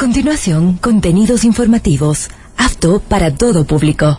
continuación, 0.00 0.78
contenidos 0.78 1.44
informativos, 1.44 2.30
apto 2.56 3.00
para 3.00 3.34
todo 3.34 3.66
público. 3.66 4.18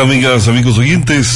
Amigas, 0.00 0.48
amigos 0.48 0.78
oyentes? 0.78 1.26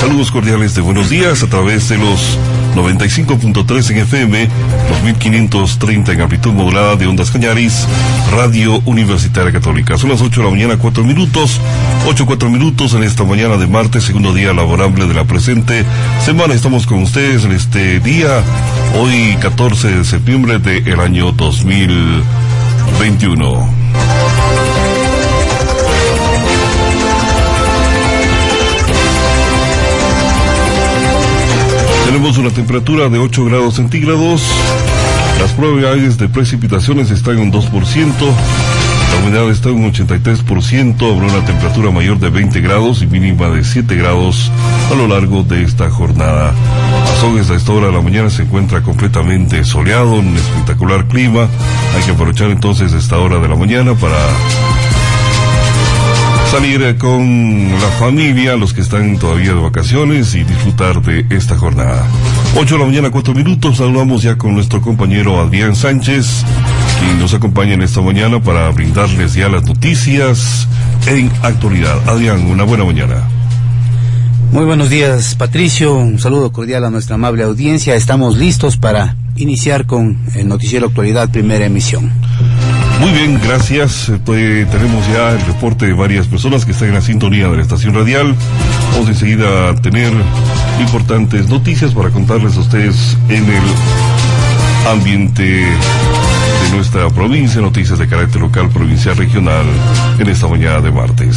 Saludos 0.00 0.30
cordiales 0.30 0.74
de 0.74 0.80
buenos 0.80 1.08
días 1.08 1.42
a 1.42 1.46
través 1.46 1.88
de 1.88 1.96
los 1.98 2.38
95.3 2.74 3.90
en 3.90 3.98
FM, 3.98 4.48
los 4.88 5.02
1530 5.02 6.12
en 6.12 6.20
amplitud 6.22 6.52
modulada 6.52 6.96
de 6.96 7.06
Ondas 7.06 7.30
Cañaris, 7.30 7.86
Radio 8.32 8.82
Universitaria 8.86 9.52
Católica. 9.52 9.96
Son 9.98 10.10
las 10.10 10.20
8 10.20 10.40
de 10.40 10.46
la 10.46 10.52
mañana, 10.52 10.76
4 10.78 11.04
minutos, 11.04 11.60
8, 12.06 12.26
4 12.26 12.50
minutos 12.50 12.94
en 12.94 13.04
esta 13.04 13.22
mañana 13.24 13.56
de 13.56 13.68
martes, 13.68 14.04
segundo 14.04 14.34
día 14.34 14.52
laborable 14.52 15.06
de 15.06 15.14
la 15.14 15.24
presente 15.24 15.84
semana. 16.24 16.54
Estamos 16.54 16.86
con 16.86 17.02
ustedes 17.02 17.44
en 17.44 17.52
este 17.52 18.00
día, 18.00 18.42
hoy 18.98 19.36
14 19.40 19.98
de 19.98 20.04
septiembre 20.04 20.58
del 20.58 21.00
año 21.00 21.30
2021. 21.32 24.17
Tenemos 32.08 32.38
una 32.38 32.48
temperatura 32.48 33.10
de 33.10 33.18
8 33.18 33.44
grados 33.44 33.74
centígrados. 33.74 34.40
Las 35.38 35.52
probabilidades 35.52 36.16
de 36.16 36.26
precipitaciones 36.26 37.10
están 37.10 37.36
en 37.36 37.42
un 37.42 37.52
2%. 37.52 37.70
La 39.12 39.18
humedad 39.22 39.50
está 39.50 39.68
en 39.68 39.84
un 39.84 39.92
83%. 39.92 40.94
Habrá 41.02 41.26
una 41.26 41.44
temperatura 41.44 41.90
mayor 41.90 42.18
de 42.18 42.30
20 42.30 42.62
grados 42.62 43.02
y 43.02 43.06
mínima 43.08 43.50
de 43.50 43.62
7 43.62 43.94
grados 43.94 44.50
a 44.90 44.94
lo 44.94 45.06
largo 45.06 45.42
de 45.42 45.62
esta 45.62 45.90
jornada. 45.90 46.54
Azogues 47.12 47.50
a 47.50 47.56
esta 47.56 47.72
hora 47.72 47.88
de 47.88 47.92
la 47.92 48.00
mañana 48.00 48.30
se 48.30 48.44
encuentra 48.44 48.80
completamente 48.82 49.62
soleado, 49.64 50.12
un 50.12 50.34
espectacular 50.34 51.08
clima. 51.08 51.46
Hay 51.94 52.02
que 52.04 52.12
aprovechar 52.12 52.50
entonces 52.50 52.94
esta 52.94 53.18
hora 53.18 53.38
de 53.38 53.48
la 53.48 53.54
mañana 53.54 53.92
para 53.92 54.16
salir 56.50 56.96
con 56.96 57.70
la 57.72 57.88
familia, 57.98 58.56
los 58.56 58.72
que 58.72 58.80
están 58.80 59.18
todavía 59.18 59.52
de 59.52 59.60
vacaciones 59.60 60.34
y 60.34 60.44
disfrutar 60.44 61.02
de 61.02 61.26
esta 61.36 61.58
jornada. 61.58 62.06
8 62.56 62.74
de 62.74 62.80
la 62.80 62.86
mañana, 62.86 63.10
4 63.10 63.34
minutos, 63.34 63.76
saludamos 63.76 64.22
ya 64.22 64.36
con 64.38 64.54
nuestro 64.54 64.80
compañero 64.80 65.40
Adrián 65.40 65.76
Sánchez, 65.76 66.44
quien 67.00 67.18
nos 67.18 67.34
acompaña 67.34 67.74
en 67.74 67.82
esta 67.82 68.00
mañana 68.00 68.40
para 68.40 68.70
brindarles 68.70 69.34
ya 69.34 69.48
las 69.48 69.64
noticias 69.64 70.66
en 71.06 71.30
actualidad. 71.42 72.08
Adrián, 72.08 72.46
una 72.46 72.64
buena 72.64 72.84
mañana. 72.84 73.28
Muy 74.50 74.64
buenos 74.64 74.88
días, 74.88 75.34
Patricio. 75.34 75.94
Un 75.96 76.18
saludo 76.18 76.50
cordial 76.50 76.84
a 76.84 76.90
nuestra 76.90 77.16
amable 77.16 77.42
audiencia. 77.42 77.94
Estamos 77.94 78.38
listos 78.38 78.78
para 78.78 79.16
iniciar 79.36 79.84
con 79.84 80.16
el 80.34 80.48
noticiero 80.48 80.86
Actualidad, 80.86 81.30
primera 81.30 81.66
emisión. 81.66 82.10
Muy 83.00 83.12
bien, 83.12 83.40
gracias. 83.42 84.10
Pues, 84.24 84.68
tenemos 84.70 85.06
ya 85.08 85.30
el 85.30 85.40
reporte 85.46 85.86
de 85.86 85.92
varias 85.92 86.26
personas 86.26 86.64
que 86.64 86.72
están 86.72 86.88
en 86.88 86.94
la 86.94 87.00
sintonía 87.00 87.48
de 87.48 87.56
la 87.56 87.62
estación 87.62 87.94
radial. 87.94 88.34
Vamos 88.92 89.08
enseguida 89.08 89.70
a 89.70 89.74
tener 89.76 90.12
importantes 90.80 91.48
noticias 91.48 91.94
para 91.94 92.10
contarles 92.10 92.56
a 92.56 92.60
ustedes 92.60 93.16
en 93.28 93.44
el 93.44 93.62
ambiente 94.90 95.42
de 95.42 96.70
nuestra 96.74 97.08
provincia, 97.10 97.60
noticias 97.60 97.98
de 97.98 98.08
carácter 98.08 98.40
local, 98.40 98.68
provincial, 98.70 99.16
regional, 99.16 99.66
en 100.18 100.28
esta 100.28 100.48
mañana 100.48 100.80
de 100.80 100.90
martes. 100.90 101.36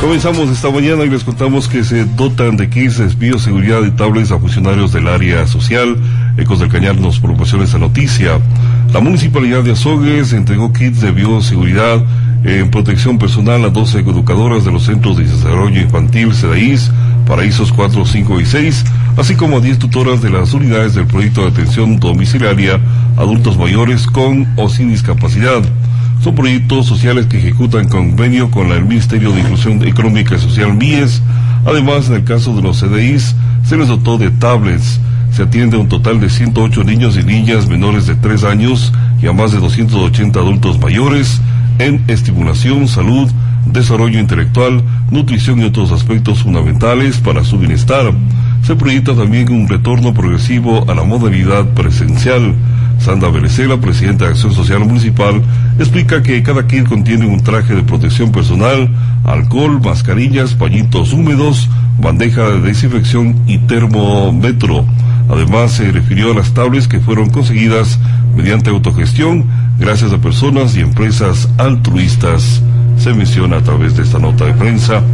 Comenzamos 0.00 0.50
esta 0.50 0.70
mañana 0.70 1.04
y 1.04 1.10
les 1.10 1.24
contamos 1.24 1.68
que 1.68 1.82
se 1.82 2.04
dotan 2.04 2.56
de 2.56 2.68
kits 2.68 2.98
de 2.98 3.06
bioseguridad 3.06 3.82
y 3.84 3.90
tablets 3.90 4.30
a 4.30 4.38
funcionarios 4.38 4.92
del 4.92 5.08
área 5.08 5.46
social. 5.46 5.96
Ecos 6.36 6.60
del 6.60 6.68
Cañar 6.68 6.96
nos 6.96 7.18
promociona 7.18 7.64
esta 7.64 7.78
noticia. 7.78 8.38
La 8.92 9.00
Municipalidad 9.00 9.62
de 9.62 9.72
Azogues 9.72 10.32
entregó 10.32 10.72
kits 10.72 11.00
de 11.00 11.10
bioseguridad 11.12 12.04
en 12.44 12.70
protección 12.70 13.18
personal 13.18 13.64
a 13.64 13.70
12 13.70 14.00
educadoras 14.00 14.64
de 14.64 14.70
los 14.70 14.84
centros 14.84 15.16
de 15.16 15.24
desarrollo 15.24 15.80
infantil 15.80 16.32
SEDAIS, 16.34 16.90
Paraísos 17.26 17.72
4, 17.72 18.04
5 18.04 18.40
y 18.40 18.46
6, 18.46 18.84
así 19.16 19.34
como 19.34 19.56
a 19.56 19.60
10 19.60 19.78
tutoras 19.78 20.22
de 20.22 20.30
las 20.30 20.52
unidades 20.52 20.94
del 20.94 21.06
proyecto 21.06 21.42
de 21.42 21.48
atención 21.48 21.98
domiciliaria 21.98 22.78
adultos 23.16 23.56
mayores 23.56 24.06
con 24.06 24.46
o 24.56 24.68
sin 24.68 24.90
discapacidad. 24.90 25.62
Son 26.22 26.34
proyectos 26.34 26.86
sociales 26.86 27.26
que 27.26 27.38
ejecutan 27.38 27.88
convenio 27.88 28.50
con 28.50 28.72
el 28.72 28.84
Ministerio 28.84 29.32
de 29.32 29.40
Inclusión 29.40 29.86
Económica 29.86 30.34
y 30.34 30.38
Social 30.38 30.74
MIES. 30.74 31.22
Además, 31.64 32.08
en 32.08 32.16
el 32.16 32.24
caso 32.24 32.54
de 32.54 32.62
los 32.62 32.80
CDIs, 32.80 33.34
se 33.64 33.76
les 33.76 33.88
dotó 33.88 34.18
de 34.18 34.30
tablets. 34.30 35.00
Se 35.32 35.42
atiende 35.42 35.76
a 35.76 35.80
un 35.80 35.88
total 35.88 36.18
de 36.20 36.30
108 36.30 36.84
niños 36.84 37.16
y 37.16 37.22
niñas 37.22 37.68
menores 37.68 38.06
de 38.06 38.14
3 38.14 38.44
años 38.44 38.92
y 39.22 39.26
a 39.26 39.32
más 39.32 39.52
de 39.52 39.58
280 39.58 40.38
adultos 40.38 40.78
mayores 40.80 41.40
en 41.78 42.02
estimulación, 42.08 42.88
salud, 42.88 43.30
desarrollo 43.66 44.18
intelectual, 44.18 44.82
nutrición 45.10 45.60
y 45.60 45.64
otros 45.64 45.92
aspectos 45.92 46.42
fundamentales 46.42 47.18
para 47.18 47.44
su 47.44 47.58
bienestar. 47.58 48.12
Se 48.66 48.74
proyecta 48.74 49.14
también 49.14 49.52
un 49.52 49.68
retorno 49.68 50.12
progresivo 50.12 50.90
a 50.90 50.94
la 50.96 51.04
modalidad 51.04 51.66
presencial. 51.66 52.52
Sandra 52.98 53.30
Berecela, 53.30 53.80
presidenta 53.80 54.24
de 54.24 54.32
Acción 54.32 54.52
Social 54.52 54.80
Municipal, 54.80 55.40
explica 55.78 56.20
que 56.20 56.42
cada 56.42 56.66
kit 56.66 56.88
contiene 56.88 57.26
un 57.26 57.44
traje 57.44 57.76
de 57.76 57.84
protección 57.84 58.32
personal, 58.32 58.88
alcohol, 59.22 59.80
mascarillas, 59.80 60.54
pañitos 60.54 61.12
húmedos, 61.12 61.68
bandeja 62.00 62.48
de 62.48 62.60
desinfección 62.62 63.36
y 63.46 63.58
termómetro. 63.58 64.84
Además, 65.28 65.70
se 65.70 65.92
refirió 65.92 66.32
a 66.32 66.34
las 66.34 66.52
tablets 66.52 66.88
que 66.88 66.98
fueron 66.98 67.30
conseguidas 67.30 68.00
mediante 68.34 68.70
autogestión 68.70 69.44
gracias 69.78 70.12
a 70.12 70.18
personas 70.18 70.74
y 70.74 70.80
empresas 70.80 71.48
altruistas. 71.58 72.60
Se 72.98 73.14
menciona 73.14 73.58
a 73.58 73.62
través 73.62 73.96
de 73.96 74.02
esta 74.02 74.18
nota 74.18 74.44
de 74.44 74.54
prensa 74.54 75.04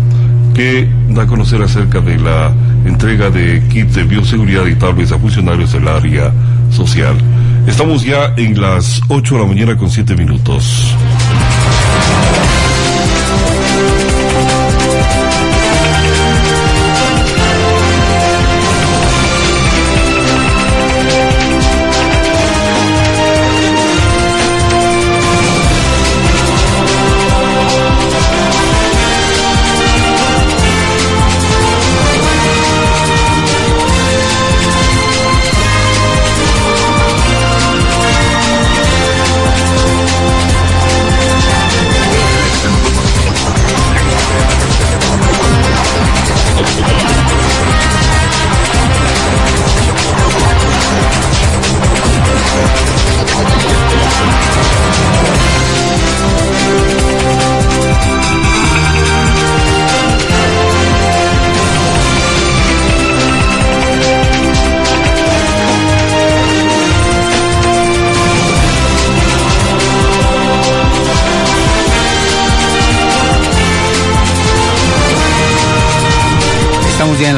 que 0.55 0.89
da 1.09 1.23
a 1.23 1.27
conocer 1.27 1.63
acerca 1.63 2.01
de 2.01 2.19
la 2.19 2.53
entrega 2.85 3.31
de 3.31 3.63
kits 3.69 3.95
de 3.95 4.05
bioseguridad 4.05 4.67
y 4.67 4.75
tablets 4.75 5.13
a 5.13 5.19
funcionarios 5.19 5.73
del 5.73 5.89
área 5.89 6.33
social. 6.71 7.17
Estamos 7.67 8.03
ya 8.03 8.35
en 8.37 8.61
las 8.61 9.01
8 9.09 9.35
de 9.35 9.41
la 9.41 9.47
mañana 9.47 9.77
con 9.77 9.91
7 9.91 10.17
minutos. 10.17 10.95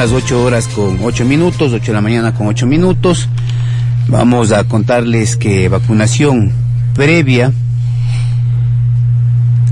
Las 0.05 0.13
8 0.13 0.43
horas 0.43 0.67
con 0.67 0.99
8 1.01 1.25
minutos, 1.25 1.73
8 1.73 1.83
de 1.83 1.93
la 1.93 2.01
mañana 2.01 2.31
con 2.31 2.45
8 2.45 2.67
minutos. 2.67 3.27
Vamos 4.07 4.51
a 4.51 4.63
contarles 4.65 5.35
que 5.35 5.67
vacunación 5.67 6.51
previa, 6.93 7.51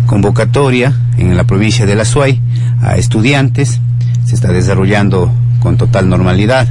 convocatoria 0.08 0.92
en 1.20 1.38
la 1.38 1.44
provincia 1.44 1.86
de 1.86 1.94
La 1.94 2.04
Suay 2.04 2.42
a 2.82 2.96
estudiantes 2.96 3.80
se 4.26 4.34
está 4.34 4.52
desarrollando 4.52 5.32
con 5.60 5.78
total 5.78 6.10
normalidad. 6.10 6.68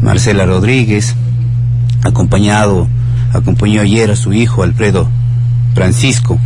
Marcela 0.00 0.46
Rodríguez, 0.46 1.16
acompañado, 2.04 2.86
acompañó 3.32 3.80
ayer 3.80 4.12
a 4.12 4.16
su 4.16 4.32
hijo 4.32 4.62
Alfredo 4.62 5.08
Francisco, 5.74 6.38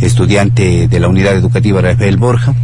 estudiante 0.00 0.88
de 0.88 1.00
la 1.00 1.08
unidad 1.08 1.34
educativa 1.34 1.82
Rafael 1.82 2.16
Borja, 2.16 2.54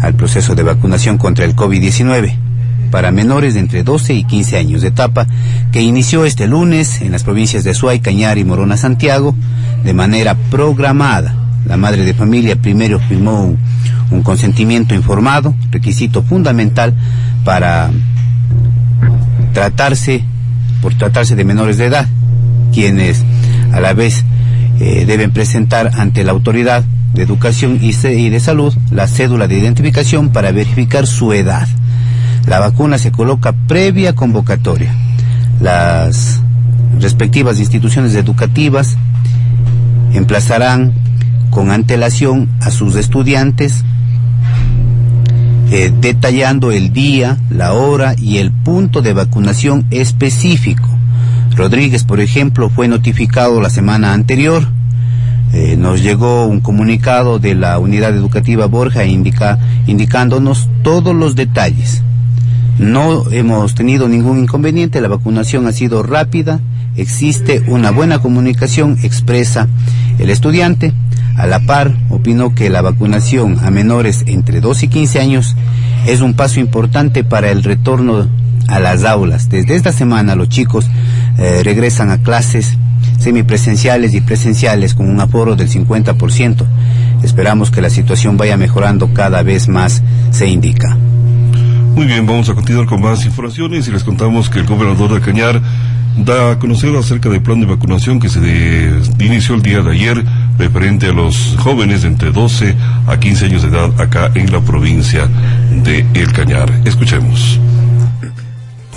al 0.00 0.14
proceso 0.14 0.54
de 0.54 0.62
vacunación 0.62 1.18
contra 1.18 1.44
el 1.44 1.56
COVID-19 1.56 2.48
para 2.90 3.10
menores 3.10 3.54
de 3.54 3.60
entre 3.60 3.82
12 3.82 4.14
y 4.14 4.24
15 4.24 4.56
años 4.56 4.82
de 4.82 4.88
etapa, 4.88 5.26
que 5.72 5.82
inició 5.82 6.24
este 6.24 6.46
lunes 6.46 7.00
en 7.02 7.12
las 7.12 7.22
provincias 7.22 7.64
de 7.64 7.74
Suay, 7.74 8.00
Cañar 8.00 8.38
y 8.38 8.44
Morona, 8.44 8.76
Santiago, 8.76 9.34
de 9.84 9.94
manera 9.94 10.34
programada. 10.50 11.34
La 11.66 11.76
madre 11.76 12.04
de 12.04 12.14
familia 12.14 12.56
primero 12.56 12.98
firmó 12.98 13.56
un, 14.10 14.22
consentimiento 14.22 14.94
informado, 14.94 15.54
requisito 15.70 16.22
fundamental 16.22 16.94
para 17.44 17.90
tratarse, 19.52 20.24
por 20.80 20.94
tratarse 20.94 21.36
de 21.36 21.44
menores 21.44 21.76
de 21.76 21.86
edad, 21.86 22.06
quienes 22.72 23.22
a 23.72 23.80
la 23.80 23.92
vez 23.92 24.24
eh, 24.80 25.04
deben 25.06 25.30
presentar 25.30 25.90
ante 25.94 26.24
la 26.24 26.32
autoridad 26.32 26.84
de 27.14 27.22
educación 27.22 27.78
y 27.80 28.28
de 28.28 28.40
salud 28.40 28.74
la 28.90 29.06
cédula 29.06 29.48
de 29.48 29.58
identificación 29.58 30.30
para 30.30 30.52
verificar 30.52 31.06
su 31.06 31.32
edad. 31.32 31.68
La 32.46 32.60
vacuna 32.60 32.98
se 32.98 33.12
coloca 33.12 33.52
previa 33.52 34.14
convocatoria. 34.14 34.94
Las 35.60 36.40
respectivas 37.00 37.58
instituciones 37.58 38.14
educativas 38.14 38.96
emplazarán 40.12 40.92
con 41.50 41.70
antelación 41.70 42.48
a 42.60 42.70
sus 42.70 42.96
estudiantes 42.96 43.84
eh, 45.70 45.92
detallando 46.00 46.72
el 46.72 46.94
día, 46.94 47.36
la 47.50 47.74
hora 47.74 48.14
y 48.16 48.38
el 48.38 48.52
punto 48.52 49.02
de 49.02 49.12
vacunación 49.12 49.86
específico. 49.90 50.88
Rodríguez, 51.54 52.04
por 52.04 52.20
ejemplo, 52.20 52.70
fue 52.70 52.88
notificado 52.88 53.60
la 53.60 53.68
semana 53.68 54.14
anterior. 54.14 54.66
Eh, 55.52 55.76
nos 55.78 56.02
llegó 56.02 56.46
un 56.46 56.60
comunicado 56.60 57.38
de 57.38 57.54
la 57.54 57.78
unidad 57.78 58.14
educativa 58.14 58.66
Borja 58.66 59.04
indicándonos 59.04 60.68
todos 60.82 61.14
los 61.14 61.36
detalles. 61.36 62.02
No 62.78 63.28
hemos 63.30 63.74
tenido 63.74 64.08
ningún 64.08 64.38
inconveniente, 64.38 65.00
la 65.00 65.08
vacunación 65.08 65.66
ha 65.66 65.72
sido 65.72 66.02
rápida, 66.02 66.60
existe 66.96 67.62
una 67.66 67.90
buena 67.90 68.20
comunicación 68.20 68.98
expresa 69.02 69.68
el 70.18 70.30
estudiante. 70.30 70.92
A 71.36 71.46
la 71.46 71.60
par, 71.60 71.94
opinó 72.10 72.54
que 72.54 72.68
la 72.68 72.82
vacunación 72.82 73.58
a 73.62 73.70
menores 73.70 74.24
entre 74.26 74.60
2 74.60 74.82
y 74.82 74.88
15 74.88 75.20
años 75.20 75.56
es 76.06 76.20
un 76.20 76.34
paso 76.34 76.60
importante 76.60 77.24
para 77.24 77.50
el 77.50 77.62
retorno 77.62 78.28
a 78.66 78.80
las 78.80 79.04
aulas. 79.04 79.48
Desde 79.48 79.76
esta 79.76 79.92
semana 79.92 80.34
los 80.34 80.48
chicos 80.48 80.86
eh, 81.38 81.62
regresan 81.64 82.10
a 82.10 82.18
clases 82.18 82.76
semipresenciales 83.18 84.14
y 84.14 84.20
presenciales 84.20 84.94
con 84.94 85.08
un 85.08 85.20
aforo 85.20 85.56
del 85.56 85.68
50%. 85.68 86.64
Esperamos 87.22 87.70
que 87.70 87.82
la 87.82 87.90
situación 87.90 88.36
vaya 88.36 88.56
mejorando 88.56 89.12
cada 89.12 89.42
vez 89.42 89.68
más, 89.68 90.02
se 90.30 90.46
indica. 90.46 90.96
Muy 91.94 92.06
bien, 92.06 92.26
vamos 92.26 92.48
a 92.48 92.54
continuar 92.54 92.86
con 92.86 93.00
más 93.00 93.24
informaciones 93.24 93.88
y 93.88 93.90
les 93.90 94.04
contamos 94.04 94.48
que 94.48 94.60
el 94.60 94.66
gobernador 94.66 95.14
de 95.14 95.20
Cañar 95.20 95.60
da 96.24 96.52
a 96.52 96.58
conocer 96.58 96.94
acerca 96.96 97.28
del 97.28 97.42
plan 97.42 97.60
de 97.60 97.66
vacunación 97.66 98.20
que 98.20 98.28
se 98.28 98.38
inició 99.18 99.54
el 99.54 99.62
día 99.62 99.82
de 99.82 99.92
ayer 99.92 100.24
referente 100.58 101.06
a 101.06 101.12
los 101.12 101.56
jóvenes 101.58 102.02
de 102.02 102.08
entre 102.08 102.30
12 102.30 102.74
a 103.06 103.18
15 103.18 103.44
años 103.46 103.62
de 103.62 103.68
edad 103.68 104.00
acá 104.00 104.30
en 104.34 104.52
la 104.52 104.60
provincia 104.60 105.28
de 105.84 106.06
El 106.14 106.32
Cañar. 106.32 106.70
Escuchemos. 106.84 107.60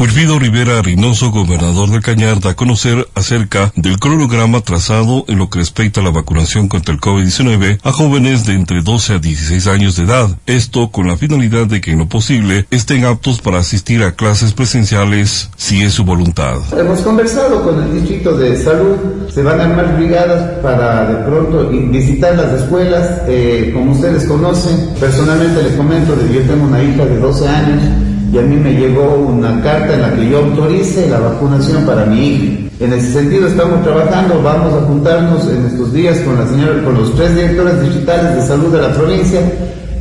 Wilfrido 0.02 0.40
Rivera 0.40 0.82
Reynoso, 0.82 1.30
gobernador 1.30 1.92
del 1.92 2.02
Cañar, 2.02 2.40
da 2.40 2.50
a 2.50 2.56
conocer 2.56 3.08
acerca 3.14 3.72
del 3.76 4.00
cronograma 4.00 4.62
trazado 4.62 5.26
en 5.28 5.38
lo 5.38 5.52
que 5.52 5.60
respecta 5.60 6.02
a 6.02 6.04
la 6.04 6.10
vacunación 6.10 6.68
contra 6.68 6.92
el 6.92 7.00
COVID-19 7.00 7.78
a 7.84 7.92
jóvenes 7.92 8.48
de 8.48 8.54
entre 8.54 8.82
12 8.82 9.14
a 9.14 9.20
16 9.20 9.68
años 9.68 9.96
de 9.96 10.06
edad. 10.06 10.30
Esto 10.48 10.90
con 10.90 11.08
la 11.08 11.18
finalidad 11.18 11.68
de 11.68 11.82
que 11.82 11.92
en 11.92 12.00
lo 12.00 12.10
posible 12.10 12.66
estén 12.72 13.06
aptos 13.06 13.42
para 13.42 13.60
asistir 13.60 14.02
a 14.02 14.16
clases 14.16 14.54
presenciales 14.54 15.52
si 15.56 15.84
es 15.84 15.94
su 15.94 16.04
voluntad. 16.04 16.58
Hemos 16.76 17.02
conversado 17.02 17.64
con 17.64 17.84
el 17.84 17.94
Distrito 18.02 18.36
de 18.36 18.58
Salud, 18.58 18.98
se 19.32 19.44
van 19.44 19.60
a 19.62 19.66
armar 19.66 19.98
brigadas 19.98 20.62
para 20.64 21.14
de 21.14 21.26
pronto 21.30 21.70
visitar 21.70 22.36
las 22.36 22.60
escuelas. 22.60 23.22
Eh, 23.28 23.70
como 23.72 23.92
ustedes 23.92 24.26
conocen, 24.26 24.96
personalmente 25.00 25.62
les 25.62 25.74
comento 25.74 26.18
yo 26.34 26.42
tengo 26.42 26.66
una 26.66 26.82
hija 26.82 27.06
de 27.06 27.20
12 27.20 27.48
años 27.48 28.11
y 28.32 28.38
a 28.38 28.42
mí 28.42 28.56
me 28.56 28.74
llegó 28.74 29.16
una 29.16 29.62
carta 29.62 29.94
en 29.94 30.02
la 30.02 30.14
que 30.16 30.30
yo 30.30 30.40
autorice 30.40 31.10
la 31.10 31.20
vacunación 31.20 31.86
para 31.86 32.06
mi 32.06 32.28
hija. 32.28 32.70
En 32.80 32.94
ese 32.94 33.12
sentido 33.12 33.48
estamos 33.48 33.84
trabajando, 33.84 34.42
vamos 34.42 34.74
a 34.74 34.86
juntarnos 34.86 35.48
en 35.48 35.66
estos 35.66 35.94
días 35.94 36.18
con 36.20 36.38
la 36.38 36.48
señora, 36.48 36.82
con 36.84 36.96
los 36.96 37.14
tres 37.16 37.36
directores 37.36 37.82
digitales 37.82 38.36
de 38.36 38.42
salud 38.48 38.74
de 38.74 38.82
la 38.82 38.94
provincia, 38.94 39.42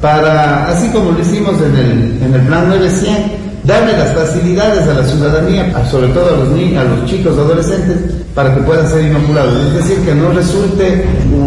para, 0.01 0.69
así 0.69 0.89
como 0.91 1.11
lo 1.11 1.21
hicimos 1.21 1.55
en 1.61 1.77
el, 1.77 2.23
en 2.23 2.35
el 2.35 2.41
plan 2.43 2.69
900, 2.69 3.50
darle 3.71 3.93
las 3.93 4.13
facilidades 4.13 4.83
a 4.89 4.95
la 4.95 5.05
ciudadanía, 5.05 5.87
sobre 5.89 6.09
todo 6.09 6.35
a 6.35 6.39
los 6.39 6.49
niños, 6.49 6.85
a 6.85 6.89
los 6.89 7.05
chicos 7.09 7.39
adolescentes, 7.39 7.99
para 8.35 8.53
que 8.53 8.63
puedan 8.63 8.89
ser 8.89 9.05
inoculados. 9.05 9.55
Es 9.67 9.75
decir, 9.75 10.05
que 10.05 10.13
no 10.13 10.33
resulte, 10.33 11.05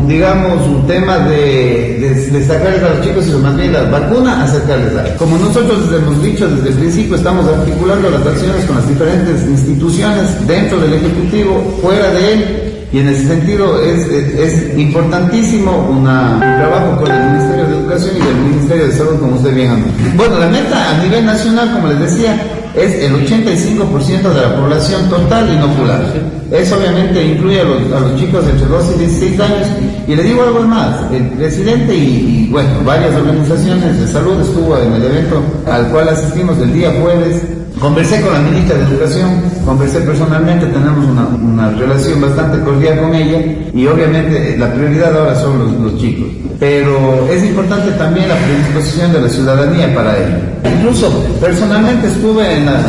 digamos, 0.07 0.65
un 0.65 0.87
tema 0.87 1.19
de, 1.19 2.43
sacarles 2.47 2.81
a 2.81 2.89
los 2.95 3.01
chicos, 3.01 3.25
sino 3.25 3.39
más 3.39 3.57
bien 3.57 3.73
la 3.73 3.83
vacuna, 3.83 4.43
acercarles 4.43 4.95
a 4.95 5.17
Como 5.17 5.37
nosotros 5.37 5.79
hemos 5.93 6.23
dicho 6.23 6.47
desde 6.47 6.69
el 6.69 6.75
principio, 6.75 7.15
estamos 7.17 7.45
articulando 7.45 8.09
las 8.09 8.25
acciones 8.25 8.65
con 8.65 8.77
las 8.77 8.87
diferentes 8.87 9.43
instituciones 9.43 10.47
dentro 10.47 10.79
del 10.79 10.93
Ejecutivo, 10.93 11.77
fuera 11.81 12.09
de 12.11 12.33
él, 12.33 12.72
y 12.93 12.99
en 12.99 13.07
ese 13.07 13.25
sentido 13.25 13.81
es, 13.81 14.07
es, 14.07 14.77
importantísimo 14.77 15.89
un 15.89 16.03
trabajo 16.03 17.01
con 17.01 17.11
el 17.11 17.31
Ministerio 17.31 17.65
de 17.65 17.77
Educación 17.77 18.15
y 18.17 18.27
el 18.27 18.35
Ministerio 18.51 18.85
de 18.85 18.91
Salud, 18.93 19.19
como 19.19 19.35
usted 19.35 19.55
bien 19.55 19.71
ha 19.71 20.15
Bueno, 20.15 20.37
la 20.37 20.47
meta 20.47 20.91
a 20.91 21.03
nivel 21.03 21.25
nacional, 21.25 21.73
como 21.73 21.87
les 21.87 21.99
decía, 21.99 22.39
es 22.75 22.93
el 23.03 23.13
85% 23.27 24.33
de 24.33 24.41
la 24.41 24.55
población 24.55 25.09
total 25.09 25.51
inoculada. 25.51 26.13
Eso 26.51 26.77
obviamente 26.77 27.23
incluye 27.23 27.61
a 27.61 27.63
los, 27.63 27.91
a 27.91 27.99
los, 27.99 28.15
chicos 28.19 28.45
entre 28.47 28.67
12 28.67 28.95
y 28.95 28.99
16 28.99 29.39
años. 29.39 29.67
Y 30.07 30.15
le 30.15 30.21
digo 30.21 30.43
algo 30.43 30.61
más, 30.61 31.11
el 31.11 31.29
presidente 31.29 31.95
y, 31.95 32.45
y, 32.45 32.51
bueno, 32.51 32.69
varias 32.85 33.15
organizaciones 33.15 34.01
de 34.01 34.07
salud 34.07 34.39
estuvo 34.39 34.77
en 34.77 34.93
el 34.93 35.03
evento 35.03 35.41
al 35.65 35.87
cual 35.87 36.09
asistimos 36.09 36.59
el 36.59 36.71
día 36.71 36.93
jueves 37.01 37.41
Conversé 37.79 38.21
con 38.21 38.33
la 38.33 38.39
ministra 38.39 38.77
de 38.77 38.83
Educación, 38.83 39.41
conversé 39.65 39.99
personalmente, 40.01 40.65
tenemos 40.67 41.05
una, 41.05 41.69
relación 41.71 42.21
bastante 42.21 42.63
cordial 42.63 42.99
con 42.99 43.13
ella 43.13 43.39
y 43.73 43.87
obviamente 43.87 44.55
la 44.57 44.73
prioridad 44.73 45.17
ahora 45.17 45.35
son 45.35 45.59
los, 45.59 45.91
los, 45.91 46.01
chicos. 46.01 46.27
Pero 46.59 47.27
es 47.29 47.43
importante 47.43 47.91
también 47.93 48.29
la 48.29 48.37
predisposición 48.37 49.11
de 49.11 49.21
la 49.21 49.29
ciudadanía 49.29 49.93
para 49.93 50.17
ello. 50.17 50.37
Incluso 50.77 51.09
personalmente 51.41 52.07
estuve 52.07 52.57
en 52.57 52.65
la, 52.67 52.79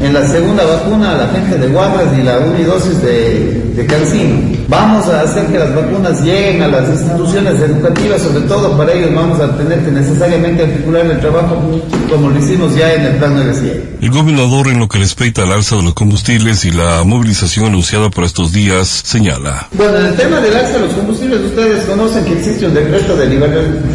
en 0.00 0.12
la 0.12 0.26
segunda 0.26 0.64
vacuna 0.64 1.12
a 1.12 1.16
la 1.16 1.28
gente 1.28 1.58
de 1.58 1.68
Guadras 1.68 2.06
y 2.18 2.22
la 2.22 2.38
unidosis 2.38 3.00
de, 3.02 3.72
de 3.74 3.86
Cancino. 3.86 4.56
Vamos 4.68 5.06
a 5.08 5.22
hacer 5.22 5.46
que 5.46 5.58
las 5.58 5.74
vacunas 5.74 6.20
lleguen 6.22 6.62
a 6.62 6.68
las 6.68 6.88
instituciones 6.88 7.60
educativas, 7.60 8.20
sobre 8.20 8.40
todo 8.46 8.76
para 8.76 8.92
ellos 8.92 9.14
vamos 9.14 9.40
a 9.40 9.56
tener 9.56 9.84
que 9.84 9.92
necesariamente 9.92 10.64
articular 10.64 11.06
el 11.06 11.20
trabajo 11.20 11.62
como 12.10 12.30
lo 12.30 12.38
hicimos 12.38 12.74
ya 12.74 12.92
en 12.94 13.02
el 13.02 13.16
plan 13.16 13.36
de 13.36 13.96
El 14.00 14.10
gobernador 14.10 14.68
en 14.68 14.78
lo 14.78 14.88
que 14.88 14.98
respecta 14.98 15.42
al 15.42 15.52
alza 15.52 15.76
de 15.76 15.82
los 15.82 15.94
combustibles 15.94 16.64
y 16.64 16.72
la 16.72 17.04
movilización 17.04 17.66
anunciada 17.66 18.10
por 18.10 18.24
estos 18.24 18.52
días 18.52 19.02
señala. 19.04 19.68
Bueno, 19.72 19.98
en 19.98 20.06
el 20.06 20.14
tema 20.16 20.40
del 20.40 20.56
alza 20.56 20.74
de 20.74 20.80
los 20.80 20.94
combustibles, 20.94 21.40
ustedes 21.40 21.84
conocen 21.84 22.24
que 22.24 22.32
existe 22.32 22.66
un 22.66 22.74
decreto 22.74 23.16
de 23.16 23.26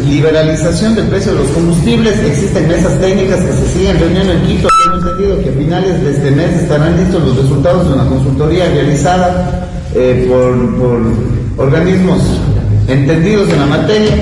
liberalización 0.08 0.94
del 0.94 1.06
precio 1.06 1.32
de 1.32 1.38
los 1.38 1.48
combustibles, 1.48 2.18
existen 2.18 2.68
mesas 2.68 2.98
técnicas 3.00 3.40
que 3.40 3.52
se 3.52 3.72
siguen 3.72 3.98
reuniendo 3.98 4.32
en 4.32 4.42
Quito. 4.46 4.68
Entendido 5.02 5.42
que 5.42 5.50
a 5.50 5.52
finales 5.52 6.00
de 6.04 6.10
este 6.12 6.30
mes 6.30 6.62
estarán 6.62 6.96
listos 6.96 7.24
los 7.24 7.36
resultados 7.36 7.88
de 7.88 7.94
una 7.94 8.06
consultoría 8.06 8.66
realizada 8.66 9.68
eh, 9.96 10.28
por, 10.28 10.76
por 10.76 11.66
organismos 11.66 12.20
entendidos 12.86 13.48
en 13.50 13.58
la 13.58 13.66
materia 13.66 14.12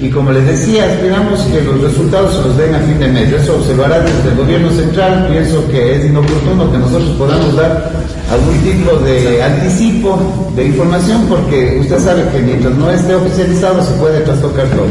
y 0.00 0.08
como 0.08 0.32
les 0.32 0.46
decía, 0.46 0.94
esperamos 0.94 1.42
que 1.42 1.60
los 1.60 1.82
resultados 1.82 2.34
se 2.36 2.48
los 2.48 2.56
den 2.56 2.74
a 2.74 2.78
fin 2.78 2.98
de 2.98 3.08
mes. 3.08 3.30
Eso 3.30 3.62
hará 3.84 4.00
desde 4.00 4.30
el 4.30 4.36
gobierno 4.36 4.70
central. 4.70 5.28
Pienso 5.30 5.68
que 5.70 5.96
es 5.96 6.06
inoportuno 6.06 6.72
que 6.72 6.78
nosotros 6.78 7.10
podamos 7.18 7.54
dar 7.54 7.92
algún 8.32 8.58
tipo 8.60 8.96
de 9.04 9.42
anticipo 9.42 10.52
de 10.56 10.68
información 10.68 11.26
porque 11.28 11.76
usted 11.82 11.98
sabe 11.98 12.24
que 12.32 12.38
mientras 12.38 12.74
no 12.76 12.90
esté 12.90 13.14
oficializado 13.14 13.84
se 13.84 13.92
puede 14.00 14.20
trastocar 14.20 14.66
todo. 14.68 14.88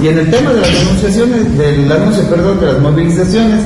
Y 0.00 0.06
en 0.06 0.18
el 0.18 0.30
tema 0.30 0.52
de 0.52 0.60
las 0.60 0.72
denunciaciones, 0.72 1.58
del 1.58 1.90
anuncio, 1.90 2.22
perdón, 2.30 2.60
de 2.60 2.66
las 2.66 2.78
movilizaciones, 2.78 3.60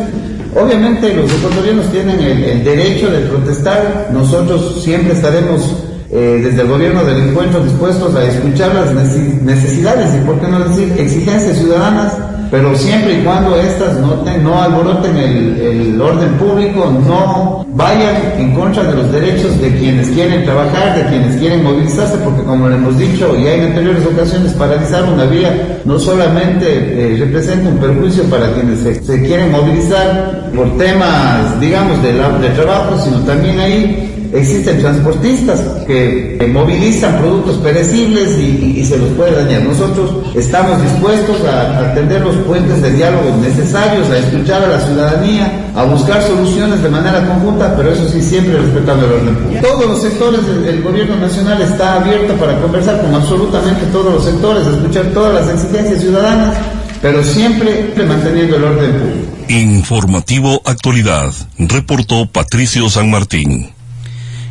obviamente 0.55 1.15
los 1.15 1.33
ecuatorianos 1.33 1.91
tienen 1.91 2.21
el, 2.21 2.65
derecho 2.65 3.11
de 3.11 3.21
protestar, 3.21 4.09
nosotros 4.13 4.83
siempre 4.83 5.15
estaremos 5.15 5.77
eh, 6.11 6.41
desde 6.43 6.63
el 6.63 6.69
gobierno 6.69 7.05
del 7.05 7.29
encuentro 7.29 7.63
dispuestos 7.63 8.15
a 8.15 8.25
escuchar 8.25 8.75
las 8.75 8.93
necesidades 8.95 10.15
y, 10.15 10.25
por 10.27 10.41
qué 10.41 10.49
no 10.49 10.61
decir, 10.61 10.95
exigencias 10.99 11.59
ciudadanas 11.59 12.15
pero 12.51 12.75
siempre 12.77 13.21
y 13.21 13.25
cuando 13.25 13.57
éstas 13.57 13.99
no, 13.99 14.25
no 14.43 14.63
alboroten 14.63 15.17
el, 15.17 16.01
orden 16.01 16.35
público, 16.35 16.93
no 17.07 17.67
vayan 17.75 18.15
en 18.39 18.55
contra 18.55 18.85
de 18.85 18.95
los 18.95 19.13
derechos 19.13 19.61
de 19.61 19.77
quienes 19.77 20.09
quieren 20.11 20.45
trabajar, 20.45 20.97
de 20.97 21.05
quienes 21.11 21.37
quieren 21.37 21.65
movilizarse, 21.65 22.17
porque 22.19 22.43
como 22.45 22.69
le 22.69 22.77
hemos 22.77 22.97
dicho 22.97 23.37
ya 23.37 23.55
en 23.55 23.65
anteriores 23.65 24.07
ocasiones, 24.07 24.53
paralizar 24.53 25.05
una 25.05 25.25
vía 25.25 25.81
no 25.85 25.99
solamente 25.99 26.67
eh, 26.69 27.17
representa 27.19 27.69
un 27.69 27.79
perjuicio 27.79 28.25
para 28.25 28.53
quienes 28.53 28.81
se, 28.81 29.23
quieren 29.23 29.51
movilizar 29.51 30.51
por 30.55 30.77
temas, 30.79 31.61
digamos, 31.61 32.03
de, 32.03 32.13
de 32.13 32.49
trabajo, 32.55 32.99
sino 33.05 33.19
también 33.21 33.59
ahí 33.59 34.08
existen 34.33 34.81
transportistas 34.81 35.61
que 35.87 36.51
movilizan 36.53 37.19
productos 37.19 37.57
perecibles 37.59 38.39
y, 38.39 38.85
se 38.85 38.97
los 38.97 39.11
puede 39.11 39.35
dañar. 39.35 39.63
Nosotros 39.63 40.11
estamos 40.35 40.81
dispuestos 40.83 41.37
a, 41.45 41.91
atender 41.91 42.23
los 42.23 42.37
puentes 42.37 42.81
de 42.81 42.93
diálogo 42.93 43.37
necesarios, 43.43 44.09
a 44.11 44.19
escuchar 44.19 44.63
a 44.63 44.69
la 44.69 44.81
ciudadanía, 44.81 45.71
a 45.75 45.85
buscar 45.85 46.23
soluciones 46.23 46.83
de 46.83 46.89
manera 46.89 47.27
conjunta, 47.27 47.75
pero 47.77 47.93
eso 47.93 48.09
sí 48.09 48.23
siempre 48.23 48.59
respetando 48.59 49.07
el 49.07 49.13
orden 49.13 49.37
público. 49.37 49.67
Todos 49.67 49.87
los 49.87 50.03
sectores 50.03 50.41
del, 50.65 50.83
gobierno 50.83 51.17
nacional 51.17 51.61
está 51.61 51.97
abierto 51.97 52.35
para 52.35 52.59
conversar 52.61 53.01
con 53.03 53.15
absolutamente 53.15 53.85
todos 53.93 54.15
los 54.15 54.25
sectores, 54.25 54.67
escuchar 54.67 55.07
todas 55.07 55.35
las 55.35 55.55
exigencias 55.55 56.01
ciudadanas, 56.01 56.57
pero 57.03 57.23
siempre 57.23 57.93
manteniendo 58.07 58.57
el 58.57 58.65
orden 58.65 58.93
público. 58.93 59.39
Informativo 59.49 60.63
Actualidad, 60.65 61.33
reportó 61.59 62.27
Patricio 62.27 62.89
San 62.89 63.11
Martín. 63.11 63.78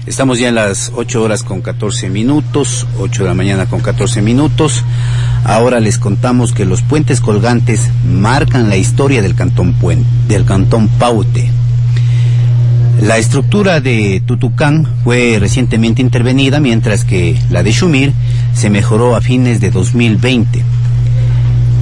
Estamos 0.08 0.40
ya 0.40 0.48
en 0.48 0.56
las 0.56 0.94
8 0.96 1.22
horas 1.22 1.44
con 1.44 1.62
14 1.62 2.10
minutos, 2.10 2.88
8 2.98 3.24
de 3.24 3.28
la 3.28 3.36
mañana 3.36 3.66
con 3.66 3.82
14 3.82 4.22
minutos. 4.22 4.82
Ahora 5.44 5.82
les 5.82 6.00
contamos 6.00 6.54
que 6.54 6.64
los 6.64 6.82
puentes 6.82 7.20
colgantes 7.20 7.90
marcan 8.10 8.70
la 8.70 8.78
historia 8.78 9.22
del 9.22 9.36
cantón, 9.36 9.74
Puente, 9.74 10.08
del 10.30 10.46
cantón 10.46 10.88
Paute. 10.88 11.52
La 13.02 13.18
estructura 13.18 13.82
de 13.82 14.24
Tutucán 14.26 14.88
fue 15.04 15.40
recientemente 15.42 16.02
intervenida, 16.02 16.62
mientras 16.62 17.04
que 17.04 17.38
la 17.50 17.62
de 17.62 17.74
Shumir 17.74 18.14
se 18.54 18.70
mejoró 18.70 19.14
a 19.14 19.22
fines 19.22 19.60
de 19.60 19.72
2020. 19.72 20.64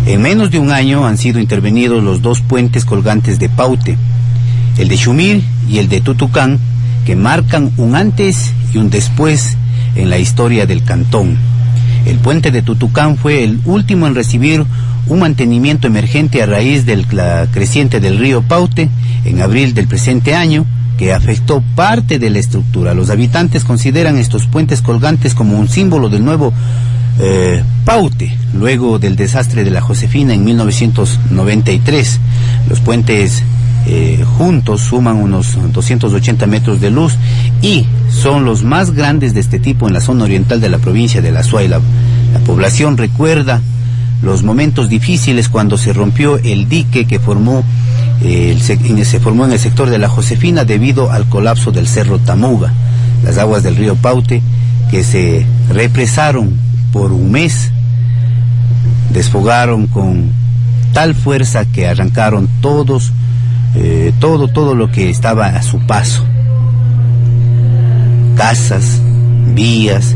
En 0.08 0.22
menos 0.24 0.50
de 0.50 0.58
un 0.58 0.72
año 0.72 1.06
han 1.06 1.20
sido 1.20 1.40
intervenidos 1.40 2.04
los 2.04 2.24
dos 2.24 2.42
puentes 2.42 2.86
colgantes 2.86 3.38
de 3.38 3.50
Paute, 3.50 4.00
el 4.80 4.88
de 4.88 4.96
Shumir 4.96 5.44
y 5.70 5.78
el 5.78 5.90
de 5.90 6.02
Tutucán, 6.02 6.60
que 7.06 7.16
marcan 7.16 7.72
un 7.78 7.96
antes 7.96 8.52
y 8.74 8.78
un 8.78 8.90
después 8.90 9.58
en 9.96 10.10
la 10.10 10.18
historia 10.18 10.66
del 10.66 10.84
cantón. 10.84 11.38
El 12.06 12.18
puente 12.18 12.52
de 12.52 12.62
Tutucán 12.62 13.18
fue 13.18 13.44
el 13.44 13.60
último 13.66 14.08
en 14.08 14.16
recibir 14.16 14.66
un 15.08 15.20
mantenimiento 15.20 15.88
emergente 15.88 16.42
a 16.42 16.46
raíz 16.46 16.86
del 16.86 17.06
creciente 17.52 18.00
del 18.00 18.18
río 18.18 18.42
Paute 18.42 18.90
en 19.24 19.42
abril 19.42 19.74
del 19.74 19.88
presente 19.88 20.36
año, 20.36 20.66
que 20.98 21.14
afectó 21.14 21.64
parte 21.76 22.20
de 22.20 22.30
la 22.30 22.40
estructura. 22.40 22.94
Los 22.94 23.10
habitantes 23.10 23.64
consideran 23.64 24.18
estos 24.18 24.48
puentes 24.48 24.82
colgantes 24.82 25.36
como 25.36 25.58
un 25.60 25.68
símbolo 25.68 26.10
del 26.10 26.24
nuevo 26.24 26.54
eh, 27.20 27.64
Paute, 27.86 28.36
luego 28.54 29.00
del 29.00 29.16
desastre 29.16 29.64
de 29.64 29.72
la 29.72 29.82
Josefina 29.82 30.34
en 30.34 30.44
1993. 30.44 32.20
Los 32.70 32.80
puentes 32.80 33.44
eh, 33.88 34.24
juntos 34.38 34.82
suman 34.82 35.18
unos 35.18 35.58
280 35.72 36.48
metros 36.48 36.82
de 36.82 36.90
luz 36.90 37.14
y 37.62 37.86
son 38.10 38.44
los 38.44 38.64
más 38.64 38.92
grandes 38.92 39.34
de 39.34 39.40
este 39.40 39.60
tipo 39.60 39.88
en 39.88 39.94
la 39.94 40.02
zona 40.02 40.24
oriental 40.24 40.60
de 40.60 40.70
la 40.70 40.80
provincia 40.80 41.22
de 41.22 41.32
La 41.32 41.44
Suaila. 41.44 41.80
La 42.34 42.40
población 42.40 42.98
recuerda 42.98 43.62
los 44.22 44.44
momentos 44.44 44.90
difíciles 44.90 45.50
cuando 45.50 45.78
se 45.78 45.94
rompió 45.94 46.38
el 46.38 46.68
dique 46.68 47.06
que 47.06 47.20
formó, 47.20 47.64
eh, 48.24 48.58
se 48.60 49.20
formó 49.20 49.46
en 49.46 49.52
el 49.52 49.60
sector 49.60 49.90
de 49.90 50.00
la 50.00 50.10
Josefina 50.10 50.66
debido 50.66 51.12
al 51.12 51.30
colapso 51.30 51.72
del 51.72 51.88
cerro 51.88 52.18
Tamuga. 52.20 52.74
Las 53.24 53.38
aguas 53.38 53.64
del 53.64 53.76
río 53.76 53.96
Paute 53.96 54.42
que 54.90 55.04
se 55.04 55.46
represaron 55.70 56.58
por 56.92 57.12
un 57.12 57.32
mes 57.32 57.72
desfogaron 59.12 59.88
con 59.88 60.32
tal 60.94 61.14
fuerza 61.14 61.66
que 61.66 61.88
arrancaron 61.88 62.50
todos 62.62 63.12
eh, 63.76 64.14
todo, 64.20 64.48
todo 64.48 64.76
lo 64.76 64.92
que 64.92 65.10
estaba 65.10 65.48
a 65.48 65.62
su 65.62 65.80
paso. 65.86 66.24
Casas, 68.36 69.02
vías 69.54 70.16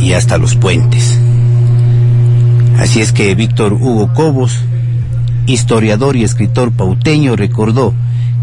y 0.00 0.12
hasta 0.12 0.38
los 0.38 0.56
puentes. 0.56 1.18
Así 2.78 3.00
es 3.00 3.12
que 3.12 3.34
Víctor 3.34 3.72
Hugo 3.72 4.12
Cobos, 4.14 4.60
historiador 5.46 6.16
y 6.16 6.24
escritor 6.24 6.72
pauteño, 6.72 7.34
recordó 7.36 7.94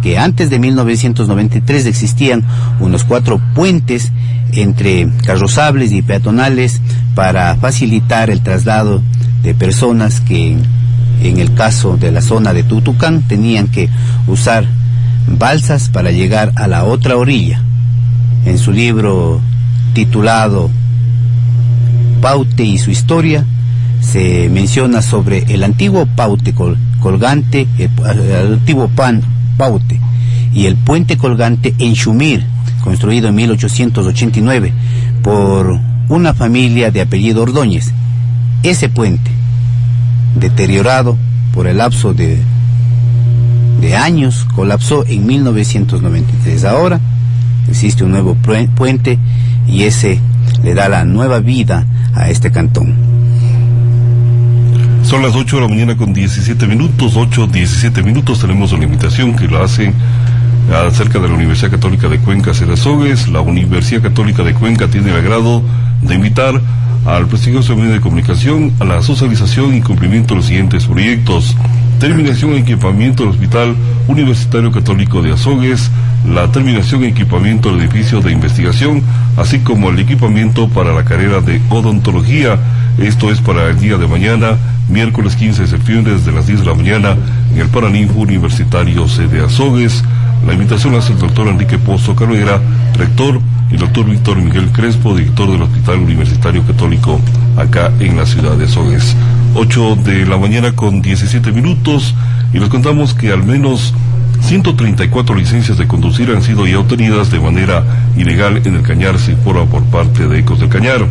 que 0.02 0.18
antes 0.18 0.50
de 0.50 0.60
1993 0.60 1.86
existían 1.86 2.44
unos 2.80 3.04
cuatro 3.06 3.42
puentes 3.56 4.12
entre 4.52 5.10
carrozables 5.26 5.92
y 5.92 6.02
peatonales 6.02 6.82
para 7.16 7.56
facilitar 7.56 8.30
el 8.30 8.42
traslado 8.42 9.02
de 9.42 9.56
personas 9.56 10.22
que 10.22 10.58
en 11.22 11.40
el 11.40 11.54
caso 11.54 11.98
de 11.98 12.12
la 12.12 12.22
zona 12.22 12.54
de 12.54 12.64
Tutucán, 12.64 13.28
tenían 13.28 13.68
que 13.68 13.90
usar 14.28 14.66
balsas 15.28 15.90
para 15.90 16.12
llegar 16.12 16.52
a 16.56 16.68
la 16.68 16.84
otra 16.84 17.18
orilla. 17.18 17.62
En 18.46 18.58
su 18.58 18.72
libro 18.72 19.42
titulado 19.94 20.70
Paute 22.22 22.64
y 22.64 22.78
su 22.78 22.92
historia, 22.92 23.46
se 24.02 24.50
menciona 24.50 25.02
sobre 25.02 25.40
el 25.54 25.64
antiguo 25.64 26.06
Paute 26.06 26.54
colgante, 27.02 27.68
el, 27.78 28.54
antiguo 28.54 28.88
pan 28.88 29.22
Paute 29.58 30.00
y 30.54 30.68
el 30.68 30.76
puente 30.76 31.18
colgante 31.18 31.74
en 31.80 31.94
Shumir, 31.94 32.46
construido 32.84 33.30
en 33.30 33.36
1889 33.36 34.74
por 35.24 35.80
una 36.08 36.34
familia 36.34 36.92
de 36.92 37.02
apellido 37.02 37.42
Ordóñez. 37.42 37.92
Ese 38.64 38.90
puente 38.90 39.32
deteriorado 40.36 41.18
por 41.54 41.68
el 41.68 41.78
lapso 41.78 42.14
de, 42.14 42.40
de 43.82 43.96
años, 43.96 44.46
colapsó 44.56 45.06
en 45.08 45.26
1993. 45.26 46.66
Ahora 46.66 47.00
existe 47.70 48.04
un 48.04 48.12
nuevo 48.12 48.36
puente 48.76 49.18
y 49.68 49.84
ese 49.84 50.20
le 50.64 50.74
da 50.74 50.90
la 50.90 51.06
nueva 51.06 51.40
vida 51.40 51.86
a 52.14 52.30
este 52.30 52.52
cantón. 52.52 52.96
Son 55.04 55.22
las 55.22 55.36
8 55.36 55.58
de 55.58 55.62
la 55.62 55.68
mañana 55.68 55.96
con 55.96 56.14
17 56.14 56.66
minutos, 56.66 57.16
8, 57.16 57.48
17 57.48 58.02
minutos. 58.02 58.40
Tenemos 58.40 58.72
una 58.72 58.86
invitación 58.86 59.36
que 59.36 59.48
la 59.48 59.64
hace 59.64 59.94
acerca 60.74 61.20
de 61.20 61.28
la 61.28 61.36
Universidad 61.36 61.72
Católica 61.72 62.08
de 62.08 62.20
Cuenca, 62.20 62.54
Cerazogues. 62.54 63.28
La 63.28 63.42
Universidad 63.42 64.02
Católica 64.02 64.44
de 64.44 64.54
Cuenca 64.54 64.88
tiene 64.88 65.12
el 65.12 65.18
agrado 65.18 65.62
de 66.02 66.16
invitar 66.16 66.60
al 67.06 67.28
prestigioso 67.28 67.76
medio 67.76 67.94
de 67.94 68.02
comunicación 68.02 68.74
a 68.80 68.86
la 68.86 69.02
socialización 69.02 69.76
y 69.76 69.82
cumplimiento 69.82 70.34
de 70.34 70.38
los 70.38 70.48
siguientes 70.48 70.86
proyectos. 70.86 71.56
Terminación 72.00 72.54
e 72.54 72.58
equipamiento 72.58 73.24
del 73.24 73.34
Hospital 73.34 73.76
Universitario 74.08 74.72
Católico 74.72 75.22
de 75.22 75.32
Azogues, 75.32 75.92
la 76.28 76.52
terminación 76.52 77.04
e 77.04 77.08
equipamiento 77.10 77.72
del 77.72 77.82
edificio 77.82 78.22
de 78.22 78.32
investigación, 78.32 79.04
así 79.38 79.60
como 79.60 79.90
el 79.90 80.00
equipamiento 80.00 80.68
para 80.68 80.94
la 80.94 81.06
carrera 81.06 81.42
de 81.42 81.62
odontología. 81.70 82.60
Esto 82.98 83.32
es 83.32 83.40
para 83.40 83.70
el 83.70 83.80
día 83.80 83.98
de 83.98 84.08
mañana, 84.08 84.58
miércoles 84.90 85.36
15 85.36 85.64
de 85.64 85.68
septiembre, 85.68 86.14
desde 86.14 86.32
las 86.32 86.48
10 86.48 86.62
de 86.62 86.66
la 86.66 86.74
mañana, 86.74 87.18
en 87.54 87.62
el 87.62 87.68
Paraninfo 87.68 88.20
Universitario 88.20 89.08
C 89.08 89.28
de 89.28 89.46
Azogues. 89.46 90.04
La 90.46 90.54
invitación 90.54 90.94
hace 90.94 91.14
el 91.14 91.20
doctor 91.20 91.48
Enrique 91.48 91.80
Pozo 91.80 92.16
Carrera, 92.16 92.62
rector 92.96 93.42
y 93.72 93.74
el 93.74 93.80
doctor 93.80 94.06
Víctor 94.06 94.38
Miguel 94.38 94.72
Crespo, 94.72 95.16
director 95.16 95.52
del 95.52 95.64
Hospital 95.64 96.00
Universitario 96.00 96.64
Católico 96.64 97.20
acá 97.58 97.92
en 98.00 98.16
la 98.16 98.28
ciudad 98.28 98.56
de 98.56 98.66
Azogues. 98.66 99.16
8 99.56 99.96
de 100.04 100.26
la 100.28 100.38
mañana 100.38 100.74
con 100.74 101.02
17 101.02 101.52
minutos 101.52 102.14
y 102.54 102.60
les 102.60 102.70
contamos 102.70 103.16
que 103.16 103.32
al 103.32 103.44
menos 103.44 103.96
134 104.42 105.34
licencias 105.34 105.80
de 105.80 105.88
conducir 105.88 106.30
han 106.30 106.44
sido 106.44 106.68
ya 106.68 106.78
obtenidas 106.78 107.32
de 107.32 107.40
manera 107.40 107.84
ilegal 108.16 108.62
en 108.66 108.76
el 108.76 108.84
Cañar, 108.84 109.16
informa 109.28 109.66
por 109.66 109.84
parte 109.86 110.28
de 110.28 110.40
Ecos 110.40 110.60
del 110.60 110.70
Cañar. 110.70 111.08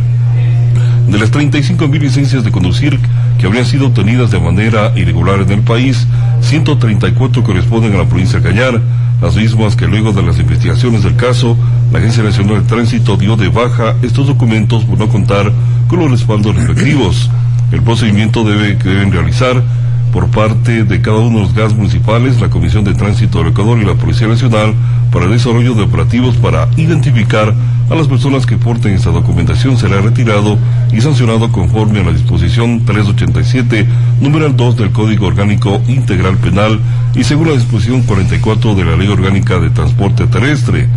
De 1.09 1.19
las 1.19 1.31
35 1.31 1.89
mil 1.89 2.01
licencias 2.01 2.45
de 2.45 2.51
conducir 2.51 2.97
que 3.37 3.45
habrían 3.45 3.65
sido 3.65 3.87
obtenidas 3.87 4.31
de 4.31 4.39
manera 4.39 4.93
irregular 4.95 5.41
en 5.41 5.51
el 5.51 5.61
país, 5.61 6.07
134 6.39 7.43
corresponden 7.43 7.93
a 7.95 7.97
la 7.97 8.05
provincia 8.05 8.39
de 8.39 8.47
Cañar, 8.47 8.81
las 9.25 9.35
mismas 9.35 9.75
que 9.75 9.87
luego 9.87 10.13
de 10.13 10.21
las 10.21 10.37
investigaciones 10.37 11.01
del 11.01 11.15
caso, 11.15 11.57
la 11.91 11.97
Agencia 11.97 12.21
Nacional 12.21 12.61
de 12.61 12.69
Tránsito 12.69 13.17
dio 13.17 13.35
de 13.35 13.49
baja 13.49 13.95
estos 14.03 14.27
documentos 14.27 14.83
por 14.85 14.99
no 14.99 15.09
contar 15.09 15.51
con 15.87 15.97
los 15.97 16.11
respaldos 16.11 16.55
respectivos. 16.55 17.31
El 17.71 17.81
procedimiento 17.81 18.43
debe, 18.43 18.77
que 18.77 18.87
deben 18.87 19.11
realizar 19.11 19.63
por 20.15 20.29
parte 20.29 20.85
de 20.85 21.01
cada 21.01 21.17
uno 21.17 21.39
de 21.39 21.43
los 21.43 21.53
gas 21.53 21.75
municipales, 21.75 22.39
la 22.39 22.49
Comisión 22.49 22.85
de 22.85 22.93
Tránsito 22.93 23.39
del 23.39 23.49
Ecuador 23.49 23.77
y 23.79 23.83
la 23.83 23.95
Policía 23.95 24.29
Nacional 24.29 24.73
para 25.11 25.25
el 25.25 25.31
desarrollo 25.31 25.73
de 25.73 25.83
operativos 25.83 26.37
para 26.37 26.69
identificar 26.77 27.53
a 27.89 27.95
las 27.95 28.07
personas 28.07 28.45
que 28.45 28.55
porten 28.55 28.93
esta 28.93 29.11
documentación 29.11 29.77
será 29.77 29.99
retirado 29.99 30.57
y 30.93 31.01
sancionado 31.01 31.51
conforme 31.51 31.99
a 31.99 32.03
la 32.03 32.13
disposición 32.13 32.85
387, 32.85 33.85
número 34.21 34.47
2 34.53 34.77
del 34.77 34.91
Código 34.91 35.27
Orgánico 35.27 35.81
Integral 35.89 36.37
Penal 36.37 36.79
y 37.13 37.25
según 37.25 37.49
la 37.49 37.55
disposición 37.55 38.03
44 38.03 38.73
de 38.73 38.85
la 38.85 38.95
Ley 38.95 39.09
Orgánica 39.09 39.59
de 39.59 39.69
Transporte 39.69 40.27
Terrestre. 40.27 40.87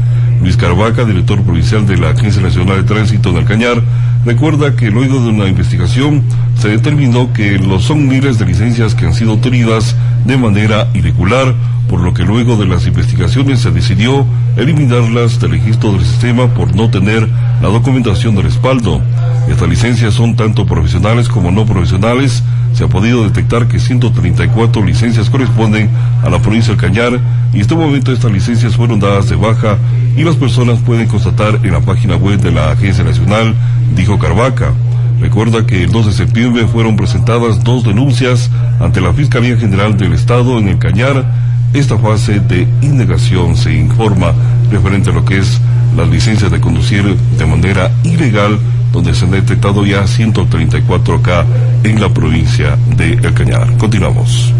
Luis 0.41 0.57
Carvaca, 0.57 1.05
director 1.05 1.43
provincial 1.43 1.87
de 1.87 1.97
la 1.97 2.11
Agencia 2.11 2.41
Nacional 2.41 2.77
de 2.79 2.83
Tránsito 2.85 3.31
en 3.31 3.37
el 3.37 3.45
Cañar, 3.45 3.83
recuerda 4.25 4.77
que 4.77 4.91
luego 4.91 5.21
de 5.21 5.31
una 5.31 5.49
investigación 5.49 6.23
se 6.59 6.69
determinó 6.69 7.33
que 7.33 7.59
los 7.59 7.85
son 7.85 8.07
miles 8.07 8.39
de 8.39 8.47
licencias 8.47 8.95
que 8.95 9.07
han 9.07 9.15
sido 9.15 9.35
obtenidas 9.35 9.97
de 10.25 10.37
manera 10.37 10.89
irregular, 10.95 11.55
por 11.89 12.01
lo 12.01 12.15
que 12.15 12.25
luego 12.25 12.57
de 12.57 12.67
las 12.67 12.87
investigaciones 12.87 13.61
se 13.61 13.71
decidió 13.71 14.27
eliminarlas 14.57 15.41
del 15.41 15.53
registro 15.53 15.93
del 15.93 16.05
sistema 16.05 16.47
por 16.55 16.75
no 16.75 16.91
tener 16.91 17.29
la 17.61 17.69
documentación 17.69 18.37
de 18.37 18.43
respaldo. 18.43 19.01
Estas 19.49 19.69
licencias 19.69 20.15
son 20.15 20.37
tanto 20.37 20.67
profesionales 20.67 21.29
como 21.29 21.51
no 21.51 21.65
profesionales. 21.65 22.43
Se 22.73 22.85
ha 22.85 22.89
podido 22.89 23.25
detectar 23.25 23.67
que 23.67 23.81
134 23.81 24.85
licencias 24.85 25.31
corresponden 25.31 25.91
a 26.23 26.31
la 26.31 26.41
provincia 26.41 26.75
del 26.75 26.81
Cañar 26.81 27.21
y 27.53 27.57
en 27.57 27.61
este 27.61 27.75
momento 27.75 28.13
estas 28.13 28.31
licencias 28.31 28.77
fueron 28.77 29.01
dadas 29.01 29.29
de 29.29 29.37
baja 29.37 29.79
y 30.17 30.23
las 30.23 30.37
personas 30.37 30.79
pueden 30.81 31.09
constatar 31.09 31.61
en 31.63 31.73
la 31.73 31.81
página 31.81 32.17
web 32.17 32.41
de 32.41 32.53
la 32.53 32.73
Agencia 32.73 33.05
Nacional, 33.05 33.55
dijo 33.95 34.19
Carvaca. 34.19 34.73
Recuerda 35.21 35.67
que 35.67 35.83
el 35.83 35.91
2 35.91 36.07
de 36.07 36.13
septiembre 36.13 36.69
fueron 36.69 36.97
presentadas 36.97 37.65
dos 37.65 37.83
denuncias 37.83 38.51
ante 38.79 39.01
la 39.01 39.13
Fiscalía 39.13 39.57
General 39.57 39.97
del 39.97 40.13
Estado 40.13 40.59
en 40.59 40.69
el 40.69 40.79
Cañar. 40.79 41.25
Esta 41.73 41.99
fase 41.99 42.41
de 42.41 42.69
indagación 42.83 43.57
se 43.57 43.75
informa 43.75 44.33
referente 44.71 45.11
a 45.11 45.13
lo 45.13 45.25
que 45.25 45.39
es 45.39 45.61
las 45.97 46.09
licencias 46.09 46.51
de 46.51 46.61
conducir 46.61 47.17
de 47.17 47.47
manera 47.47 47.91
ilegal, 48.05 48.59
donde 48.93 49.15
se 49.15 49.25
han 49.25 49.31
detectado 49.31 49.85
ya 49.85 50.07
134 50.07 51.15
acá 51.15 51.45
en 51.85 52.01
la 52.01 52.09
provincia 52.09 52.77
de 52.97 53.13
El 53.13 53.35
Cañar. 53.35 53.77
Continuamos. 53.77 54.53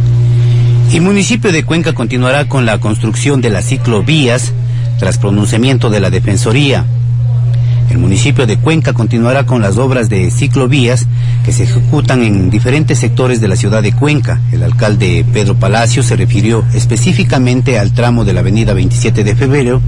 El 0.93 1.03
municipio 1.03 1.53
de 1.53 1.65
Cuenca 1.65 1.93
continuará 1.93 2.49
con 2.49 2.65
la 2.65 2.79
construcción 2.79 3.41
de 3.41 3.51
las 3.51 3.67
ciclovías 3.67 4.53
tras 4.99 5.19
pronunciamiento 5.19 5.91
de 5.91 6.01
la 6.01 6.11
Defensoría. 6.11 6.85
El 7.91 7.99
municipio 7.99 8.47
de 8.47 8.59
Cuenca 8.59 8.93
continuará 8.93 9.47
con 9.47 9.63
las 9.63 9.79
obras 9.79 10.09
de 10.09 10.31
ciclovías 10.31 11.07
que 11.45 11.53
se 11.53 11.65
ejecutan 11.65 12.23
en 12.23 12.51
diferentes 12.51 12.99
sectores 12.99 13.41
de 13.41 13.49
la 13.49 13.57
ciudad 13.57 13.83
de 13.83 13.93
Cuenca. 13.93 14.41
El 14.53 14.63
alcalde 14.63 15.25
Pedro 15.33 15.55
Palacio 15.55 16.03
se 16.03 16.17
refirió 16.17 16.65
específicamente 16.75 17.79
al 17.79 17.93
tramo 17.93 18.25
de 18.25 18.35
la 18.35 18.41
avenida 18.41 18.75
27 18.75 19.25
de 19.25 19.35
febrero, 19.35 19.81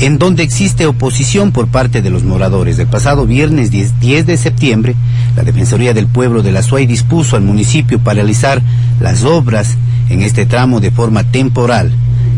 en 0.00 0.18
donde 0.18 0.42
existe 0.42 0.86
oposición 0.86 1.52
por 1.52 1.68
parte 1.68 2.02
de 2.02 2.10
los 2.10 2.24
moradores. 2.24 2.78
El 2.78 2.86
pasado 2.86 3.26
viernes 3.26 3.70
10, 3.70 4.00
10 4.00 4.26
de 4.26 4.36
septiembre, 4.36 4.94
la 5.36 5.42
Defensoría 5.42 5.94
del 5.94 6.06
Pueblo 6.06 6.42
de 6.42 6.52
la 6.52 6.62
SUAY 6.62 6.86
dispuso 6.86 7.36
al 7.36 7.42
municipio 7.42 7.98
paralizar 7.98 8.60
las 9.00 9.24
obras 9.24 9.76
en 10.08 10.22
este 10.22 10.46
tramo 10.46 10.80
de 10.80 10.90
forma 10.90 11.24
temporal. 11.24 11.92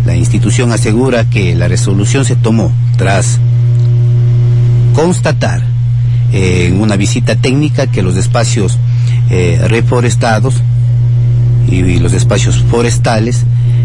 La 0.04 0.14
institución 0.14 0.72
asegura 0.72 1.28
que 1.28 1.54
la 1.54 1.68
resolución 1.68 2.24
se 2.24 2.36
tomó 2.36 2.72
tras 2.96 3.38
constatar 4.94 5.62
eh, 6.32 6.66
en 6.68 6.80
una 6.80 6.96
visita 6.96 7.36
técnica 7.36 7.86
que 7.86 8.02
los 8.02 8.16
espacios 8.16 8.78
eh, 9.30 9.60
reforestados 9.68 10.62
y, 11.68 11.76
y, 11.76 11.98
los 11.98 12.12
espacios 12.12 12.58
forestales 12.58 13.44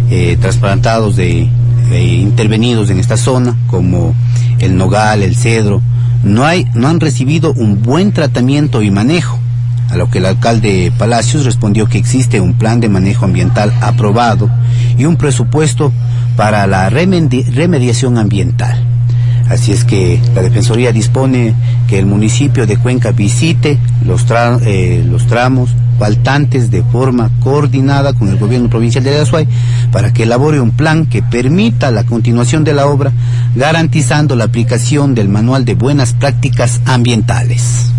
eh, 0.10 0.38
trasplantados 0.40 1.16
de 1.16 1.50
intervenidos 2.00 2.90
en 2.90 3.00
esta 3.00 3.18
zona 3.18 3.56
como 3.68 4.16
el 4.60 4.78
nogal, 4.78 5.24
el 5.24 5.36
cedro, 5.36 5.82
no 6.24 6.46
hay, 6.46 6.68
no 6.74 6.88
han 6.88 7.00
recibido 7.00 7.54
un 7.54 7.82
buen 7.82 8.12
tratamiento 8.12 8.82
y 8.82 8.92
manejo. 8.92 9.40
A 9.90 9.98
lo 9.98 10.10
que 10.10 10.20
el 10.20 10.26
alcalde 10.26 10.94
Palacios 10.98 11.44
respondió 11.44 11.88
que 11.88 11.98
existe 11.98 12.40
un 12.40 12.54
plan 12.54 12.80
de 12.80 12.88
manejo 12.88 13.26
ambiental 13.26 13.74
aprobado 13.82 14.50
y 14.98 15.06
un 15.06 15.18
presupuesto 15.18 15.92
para 16.38 16.66
la 16.68 16.90
remedi 16.90 17.44
remediación 17.44 18.18
ambiental. 18.18 18.86
Así 19.50 19.74
es 19.74 19.84
que 19.84 20.22
la 20.34 20.42
Defensoría 20.42 20.94
dispone 20.94 21.54
que 21.90 22.00
el 22.00 22.06
municipio 22.06 22.66
de 22.66 22.78
Cuenca 22.78 23.12
visite 23.12 23.78
los, 24.06 24.26
tra 24.26 24.58
eh, 24.64 25.04
los 25.06 25.28
tramos 25.28 25.72
faltantes 26.02 26.72
de 26.72 26.82
forma 26.82 27.30
coordinada 27.42 28.14
con 28.14 28.30
el 28.30 28.38
gobierno 28.38 28.72
provincial 28.72 29.04
de 29.04 29.20
Azuay 29.20 29.48
para 29.92 30.12
que 30.12 30.24
elabore 30.24 30.60
un 30.60 30.72
plan 30.72 31.06
que 31.06 31.22
permita 31.22 31.92
la 31.92 32.06
continuación 32.06 32.64
de 32.64 32.74
la 32.74 32.88
obra, 32.88 33.12
garantizando 33.56 34.36
la 34.36 34.46
aplicación 34.46 35.14
del 35.14 35.30
manual 35.30 35.64
de 35.64 35.76
buenas 35.76 36.14
prácticas 36.14 36.82
ambientales. 36.86 37.92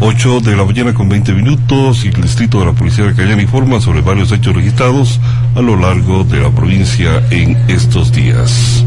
8 0.00 0.40
de 0.40 0.56
la 0.56 0.64
mañana 0.64 0.94
con 0.94 1.10
20 1.10 1.34
minutos 1.34 2.06
y 2.06 2.08
el 2.08 2.22
distrito 2.22 2.60
de 2.60 2.64
la 2.64 2.72
Policía 2.72 3.04
de 3.04 3.14
Cayán 3.14 3.38
informa 3.38 3.82
sobre 3.82 4.00
varios 4.00 4.32
hechos 4.32 4.54
registrados 4.54 5.20
a 5.54 5.60
lo 5.60 5.76
largo 5.76 6.24
de 6.24 6.40
la 6.40 6.50
provincia 6.50 7.22
en 7.30 7.54
estos 7.68 8.12
días. 8.12 8.82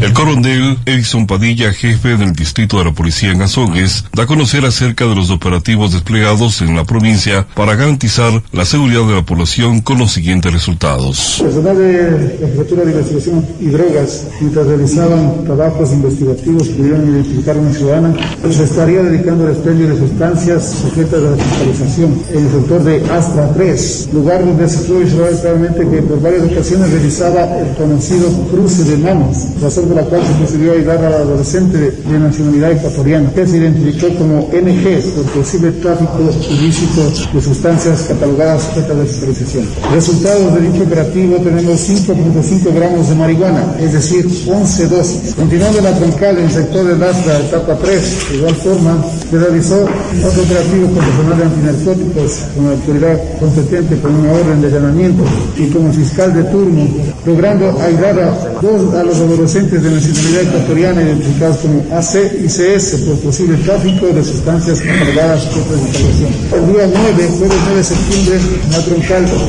El 0.00 0.14
coronel 0.14 0.78
Edison 0.86 1.26
Padilla, 1.26 1.74
jefe 1.74 2.16
del 2.16 2.32
distrito 2.32 2.78
de 2.78 2.86
la 2.86 2.92
policía 2.92 3.32
en 3.32 3.42
Azogues, 3.42 4.06
da 4.14 4.22
a 4.22 4.26
conocer 4.26 4.64
acerca 4.64 5.04
de 5.04 5.14
los 5.14 5.28
operativos 5.28 5.92
desplegados 5.92 6.62
en 6.62 6.74
la 6.74 6.84
provincia 6.84 7.46
para 7.54 7.74
garantizar 7.74 8.42
la 8.52 8.64
seguridad 8.64 9.06
de 9.06 9.16
la 9.16 9.26
población 9.26 9.82
con 9.82 9.98
los 9.98 10.12
siguientes 10.12 10.54
resultados. 10.54 11.40
Personal 11.42 11.76
de 11.76 12.38
la 12.40 12.48
Jefatura 12.48 12.84
de 12.84 12.92
Investigación 12.92 13.46
y 13.60 13.66
Drogas, 13.66 14.26
mientras 14.40 14.66
realizaban 14.68 15.44
trabajos 15.44 15.92
investigativos 15.92 16.68
que 16.68 16.74
pudieran 16.76 17.06
identificar 17.06 17.56
a 17.56 17.60
una 17.60 17.72
ciudadana, 17.74 18.14
se 18.50 18.64
estaría 18.64 19.02
dedicando 19.02 19.44
al 19.44 19.52
expendio 19.52 19.88
de 19.88 19.98
sustancias 19.98 20.76
sujetas 20.80 21.22
a 21.22 21.30
la 21.30 21.36
fiscalización 21.36 22.22
en 22.32 22.46
el 22.46 22.50
sector 22.50 22.84
de 22.84 23.10
Astra 23.10 23.52
3, 23.52 24.08
lugar 24.14 24.46
donde 24.46 24.66
se 24.66 24.78
pudo 24.78 25.00
observar 25.00 25.40
claramente 25.42 25.88
que 25.90 26.02
por 26.02 26.22
varias 26.22 26.44
ocasiones 26.44 26.90
realizaba 26.90 27.58
el 27.58 27.76
conocido 27.76 28.30
cruce 28.50 28.84
de 28.84 28.96
manos, 28.96 29.36
razón 29.60 29.89
la 29.94 30.02
cual 30.02 30.22
se 30.22 30.68
a 30.68 30.72
ayudar 30.72 31.04
al 31.04 31.14
adolescente 31.14 31.78
de, 31.78 32.18
nacionalidad 32.18 32.72
ecuatoriana, 32.72 33.32
que 33.32 33.46
se 33.46 33.56
identificó 33.56 34.08
como 34.16 34.48
NG 34.52 35.14
por 35.14 35.24
posible 35.32 35.72
tráfico 35.72 36.30
ilícito 36.50 37.10
de 37.32 37.40
sustancias 37.40 38.02
catalogadas 38.08 38.62
sujetas 38.64 38.98
de 38.98 39.06
fiscalización. 39.06 39.64
Resultados 39.92 40.54
de 40.54 40.60
dicho 40.60 40.82
operativo 40.84 41.36
tenemos 41.36 41.88
5.5 41.88 42.74
gramos 42.74 43.08
de 43.08 43.14
marihuana, 43.14 43.74
es 43.80 43.92
decir, 43.92 44.26
11 44.46 44.88
dosis. 44.88 45.34
Continuando 45.34 45.80
la 45.80 45.96
troncal 45.96 46.38
en 46.38 46.44
el 46.44 46.50
sector 46.50 46.86
de 46.86 46.96
Lastra, 46.96 47.38
etapa 47.40 47.76
3, 47.76 48.28
de 48.30 48.36
igual 48.36 48.54
forma, 48.56 49.04
se 49.30 49.38
realizó 49.38 49.82
otro 49.84 50.42
operativo 50.42 50.86
con 50.88 51.04
personal 51.04 51.38
de 51.38 51.44
antinarcóticos, 51.44 52.38
con 52.54 52.64
la 52.66 52.72
autoridad 52.72 53.38
competente 53.38 53.96
con 54.00 54.14
una 54.14 54.32
orden 54.32 54.60
de 54.60 54.68
allanamiento 54.68 55.24
y 55.56 55.64
el 55.64 55.92
fiscal 55.92 56.34
de 56.34 56.44
turno, 56.44 56.86
logrando 57.24 57.80
ayudar 57.80 58.18
a 58.20 58.60
dos 58.60 58.94
a 58.94 59.02
los 59.02 59.16
adolescentes 59.16 59.79
de 59.82 59.90
nacionalidad 59.90 60.42
ecuatoriana 60.42 61.02
identificados 61.02 61.56
como 61.58 61.80
AC 61.96 62.14
y 62.44 62.46
CS 62.46 62.96
por 63.06 63.18
posible 63.20 63.56
tráfico 63.58 64.06
de 64.08 64.22
sustancias 64.22 64.80
catalogadas 64.80 65.44
por 65.46 65.62
fiscalización. 65.62 66.30
El 66.52 66.72
día 66.72 66.90
9, 66.92 67.28
jueves 67.38 67.58
9 67.64 67.76
de 67.76 67.84
septiembre, 67.84 68.40
en 68.64 68.70
la 68.70 68.80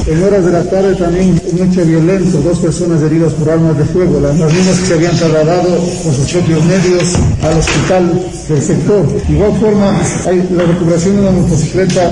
en 0.07 0.23
horas 0.23 0.45
de 0.45 0.51
la 0.51 0.63
tarde 0.63 0.95
también 0.95 1.41
un 1.51 1.67
hecho 1.67 1.85
violento, 1.85 2.37
dos 2.39 2.59
personas 2.59 3.01
heridas 3.01 3.33
por 3.33 3.49
armas 3.49 3.77
de 3.77 3.85
fuego, 3.85 4.19
las, 4.19 4.35
mismas 4.35 4.79
que 4.79 4.85
se 4.85 4.93
habían 4.93 5.17
trasladado 5.17 5.77
con 6.03 6.13
sus 6.13 6.31
propios 6.31 6.65
medios 6.65 7.15
al 7.41 7.57
hospital 7.57 8.21
del 8.47 8.61
sector. 8.61 9.07
De 9.27 9.33
igual 9.33 9.59
forma, 9.59 10.01
hay 10.27 10.47
la 10.51 10.63
recuperación 10.63 11.15
de 11.15 11.21
una 11.21 11.31
motocicleta 11.31 12.11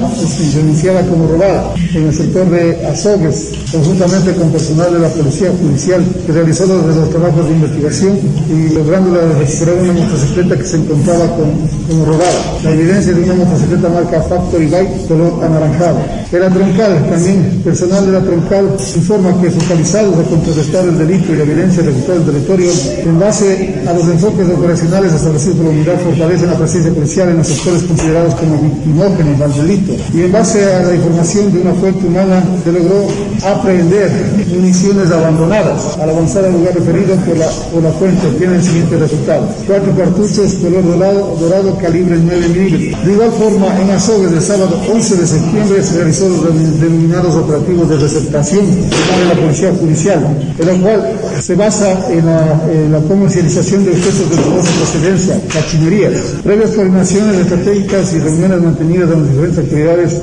denunciada 0.56 1.06
como 1.08 1.28
robada 1.28 1.74
en 1.94 2.08
el 2.08 2.14
sector 2.14 2.50
de 2.50 2.86
Azogues, 2.88 3.52
conjuntamente 3.72 4.34
con 4.34 4.52
personal 4.52 4.94
de 4.94 5.00
la 5.00 5.10
Policía 5.10 5.52
Judicial 5.62 6.04
que 6.26 6.32
realizó 6.32 6.66
los 6.66 7.10
trabajos 7.10 7.46
de 7.46 7.52
investigación 7.52 8.09
y 8.18 8.74
logrando 8.74 9.20
recuperar 9.40 9.76
una 9.76 9.94
motocicleta 9.94 10.58
que 10.58 10.64
se 10.64 10.78
encontraba 10.78 11.26
con, 11.36 12.06
robada. 12.06 12.60
La 12.64 12.72
evidencia 12.72 13.14
de 13.14 13.24
una 13.24 13.34
motocicleta 13.36 13.90
marca 13.90 14.22
Factory 14.22 14.68
Bike 14.68 15.08
color 15.08 15.44
anaranjado. 15.44 16.00
De 16.32 16.40
la 16.40 16.50
troncal, 16.50 17.10
también 17.10 17.62
personal 17.64 18.06
de 18.06 18.12
la 18.12 18.22
troncal 18.22 18.78
informa 18.96 19.42
que 19.42 19.50
focalizados 19.50 20.16
a 20.20 20.24
contrarrestar 20.30 20.86
el 20.86 20.98
delito 20.98 21.34
y 21.34 21.38
la 21.38 21.44
evidencia 21.44 21.84
registrada 21.84 22.22
en 22.22 22.28
el 22.28 22.34
territorio, 22.34 22.72
en 23.06 23.20
base 23.20 23.82
a 23.88 23.94
los 23.94 24.04
enfoques 24.08 24.48
operacionales 24.50 25.14
establecidos 25.14 25.58
por 25.58 25.66
la 25.66 25.72
unidad, 25.72 26.00
fortalecen 26.00 26.50
la 26.50 26.58
presencia 26.58 26.94
policial 26.94 27.30
en 27.30 27.38
los 27.38 27.48
sectores 27.48 27.84
considerados 27.84 28.36
como 28.36 28.62
victimógenos 28.62 29.42
al 29.42 29.54
delito. 29.54 29.94
Y 30.14 30.22
en 30.22 30.32
base 30.32 30.74
a 30.74 30.84
la 30.84 30.96
información 30.96 31.52
de 31.54 31.62
una 31.62 31.74
fuente 31.74 32.06
humana, 32.06 32.44
se 32.64 32.72
logró 32.72 33.08
aprehender 33.46 34.12
municiones 34.54 35.12
abandonadas 35.12 35.98
al 35.98 36.10
avanzar 36.10 36.46
al 36.46 36.54
lugar 36.54 36.76
referido 36.76 37.16
por 37.26 37.38
la, 37.38 37.48
por 37.48 37.84
la 37.84 37.92
cuento 38.00 38.28
tiene 38.38 38.56
el 38.56 38.64
siguiente 38.64 38.98
resultado. 38.98 39.48
Cuatro 39.68 39.96
cartuchos 39.96 40.54
color 40.56 40.86
dorado, 40.86 41.38
dorado 41.40 41.78
calibre 41.78 42.18
9 42.18 42.48
milímetros. 42.50 43.06
De 43.06 43.12
igual 43.12 43.32
forma, 43.34 43.82
en 43.82 43.90
Azogues 43.92 44.32
del 44.32 44.42
sábado 44.42 44.80
11 44.92 45.16
de 45.18 45.28
septiembre 45.28 45.84
se 45.84 45.98
realizó 45.98 46.30
los 46.30 46.80
denominados 46.80 47.36
operativos 47.36 47.90
de 47.90 47.98
receptación 47.98 48.66
de 48.66 49.26
la 49.28 49.36
Policía 49.36 49.74
Judicial, 49.80 50.26
en 50.58 50.70
el 50.70 50.82
cual 50.82 51.20
se 51.42 51.56
basa 51.56 52.08
en 52.10 52.26
la, 52.26 53.00
comercialización 53.10 53.86
de 53.86 53.92
objetos 53.92 54.30
de 54.30 54.36
dudosa 54.44 54.72
procedencia, 54.72 55.42
cachinerías. 55.52 56.14
Previas 56.44 56.72
coordinaciones 56.72 57.36
estratégicas 57.38 58.14
y 58.14 58.20
reuniones 58.20 58.62
mantenidas 58.62 59.10
en 59.12 59.22
las 59.22 59.30
diferentes 59.30 59.60
actividades, 59.60 60.22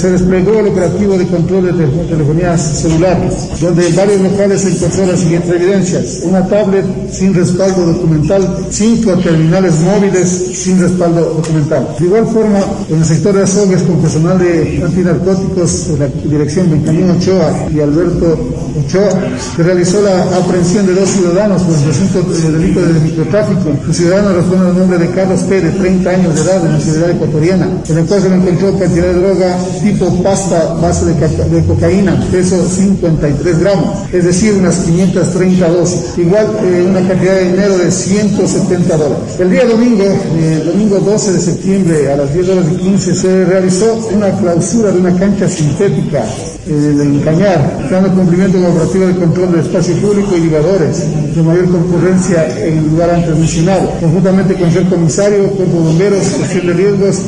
se 0.00 0.10
desplegó 0.10 0.58
el 0.60 0.68
operativo 0.68 1.18
de 1.18 1.26
control 1.26 1.66
de 1.66 1.86
telefonías 2.06 2.60
celulares, 2.60 3.60
donde 3.60 3.86
en 3.86 3.96
varios 3.96 4.20
locales 4.20 4.60
se 4.62 4.70
encontró 4.70 5.06
las 5.06 5.20
siguientes 5.20 5.50
evidencias. 5.50 6.20
Una 6.24 6.46
tablet 6.46 6.84
sin 7.12 7.34
respaldo 7.34 7.86
documental, 7.86 8.66
cinco 8.70 9.16
terminales 9.18 9.74
móviles 9.80 10.28
sin 10.28 10.80
respaldo 10.80 11.34
documental. 11.34 11.94
De 11.98 12.06
igual 12.06 12.26
forma, 12.26 12.60
en 12.88 12.98
el 12.98 13.04
sector 13.04 13.34
de 13.34 13.42
Azogues, 13.42 13.82
con 13.82 14.00
personal 14.00 14.38
de 14.38 14.82
antinarcóticos 14.84 15.88
de 15.88 15.98
la 15.98 16.06
dirección 16.06 16.70
Benjamín 16.70 17.10
Ochoa 17.10 17.68
y 17.72 17.80
Alberto 17.80 18.38
Ochoa, 18.84 19.10
se 19.56 19.62
realizó 19.62 20.00
la 20.02 20.22
aprehensión 20.36 20.86
de 20.86 20.94
dos 20.94 21.08
ciudadanos 21.10 21.62
por 21.62 21.76
el 21.76 21.82
presunto 21.82 22.22
delito 22.22 22.80
de 22.80 23.00
microtráfico. 23.00 23.70
El 23.86 23.94
ciudadano 23.94 24.32
responde 24.34 24.68
al 24.68 24.78
nombre 24.78 24.98
de 24.98 25.10
Carlos 25.10 25.42
P., 25.42 25.60
de 25.60 25.70
30 25.70 26.10
años 26.10 26.34
de 26.34 26.40
edad, 26.42 26.62
de 26.62 26.68
la 26.70 26.80
ciudad 26.80 27.10
ecuatoriana, 27.10 27.68
en 27.88 27.98
el 27.98 28.06
cual 28.06 28.22
se 28.22 28.28
le 28.28 28.36
encontró 28.36 28.78
cantidad 28.78 29.06
de 29.06 29.14
droga 29.14 29.58
tipo 29.82 30.22
pasta 30.22 30.74
base 30.80 31.06
de, 31.06 31.64
cocaína, 31.64 32.24
peso 32.30 32.56
53 32.66 33.60
gramos, 33.60 33.98
es 34.12 34.24
decir, 34.24 34.54
unas 34.54 34.76
530 34.78 35.68
dosis. 35.68 36.18
Igual 36.18 36.46
eh, 36.64 36.86
una 36.88 37.01
cantidad 37.08 37.34
de 37.34 37.44
dinero 37.52 37.78
de 37.78 37.90
170 37.90 38.96
dólares. 38.96 39.40
El 39.40 39.50
día 39.50 39.64
domingo, 39.64 40.04
eh, 40.04 40.62
domingo 40.64 40.98
12 40.98 41.32
de 41.32 41.40
septiembre, 41.40 42.12
a 42.12 42.16
las 42.16 42.32
10 42.34 42.48
horas 42.48 42.66
y 42.72 42.76
15, 42.76 43.14
se 43.14 43.44
realizó 43.44 43.94
una 44.14 44.30
clausura 44.38 44.90
de 44.90 45.00
una 45.00 45.14
cancha 45.16 45.48
sintética 45.48 46.24
eh, 46.66 46.72
de 46.72 47.04
Encañar, 47.04 47.88
dando 47.90 48.14
cumplimiento 48.14 48.58
la 48.58 48.68
operativa 48.68 49.06
de 49.06 49.16
control 49.16 49.52
del 49.52 49.60
espacio 49.60 49.96
público 49.96 50.36
y 50.36 50.40
libadores 50.40 51.02
de 51.34 51.42
mayor 51.42 51.68
concurrencia 51.70 52.46
en 52.58 52.78
el 52.78 52.90
lugar 52.90 53.10
antes 53.10 53.36
mencionado, 53.36 53.90
conjuntamente 54.00 54.54
con 54.54 54.68
el 54.68 54.88
comisario, 54.88 55.48
cuerpo 55.50 55.78
bomberos, 55.78 56.22
gestión 56.38 56.66
de 56.66 56.72
riesgos 56.72 57.20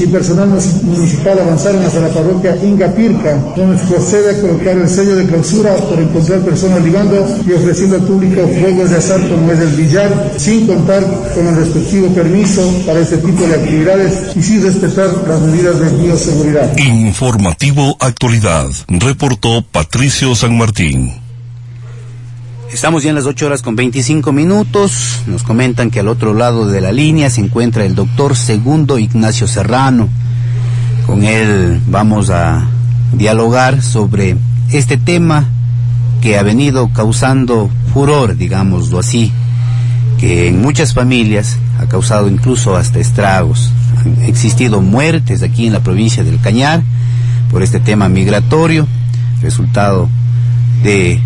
y 0.00 0.06
personal 0.06 0.48
municipal 0.48 1.38
avanzaron 1.38 1.84
hacia 1.84 2.00
la 2.00 2.08
parroquia 2.08 2.56
Inga 2.62 2.88
Pirca, 2.88 3.36
donde 3.56 3.82
procede 3.84 4.30
a 4.30 4.40
colocar 4.40 4.76
el 4.76 4.88
sello 4.88 5.16
de 5.16 5.26
clausura 5.26 5.74
por 5.76 5.98
encontrar 5.98 6.40
personas 6.40 6.82
ligando 6.82 7.26
y 7.46 7.52
ofreciendo 7.52 7.96
al 7.96 8.02
público 8.02 8.42
juegos 8.60 8.90
de 8.90 8.96
azar 8.96 9.17
como 9.28 9.52
es 9.52 9.60
el 9.60 9.70
billar, 9.70 10.32
sin 10.36 10.66
contar 10.66 11.02
con 11.34 11.46
el 11.46 11.56
respectivo 11.56 12.14
permiso 12.14 12.82
para 12.86 13.00
este 13.00 13.18
tipo 13.18 13.46
de 13.46 13.54
actividades 13.54 14.36
y 14.36 14.42
sin 14.42 14.62
respetar 14.62 15.08
las 15.26 15.40
medidas 15.40 15.80
de 15.80 15.90
bioseguridad. 16.02 16.76
Informativo 16.76 17.96
Actualidad, 18.00 18.68
reportó 18.88 19.62
Patricio 19.62 20.34
San 20.34 20.56
Martín. 20.56 21.12
Estamos 22.72 23.02
ya 23.02 23.10
en 23.10 23.16
las 23.16 23.26
8 23.26 23.46
horas 23.46 23.62
con 23.62 23.76
25 23.76 24.30
minutos. 24.32 25.22
Nos 25.26 25.42
comentan 25.42 25.90
que 25.90 26.00
al 26.00 26.08
otro 26.08 26.34
lado 26.34 26.66
de 26.66 26.80
la 26.80 26.92
línea 26.92 27.30
se 27.30 27.40
encuentra 27.40 27.84
el 27.84 27.94
doctor 27.94 28.36
Segundo 28.36 28.98
Ignacio 28.98 29.46
Serrano. 29.46 30.08
Con 31.06 31.24
él 31.24 31.80
vamos 31.86 32.28
a 32.28 32.68
dialogar 33.14 33.82
sobre 33.82 34.36
este 34.70 34.98
tema 34.98 35.48
que 36.20 36.38
ha 36.38 36.42
venido 36.42 36.88
causando 36.92 37.70
furor, 37.92 38.36
digámoslo 38.36 38.98
así, 38.98 39.32
que 40.18 40.48
en 40.48 40.60
muchas 40.60 40.94
familias 40.94 41.58
ha 41.78 41.86
causado 41.86 42.28
incluso 42.28 42.76
hasta 42.76 42.98
estragos. 42.98 43.70
Han 43.98 44.24
existido 44.24 44.80
muertes 44.80 45.42
aquí 45.42 45.66
en 45.66 45.72
la 45.72 45.82
provincia 45.82 46.24
del 46.24 46.40
Cañar 46.40 46.82
por 47.50 47.62
este 47.62 47.80
tema 47.80 48.08
migratorio, 48.08 48.86
resultado 49.40 50.08
de 50.82 51.20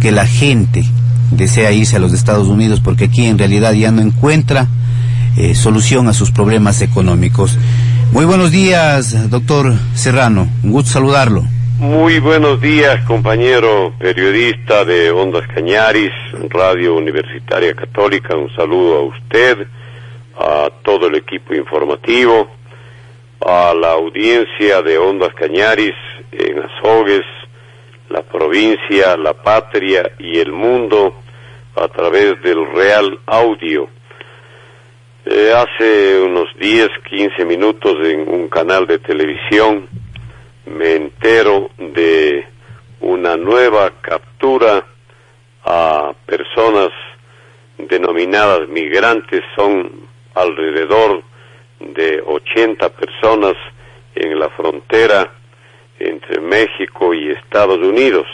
que 0.00 0.12
la 0.12 0.26
gente 0.26 0.84
desea 1.30 1.72
irse 1.72 1.96
a 1.96 2.00
los 2.00 2.12
Estados 2.12 2.48
Unidos 2.48 2.80
porque 2.80 3.04
aquí 3.04 3.26
en 3.26 3.38
realidad 3.38 3.72
ya 3.72 3.92
no 3.92 4.00
encuentra 4.02 4.66
eh, 5.36 5.54
solución 5.54 6.08
a 6.08 6.14
sus 6.14 6.30
problemas 6.30 6.80
económicos. 6.82 7.56
Muy 8.12 8.24
buenos 8.24 8.50
días, 8.50 9.30
doctor 9.30 9.74
Serrano. 9.94 10.48
Un 10.64 10.72
gusto 10.72 10.90
saludarlo. 10.90 11.44
Muy 11.80 12.18
buenos 12.18 12.60
días, 12.60 13.02
compañero 13.06 13.94
periodista 13.98 14.84
de 14.84 15.10
Ondas 15.10 15.46
Cañaris, 15.46 16.12
Radio 16.50 16.94
Universitaria 16.94 17.72
Católica. 17.72 18.36
Un 18.36 18.54
saludo 18.54 18.98
a 18.98 19.02
usted, 19.04 19.66
a 20.38 20.68
todo 20.82 21.06
el 21.06 21.14
equipo 21.14 21.54
informativo, 21.54 22.50
a 23.40 23.72
la 23.72 23.92
audiencia 23.92 24.82
de 24.82 24.98
Ondas 24.98 25.32
Cañaris 25.32 25.94
en 26.32 26.58
Azogues, 26.58 27.24
la 28.10 28.20
provincia, 28.24 29.16
la 29.16 29.32
patria 29.32 30.02
y 30.18 30.38
el 30.38 30.52
mundo 30.52 31.14
a 31.76 31.88
través 31.88 32.42
del 32.42 32.58
Real 32.74 33.18
Audio. 33.24 33.88
Eh, 35.24 35.50
hace 35.56 36.20
unos 36.20 36.48
10, 36.58 36.88
15 37.08 37.42
minutos 37.46 37.94
en 38.04 38.28
un 38.28 38.50
canal 38.50 38.86
de 38.86 38.98
televisión 38.98 39.88
me 40.66 40.94
entero 40.94 41.70
de 41.78 42.46
una 43.00 43.36
nueva 43.36 43.92
captura 44.00 44.84
a 45.64 46.12
personas 46.26 46.90
denominadas 47.78 48.68
migrantes, 48.68 49.42
son 49.56 50.08
alrededor 50.34 51.22
de 51.80 52.22
80 52.24 52.88
personas 52.90 53.54
en 54.14 54.38
la 54.38 54.48
frontera 54.50 55.32
entre 55.98 56.40
México 56.40 57.14
y 57.14 57.30
Estados 57.30 57.78
Unidos. 57.78 58.26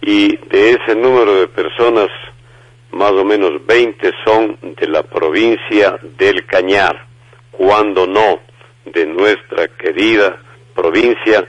Y 0.00 0.36
de 0.36 0.70
ese 0.70 0.94
número 0.94 1.34
de 1.36 1.48
personas, 1.48 2.08
más 2.92 3.12
o 3.12 3.24
menos 3.24 3.64
20 3.66 4.10
son 4.24 4.58
de 4.62 4.88
la 4.88 5.02
provincia 5.02 5.98
del 6.18 6.46
Cañar, 6.46 7.06
cuando 7.50 8.06
no 8.06 8.40
de 8.84 9.06
nuestra 9.06 9.68
querida 9.68 10.38
provincia, 10.76 11.44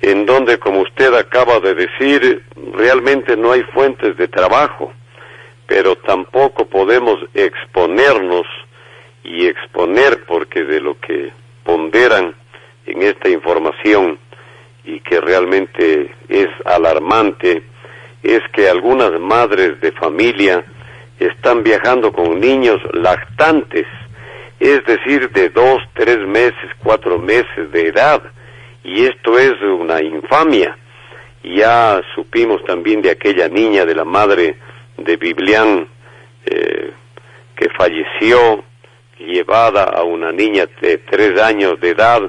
en 0.00 0.24
donde, 0.24 0.58
como 0.58 0.80
usted 0.80 1.12
acaba 1.14 1.60
de 1.60 1.74
decir, 1.74 2.42
realmente 2.74 3.36
no 3.36 3.52
hay 3.52 3.62
fuentes 3.74 4.16
de 4.16 4.28
trabajo, 4.28 4.92
pero 5.66 5.96
tampoco 5.96 6.66
podemos 6.66 7.18
exponernos 7.34 8.46
y 9.24 9.46
exponer, 9.46 10.24
porque 10.26 10.64
de 10.64 10.80
lo 10.80 10.98
que 10.98 11.32
ponderan 11.64 12.34
en 12.86 13.02
esta 13.02 13.28
información 13.28 14.18
y 14.84 14.98
que 15.00 15.20
realmente 15.20 16.12
es 16.28 16.48
alarmante, 16.64 17.62
es 18.22 18.40
que 18.52 18.68
algunas 18.68 19.12
madres 19.20 19.80
de 19.80 19.92
familia 19.92 20.64
están 21.18 21.62
viajando 21.62 22.12
con 22.12 22.40
niños 22.40 22.80
lactantes, 22.92 23.86
es 24.58 24.84
decir, 24.84 25.30
de 25.30 25.48
dos, 25.50 25.78
tres 25.94 26.18
meses, 26.26 26.70
cuatro 26.82 27.18
meses 27.18 27.70
de 27.72 27.88
edad, 27.88 28.22
y 28.84 29.04
esto 29.04 29.38
es 29.38 29.52
una 29.62 30.02
infamia. 30.02 30.76
Ya 31.42 32.00
supimos 32.14 32.64
también 32.64 33.02
de 33.02 33.10
aquella 33.10 33.48
niña, 33.48 33.84
de 33.84 33.94
la 33.94 34.04
madre 34.04 34.56
de 34.96 35.16
Biblián, 35.16 35.88
eh, 36.46 36.92
que 37.56 37.68
falleció 37.76 38.64
llevada 39.18 39.84
a 39.84 40.02
una 40.02 40.32
niña 40.32 40.66
de 40.80 40.98
tres 40.98 41.40
años 41.40 41.78
de 41.80 41.90
edad 41.90 42.22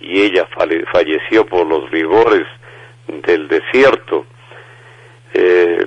y 0.00 0.22
ella 0.22 0.48
falleció 0.92 1.46
por 1.46 1.66
los 1.66 1.90
rigores 1.90 2.46
del 3.06 3.48
desierto. 3.48 4.26
Eh, 5.32 5.86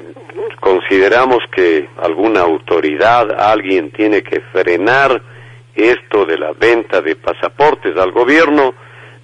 consideramos 0.59 1.39
que 1.53 1.89
alguna 2.01 2.41
autoridad, 2.41 3.29
alguien 3.39 3.91
tiene 3.91 4.21
que 4.21 4.39
frenar 4.51 5.21
esto 5.75 6.25
de 6.25 6.37
la 6.37 6.53
venta 6.53 7.01
de 7.01 7.15
pasaportes 7.15 7.97
al 7.97 8.11
gobierno 8.11 8.73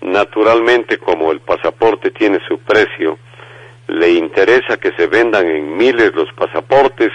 Naturalmente, 0.01 0.97
como 0.97 1.31
el 1.31 1.41
pasaporte 1.41 2.11
tiene 2.11 2.39
su 2.47 2.59
precio, 2.59 3.17
le 3.87 4.11
interesa 4.11 4.77
que 4.77 4.91
se 4.93 5.07
vendan 5.07 5.47
en 5.47 5.75
miles 5.75 6.13
los 6.13 6.31
pasaportes 6.33 7.11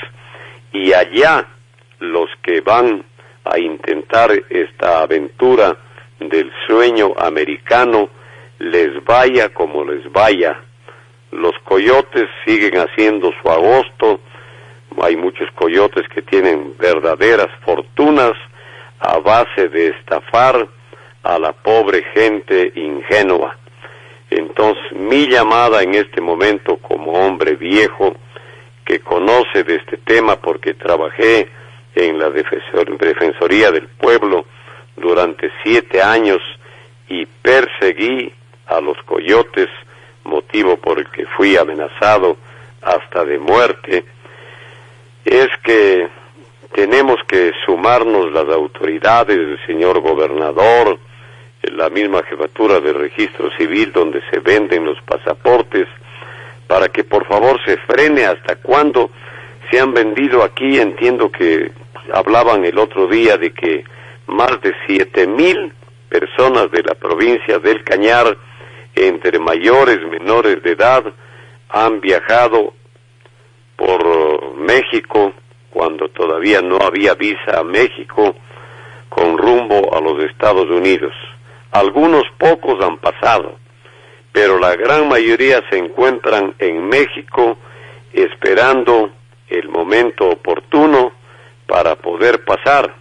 y 0.73 0.93
allá 0.93 1.47
los 2.01 2.29
que 2.43 2.61
van 2.61 3.05
a 3.45 3.59
intentar 3.59 4.31
esta 4.51 5.03
aventura 5.03 5.77
del 6.19 6.51
sueño 6.67 7.13
americano 7.17 8.11
les 8.59 9.03
vaya 9.05 9.49
como 9.51 9.85
les 9.85 10.11
vaya. 10.13 10.61
Los 11.31 11.53
coyotes 11.65 12.29
siguen 12.45 12.79
haciendo 12.79 13.33
su 13.43 13.51
agosto, 13.51 14.21
hay 15.03 15.17
muchos 15.17 15.51
coyotes 15.53 16.07
que 16.09 16.23
tienen 16.23 16.75
verdaderas 16.79 17.49
fortunas 17.65 18.33
a 19.01 19.19
base 19.19 19.69
de 19.69 19.89
estafar 19.89 20.69
a 21.25 21.39
la 21.39 21.53
pobre 21.53 22.05
gente 22.15 22.73
ingenua. 22.77 23.57
Entonces, 24.31 24.93
mi 24.93 25.27
llamada 25.27 25.83
en 25.83 25.95
este 25.95 26.21
momento 26.21 26.77
como 26.77 27.13
hombre 27.13 27.57
viejo 27.57 28.15
que 28.85 29.01
conoce 29.01 29.65
de 29.65 29.77
este 29.77 29.97
tema 29.97 30.37
porque 30.37 30.75
trabajé 30.75 31.49
en 31.95 32.19
la 32.19 32.31
Defensoría 32.31 33.71
del 33.71 33.89
Pueblo 33.89 34.45
durante 34.97 35.51
siete 35.63 36.03
años 36.03 36.41
y 37.09 37.25
perseguí 37.27 38.33
a 38.67 38.81
los 38.81 38.97
coyotes, 39.05 39.69
motivo 40.25 40.77
por 40.77 40.99
el 40.99 41.09
que 41.11 41.27
fui 41.27 41.57
amenazado 41.57 42.37
hasta 42.83 43.25
de 43.25 43.39
muerte, 43.39 44.05
es 45.25 45.49
que 45.63 46.09
tenemos 46.73 47.17
que 47.29 47.53
sumarnos 47.65 48.33
las 48.33 48.49
autoridades, 48.49 49.37
el 49.39 49.59
señor 49.67 50.01
gobernador, 50.01 50.99
la 51.73 51.89
misma 51.91 52.23
jefatura 52.23 52.81
de 52.81 52.93
registro 52.93 53.51
civil 53.57 53.93
donde 53.93 54.23
se 54.31 54.41
venden 54.41 54.85
los 54.85 55.01
pasaportes, 55.03 55.87
para 56.67 56.89
que 56.89 57.05
por 57.05 57.27
favor 57.27 57.61
se 57.65 57.77
frene 57.79 58.25
hasta 58.25 58.57
cuando 58.57 59.11
se 59.71 59.81
han 59.81 59.93
vendido 59.93 60.43
aquí, 60.43 60.79
entiendo 60.79 61.31
que 61.31 61.73
hablaban 62.13 62.65
el 62.65 62.79
otro 62.79 63.07
día 63.07 63.37
de 63.37 63.53
que 63.53 63.85
más 64.27 64.61
de 64.63 64.75
siete 64.87 65.27
mil 65.27 65.73
personas 66.09 66.71
de 66.71 66.83
la 66.83 66.95
provincia 66.95 67.59
del 67.59 67.83
Cañar, 67.85 68.37
entre 68.95 69.39
mayores 69.39 69.99
menores 70.09 70.63
de 70.63 70.73
edad, 70.73 71.05
han 71.69 72.01
viajado 72.01 72.75
por 73.77 74.55
México 74.57 75.33
cuando 75.71 76.09
todavía 76.09 76.63
no 76.63 76.79
había 76.79 77.15
visa 77.15 77.59
a 77.59 77.65
México 77.65 78.37
con 79.09 79.37
rumbo 79.37 79.95
a 79.95 80.01
los 80.01 80.23
Estados 80.25 80.71
Unidos. 80.71 81.13
Algunos 81.75 82.23
pocos 82.39 82.81
han 82.85 82.99
pasado, 82.99 83.57
pero 84.31 84.61
la 84.61 84.77
gran 84.77 85.09
mayoría 85.09 85.61
se 85.69 85.77
encuentran 85.77 86.55
en 86.61 86.89
México 86.89 87.59
esperando 88.13 89.11
el 89.49 89.69
momento 89.71 90.29
oportuno 90.29 91.13
para 91.67 91.97
poder 91.97 92.45
pasar, 92.45 92.95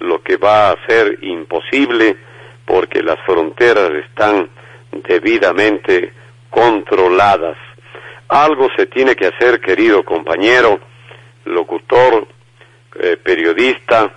lo 0.00 0.22
que 0.22 0.36
va 0.36 0.68
a 0.68 0.86
ser 0.86 1.16
imposible 1.22 2.18
porque 2.66 3.02
las 3.02 3.18
fronteras 3.24 3.90
están 3.92 4.50
debidamente 5.08 6.12
controladas. 6.50 7.56
Algo 8.28 8.68
se 8.76 8.84
tiene 8.84 9.16
que 9.16 9.28
hacer, 9.28 9.62
querido 9.62 10.04
compañero, 10.04 10.78
locutor, 11.46 12.28
eh, 13.00 13.16
periodista, 13.16 14.12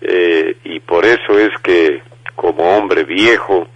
eh, 0.00 0.56
y 0.64 0.80
por 0.80 1.06
eso 1.06 1.38
es 1.38 1.56
que 1.62 2.02
como 2.36 2.76
hombre 2.76 3.04
viejo, 3.04 3.66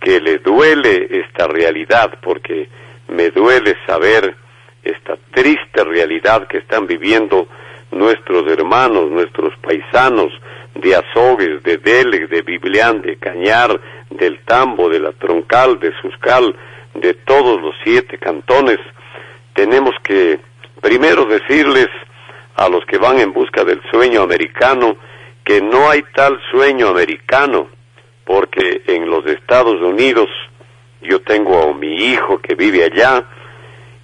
que 0.00 0.20
le 0.20 0.38
duele 0.38 1.08
esta 1.10 1.46
realidad, 1.46 2.18
porque 2.22 2.68
me 3.08 3.30
duele 3.30 3.76
saber 3.86 4.34
esta 4.82 5.16
triste 5.32 5.84
realidad 5.84 6.46
que 6.46 6.58
están 6.58 6.86
viviendo 6.86 7.48
nuestros 7.90 8.50
hermanos, 8.50 9.10
nuestros 9.10 9.54
paisanos 9.58 10.32
de 10.74 10.94
Azogues, 10.94 11.62
de 11.62 11.78
Dele, 11.78 12.26
de 12.26 12.42
Biblián, 12.42 13.02
de 13.02 13.16
Cañar, 13.16 13.80
del 14.10 14.40
Tambo, 14.44 14.88
de 14.88 15.00
la 15.00 15.12
Troncal, 15.12 15.78
de 15.78 15.92
Suscal, 16.00 16.54
de 16.94 17.14
todos 17.14 17.60
los 17.60 17.74
siete 17.82 18.18
cantones, 18.18 18.78
tenemos 19.54 19.94
que 20.02 20.38
primero 20.80 21.24
decirles 21.24 21.88
a 22.56 22.68
los 22.68 22.84
que 22.86 22.98
van 22.98 23.20
en 23.20 23.32
busca 23.32 23.64
del 23.64 23.80
sueño 23.90 24.22
americano 24.22 24.96
que 25.44 25.60
no 25.60 25.90
hay 25.90 26.02
tal 26.14 26.40
sueño 26.50 26.88
americano, 26.88 27.68
porque 28.24 28.82
en 28.86 29.08
los 29.08 29.26
Estados 29.26 29.80
Unidos 29.80 30.28
yo 31.02 31.20
tengo 31.20 31.70
a 31.70 31.74
mi 31.74 31.94
hijo 32.06 32.38
que 32.38 32.54
vive 32.54 32.84
allá 32.84 33.24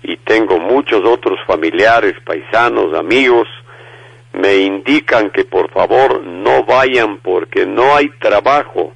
y 0.02 0.16
tengo 0.18 0.58
muchos 0.58 1.04
otros 1.04 1.38
familiares, 1.46 2.14
paisanos, 2.24 2.94
amigos, 2.94 3.48
me 4.32 4.56
indican 4.58 5.30
que 5.30 5.44
por 5.44 5.70
favor 5.70 6.22
no 6.22 6.64
vayan 6.64 7.18
porque 7.18 7.66
no 7.66 7.94
hay 7.94 8.08
trabajo. 8.20 8.92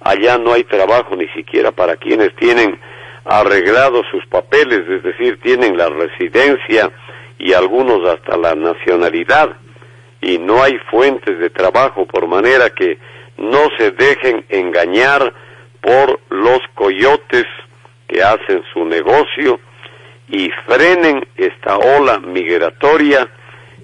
Allá 0.00 0.38
no 0.38 0.52
hay 0.52 0.64
trabajo 0.64 1.16
ni 1.16 1.28
siquiera 1.28 1.72
para 1.72 1.96
quienes 1.96 2.34
tienen 2.36 2.78
arreglados 3.24 4.06
sus 4.10 4.24
papeles, 4.26 4.88
es 4.88 5.02
decir, 5.02 5.38
tienen 5.42 5.76
la 5.76 5.88
residencia 5.88 6.90
y 7.38 7.52
algunos 7.52 8.08
hasta 8.08 8.36
la 8.36 8.54
nacionalidad 8.54 9.56
y 10.20 10.38
no 10.38 10.62
hay 10.62 10.78
fuentes 10.90 11.38
de 11.38 11.50
trabajo 11.50 12.06
por 12.06 12.26
manera 12.26 12.70
que 12.70 12.98
no 13.40 13.68
se 13.78 13.90
dejen 13.90 14.44
engañar 14.50 15.32
por 15.80 16.20
los 16.28 16.60
coyotes 16.74 17.46
que 18.06 18.22
hacen 18.22 18.62
su 18.72 18.84
negocio 18.84 19.58
y 20.28 20.50
frenen 20.66 21.26
esta 21.36 21.78
ola 21.78 22.20
migratoria 22.20 23.28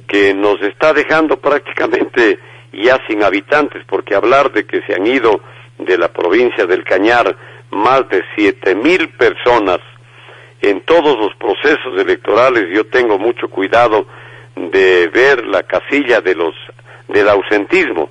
que 0.06 0.34
nos 0.34 0.60
está 0.60 0.92
dejando 0.92 1.38
prácticamente 1.38 2.38
ya 2.72 2.98
sin 3.08 3.24
habitantes, 3.24 3.82
porque 3.88 4.14
hablar 4.14 4.52
de 4.52 4.66
que 4.66 4.82
se 4.82 4.94
han 4.94 5.06
ido 5.06 5.40
de 5.78 5.96
la 5.96 6.08
provincia 6.08 6.66
del 6.66 6.84
Cañar 6.84 7.34
más 7.70 8.08
de 8.10 8.22
siete 8.36 8.74
mil 8.74 9.08
personas 9.10 9.78
en 10.60 10.82
todos 10.82 11.18
los 11.18 11.34
procesos 11.36 11.98
electorales, 11.98 12.66
yo 12.74 12.86
tengo 12.86 13.18
mucho 13.18 13.48
cuidado 13.48 14.06
de 14.54 15.08
ver 15.08 15.46
la 15.46 15.62
casilla 15.62 16.20
de 16.20 16.34
los 16.34 16.54
del 17.08 17.28
ausentismo 17.28 18.10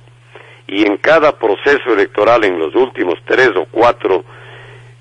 y 0.66 0.84
en 0.86 0.96
cada 0.98 1.38
proceso 1.38 1.92
electoral 1.92 2.44
en 2.44 2.58
los 2.58 2.74
últimos 2.74 3.14
tres 3.24 3.50
o 3.56 3.66
cuatro 3.70 4.24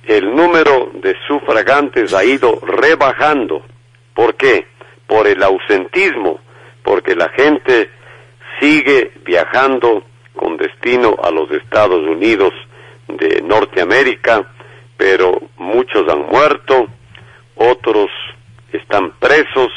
el 0.07 0.35
número 0.35 0.91
de 0.93 1.15
sufragantes 1.27 2.13
ha 2.13 2.23
ido 2.23 2.59
rebajando. 2.61 3.63
¿Por 4.13 4.35
qué? 4.35 4.67
Por 5.07 5.27
el 5.27 5.41
ausentismo, 5.41 6.39
porque 6.83 7.15
la 7.15 7.29
gente 7.29 7.89
sigue 8.59 9.11
viajando 9.25 10.03
con 10.35 10.57
destino 10.57 11.15
a 11.21 11.31
los 11.31 11.49
Estados 11.51 12.01
Unidos 12.01 12.53
de 13.07 13.41
Norteamérica, 13.41 14.47
pero 14.97 15.41
muchos 15.57 16.07
han 16.07 16.27
muerto, 16.27 16.87
otros 17.55 18.09
están 18.71 19.11
presos, 19.19 19.69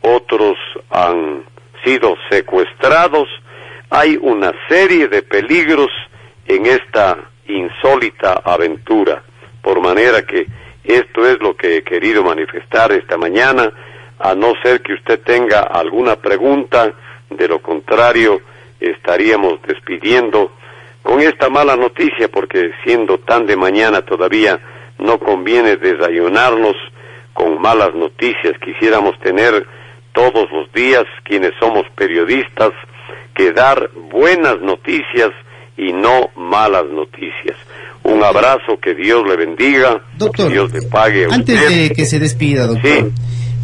otros 0.00 0.56
han 0.90 1.44
sido 1.84 2.16
secuestrados, 2.30 3.28
hay 3.90 4.18
una 4.20 4.52
serie 4.68 5.08
de 5.08 5.22
peligros 5.22 5.90
en 6.46 6.66
esta 6.66 7.18
insólita 7.46 8.42
aventura, 8.44 9.22
por 9.62 9.80
manera 9.80 10.22
que 10.22 10.46
esto 10.84 11.26
es 11.26 11.38
lo 11.40 11.56
que 11.56 11.78
he 11.78 11.82
querido 11.82 12.22
manifestar 12.22 12.92
esta 12.92 13.16
mañana, 13.16 13.72
a 14.18 14.34
no 14.34 14.54
ser 14.62 14.80
que 14.82 14.94
usted 14.94 15.20
tenga 15.20 15.60
alguna 15.60 16.16
pregunta, 16.16 16.92
de 17.30 17.48
lo 17.48 17.60
contrario 17.60 18.40
estaríamos 18.80 19.60
despidiendo 19.66 20.52
con 21.02 21.20
esta 21.20 21.48
mala 21.48 21.76
noticia, 21.76 22.28
porque 22.28 22.72
siendo 22.84 23.18
tan 23.18 23.46
de 23.46 23.56
mañana 23.56 24.02
todavía 24.02 24.60
no 24.98 25.18
conviene 25.18 25.76
desayunarnos 25.76 26.74
con 27.32 27.60
malas 27.60 27.94
noticias, 27.94 28.54
quisiéramos 28.60 29.18
tener 29.20 29.66
todos 30.12 30.50
los 30.50 30.72
días 30.72 31.04
quienes 31.24 31.52
somos 31.60 31.84
periodistas, 31.94 32.70
que 33.36 33.52
dar 33.52 33.90
buenas 34.10 34.60
noticias 34.60 35.30
y 35.76 35.92
no 35.92 36.30
malas 36.36 36.84
noticias. 36.86 37.56
Un 38.02 38.22
abrazo, 38.22 38.78
que 38.80 38.94
Dios 38.94 39.26
le 39.28 39.36
bendiga, 39.36 40.00
doctor, 40.16 40.46
que 40.46 40.52
Dios 40.52 40.72
le 40.72 40.82
pague. 40.82 41.26
antes 41.30 41.68
de 41.68 41.90
que 41.90 42.06
se 42.06 42.18
despida, 42.18 42.66
doctor, 42.66 43.10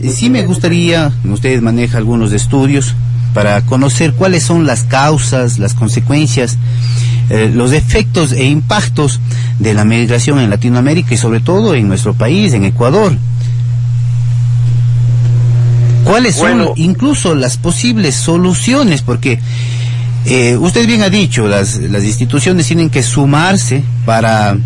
sí. 0.01 0.11
sí 0.11 0.31
me 0.31 0.45
gustaría, 0.45 1.13
usted 1.25 1.61
maneja 1.61 1.99
algunos 1.99 2.33
estudios 2.33 2.95
para 3.35 3.65
conocer 3.65 4.13
cuáles 4.13 4.43
son 4.43 4.67
las 4.67 4.85
causas, 4.85 5.59
las 5.59 5.75
consecuencias, 5.75 6.59
eh, 7.31 7.51
los 7.55 7.73
efectos 7.73 8.33
e 8.33 8.45
impactos 8.45 9.21
de 9.59 9.75
la 9.75 9.85
migración 9.85 10.39
en 10.41 10.51
Latinoamérica 10.51 11.15
y 11.15 11.17
sobre 11.17 11.41
todo 11.41 11.75
en 11.75 11.89
nuestro 11.89 12.15
país, 12.15 12.53
en 12.53 12.65
Ecuador. 12.65 13.13
¿Cuáles 16.05 16.39
bueno. 16.39 16.65
son 16.67 16.73
incluso 16.77 17.35
las 17.35 17.57
posibles 17.57 18.15
soluciones? 18.15 19.03
Porque 19.03 19.39
eh, 20.25 20.57
usted 20.57 20.87
bien 20.87 21.03
ha 21.03 21.11
dicho, 21.11 21.49
las, 21.49 21.77
las 21.79 22.05
instituciones 22.05 22.67
tienen 22.67 22.91
que 22.91 23.03
sumarse 23.03 23.83
para 24.05 24.57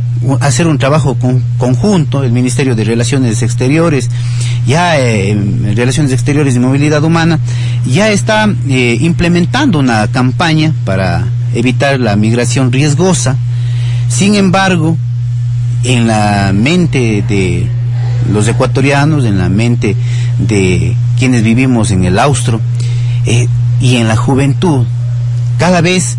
hacer 0.41 0.67
un 0.67 0.79
trabajo 0.79 1.15
con, 1.15 1.43
conjunto, 1.59 2.25
el 2.25 2.33
Ministerio 2.33 2.75
de 2.75 2.85
Relaciones 2.85 3.43
Exteriores, 3.43 4.11
ya 4.67 4.99
eh, 4.99 5.37
Relaciones 5.75 6.13
Exteriores 6.13 6.57
y 6.57 6.59
Movilidad 6.59 7.03
Humana, 7.05 7.39
ya 7.87 8.11
está 8.11 8.53
eh, 8.69 8.99
implementando 9.01 9.79
una 9.79 10.09
campaña 10.09 10.73
para 10.85 11.25
evitar 11.55 12.01
la 12.01 12.17
migración 12.17 12.71
riesgosa. 12.73 13.37
Sin 14.09 14.35
embargo, 14.35 14.97
en 15.85 16.07
la 16.07 16.53
mente 16.55 17.25
de 17.27 17.67
los 18.33 18.49
ecuatorianos, 18.49 19.25
en 19.25 19.39
la 19.39 19.49
mente 19.49 19.97
de 20.39 20.97
quienes 21.19 21.43
vivimos 21.43 21.91
en 21.91 22.05
el 22.05 22.19
austro 22.19 22.61
eh, 23.25 23.49
y 23.81 23.97
en 23.97 24.09
la 24.09 24.17
juventud, 24.17 24.87
cada 25.59 25.81
vez 25.81 26.19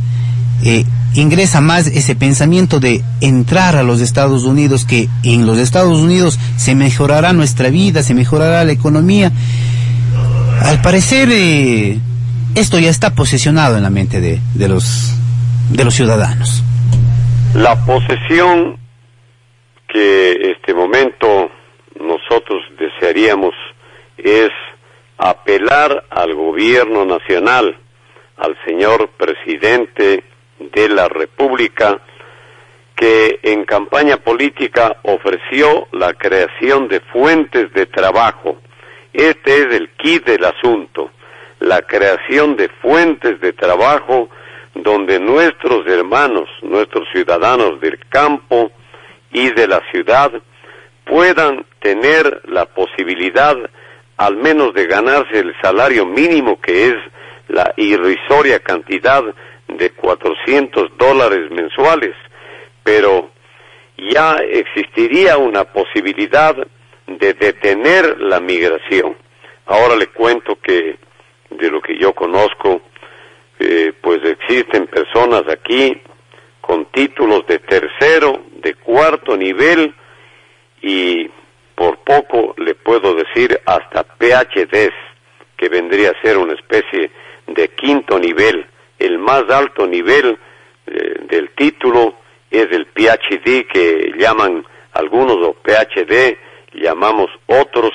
eh, 0.63 0.85
ingresa 1.13 1.61
más 1.61 1.87
ese 1.87 2.15
pensamiento 2.15 2.79
de 2.79 3.03
entrar 3.21 3.75
a 3.75 3.83
los 3.83 4.01
Estados 4.01 4.43
Unidos, 4.43 4.85
que 4.85 5.09
en 5.23 5.45
los 5.45 5.57
Estados 5.57 5.99
Unidos 5.99 6.39
se 6.57 6.75
mejorará 6.75 7.33
nuestra 7.33 7.69
vida, 7.69 8.03
se 8.03 8.13
mejorará 8.13 8.63
la 8.63 8.71
economía. 8.71 9.31
Al 10.61 10.81
parecer, 10.81 11.29
eh, 11.31 11.99
esto 12.55 12.79
ya 12.79 12.89
está 12.89 13.13
posesionado 13.13 13.77
en 13.77 13.83
la 13.83 13.89
mente 13.89 14.19
de, 14.19 14.67
los, 14.67 15.13
ciudadanos. 15.89 16.63
La 17.53 17.75
posesión 17.85 18.77
que 19.87 20.51
este 20.51 20.73
momento 20.73 21.49
desearíamos 23.17 23.55
es 24.17 24.49
apelar 25.17 26.05
al 26.09 26.35
gobierno 26.35 27.05
nacional, 27.05 27.75
al 28.37 28.55
señor 28.65 29.09
presidente 29.17 30.23
de 30.59 30.89
la 30.89 31.07
República, 31.07 31.99
que 32.95 33.39
en 33.43 33.65
campaña 33.65 34.17
política 34.17 34.97
ofreció 35.03 35.87
la 35.91 36.13
creación 36.13 36.87
de 36.87 36.99
fuentes 36.99 37.71
de 37.73 37.85
trabajo. 37.87 38.57
Este 39.13 39.61
es 39.61 39.75
el 39.75 39.89
kit 39.97 40.25
del 40.25 40.45
asunto, 40.45 41.11
la 41.59 41.81
creación 41.81 42.55
de 42.55 42.69
fuentes 42.69 43.39
de 43.39 43.53
trabajo 43.53 44.29
donde 44.75 45.19
nuestros 45.19 45.87
hermanos, 45.87 46.47
nuestros 46.61 47.07
ciudadanos 47.11 47.79
del 47.81 47.97
campo 48.09 48.71
y 49.31 49.49
de 49.51 49.67
la 49.67 49.81
ciudad 49.91 50.31
puedan 51.09 51.65
tener 51.79 52.41
la 52.45 52.65
posibilidad 52.65 53.55
al 54.17 54.35
menos 54.37 54.73
de 54.73 54.87
ganarse 54.87 55.39
el 55.39 55.53
salario 55.61 56.05
mínimo 56.05 56.59
que 56.59 56.87
es 56.87 56.95
la 57.47 57.73
irrisoria 57.77 58.59
cantidad 58.59 59.23
de 59.67 59.89
400 59.91 60.97
dólares 60.97 61.51
mensuales, 61.51 62.15
pero 62.83 63.29
ya 63.97 64.35
existiría 64.35 65.37
una 65.37 65.65
posibilidad 65.65 66.55
de 67.05 67.33
detener 67.33 68.19
la 68.19 68.39
migración. 68.39 69.15
Ahora 69.65 69.95
le 69.95 70.07
cuento 70.07 70.57
que 70.61 70.97
de 71.49 71.71
lo 71.71 71.81
que 71.81 71.97
yo 71.97 72.13
conozco, 72.13 72.81
eh, 73.59 73.93
pues 74.01 74.19
existen 74.23 74.87
personas 74.87 75.43
aquí 75.49 76.01
con 76.61 76.85
títulos 76.91 77.45
de 77.47 77.59
tercero, 77.59 78.41
de 78.61 78.73
cuarto 78.75 79.37
nivel 79.37 79.93
y 80.87 81.29
por 81.75 81.97
poco 81.99 82.55
le 82.57 82.73
puedo 82.75 83.13
decir 83.13 83.59
hasta 83.65 84.03
PhDs, 84.03 84.93
que 85.57 85.69
vendría 85.69 86.11
a 86.11 86.21
ser 86.21 86.37
una 86.37 86.53
especie 86.53 87.11
de 87.45 87.67
quinto 87.69 88.17
nivel. 88.17 88.65
El 88.97 89.19
más 89.19 89.43
alto 89.49 89.85
nivel 89.85 90.37
eh, 90.87 91.19
del 91.29 91.49
título 91.49 92.15
es 92.49 92.67
el 92.71 92.85
PhD 92.87 93.67
que 93.67 94.13
llaman 94.17 94.65
algunos 94.93 95.37
o 95.45 95.53
PhD, 95.55 96.37
llamamos 96.73 97.27
otros. 97.47 97.91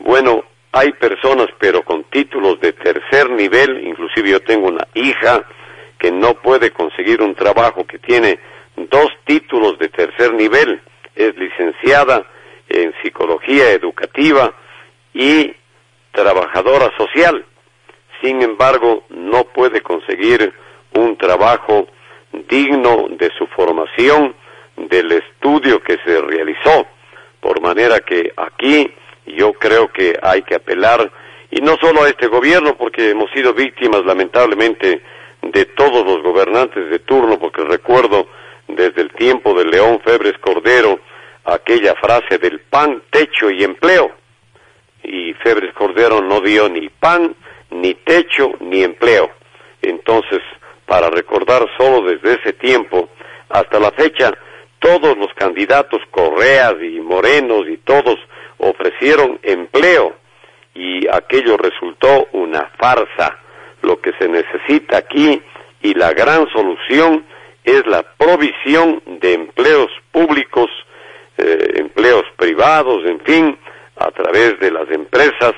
Bueno, 0.00 0.44
hay 0.72 0.92
personas 0.92 1.46
pero 1.58 1.82
con 1.82 2.04
títulos 2.04 2.60
de 2.60 2.72
tercer 2.72 3.30
nivel, 3.30 3.86
inclusive 3.86 4.30
yo 4.30 4.40
tengo 4.40 4.68
una 4.68 4.86
hija 4.94 5.46
que 5.98 6.10
no 6.10 6.34
puede 6.34 6.72
conseguir 6.72 7.22
un 7.22 7.34
trabajo 7.34 7.86
que 7.86 7.98
tiene 7.98 8.38
dos 8.90 9.08
títulos 9.24 9.78
de 9.78 9.88
tercer 9.88 10.34
nivel, 10.34 10.80
es 11.18 11.36
licenciada 11.36 12.24
en 12.68 12.94
psicología 13.02 13.72
educativa 13.72 14.54
y 15.12 15.52
trabajadora 16.12 16.90
social. 16.96 17.44
Sin 18.22 18.40
embargo, 18.40 19.04
no 19.10 19.44
puede 19.44 19.80
conseguir 19.82 20.52
un 20.94 21.16
trabajo 21.16 21.88
digno 22.48 23.08
de 23.10 23.30
su 23.36 23.46
formación, 23.48 24.34
del 24.76 25.10
estudio 25.10 25.82
que 25.82 25.98
se 26.04 26.20
realizó. 26.20 26.86
Por 27.40 27.60
manera 27.60 27.98
que 27.98 28.32
aquí 28.36 28.92
yo 29.26 29.52
creo 29.54 29.88
que 29.92 30.16
hay 30.22 30.42
que 30.42 30.54
apelar, 30.54 31.10
y 31.50 31.60
no 31.60 31.76
solo 31.80 32.04
a 32.04 32.08
este 32.08 32.28
gobierno, 32.28 32.76
porque 32.76 33.10
hemos 33.10 33.30
sido 33.32 33.54
víctimas 33.54 34.04
lamentablemente 34.04 35.02
de 35.42 35.64
todos 35.64 36.04
los 36.04 36.22
gobernantes 36.22 36.90
de 36.90 37.00
turno, 37.00 37.38
porque 37.38 37.64
recuerdo 37.64 38.28
desde 38.68 39.02
el 39.02 39.12
tiempo 39.14 39.54
de 39.54 39.64
León 39.64 40.00
Febres 40.04 40.34
Cordero, 40.38 41.00
aquella 41.44 41.94
frase 41.94 42.38
del 42.38 42.60
pan, 42.60 43.02
techo 43.10 43.50
y 43.50 43.64
empleo. 43.64 44.12
Y 45.02 45.32
Febres 45.34 45.72
Cordero 45.74 46.20
no 46.20 46.40
dio 46.40 46.68
ni 46.68 46.88
pan, 46.88 47.34
ni 47.70 47.94
techo, 47.94 48.52
ni 48.60 48.82
empleo. 48.82 49.30
Entonces, 49.82 50.40
para 50.86 51.08
recordar 51.10 51.66
solo 51.76 52.02
desde 52.08 52.40
ese 52.40 52.52
tiempo 52.54 53.08
hasta 53.48 53.78
la 53.78 53.90
fecha, 53.92 54.32
todos 54.78 55.16
los 55.16 55.32
candidatos, 55.34 56.00
Correas 56.10 56.74
y 56.82 57.00
Morenos 57.00 57.68
y 57.68 57.78
todos, 57.78 58.16
ofrecieron 58.58 59.38
empleo 59.42 60.16
y 60.74 61.08
aquello 61.08 61.56
resultó 61.56 62.28
una 62.32 62.70
farsa. 62.78 63.38
Lo 63.82 64.00
que 64.00 64.12
se 64.18 64.28
necesita 64.28 64.98
aquí 64.98 65.40
y 65.82 65.94
la 65.94 66.12
gran 66.12 66.48
solución 66.50 67.24
es 67.64 67.86
la 67.86 68.02
provisión 68.16 69.02
de 69.20 69.34
empleos 69.34 69.90
públicos 70.10 70.70
eh, 71.38 71.74
empleos 71.76 72.24
privados, 72.36 73.04
en 73.06 73.20
fin, 73.20 73.58
a 73.96 74.10
través 74.10 74.58
de 74.60 74.70
las 74.70 74.90
empresas, 74.90 75.54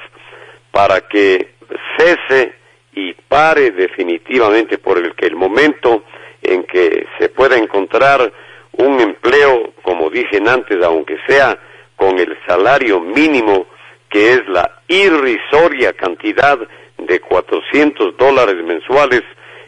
para 0.71 1.01
que 1.09 1.55
cese 1.97 2.55
y 2.93 3.15
pare 3.15 3.71
definitivamente 3.71 4.79
por 4.79 4.99
el 4.99 5.15
que 5.15 5.27
el 5.27 5.37
momento 5.37 6.05
en 6.43 6.65
que 6.65 7.07
se 7.19 7.29
pueda 7.29 7.57
encontrar 7.57 8.33
un 8.73 9.01
empleo, 9.01 9.73
como 9.83 10.11
dije 10.11 10.39
antes, 10.47 10.83
aunque 10.83 11.17
sea 11.27 11.59
con 11.97 12.19
el 12.19 12.37
salario 12.47 13.01
mínimo, 13.01 13.67
que 14.09 14.33
es 14.33 14.49
la 14.49 14.83
irrisoria 14.89 15.93
cantidad 15.93 16.59
de 16.99 17.21
400 17.21 18.17
dólares 18.17 18.57
mensuales, 18.65 19.23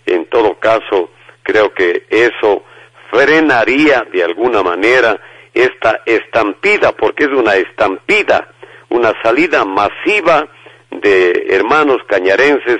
en 0.07 0.27
todo 0.27 0.59
caso, 0.59 1.11
creo 1.43 1.73
que 1.73 2.05
eso 2.11 2.65
frenaría 3.11 4.07
de 4.13 4.25
alguna 4.25 4.63
manera 4.63 5.21
esta 5.55 6.01
estampida, 6.07 6.93
porque 6.93 7.25
es 7.25 7.31
una 7.31 7.57
estampida, 7.57 8.49
una 8.89 9.13
salida 9.23 9.65
masiva 9.65 10.49
de 10.91 11.47
hermanos 11.51 11.99
cañarenses 12.07 12.79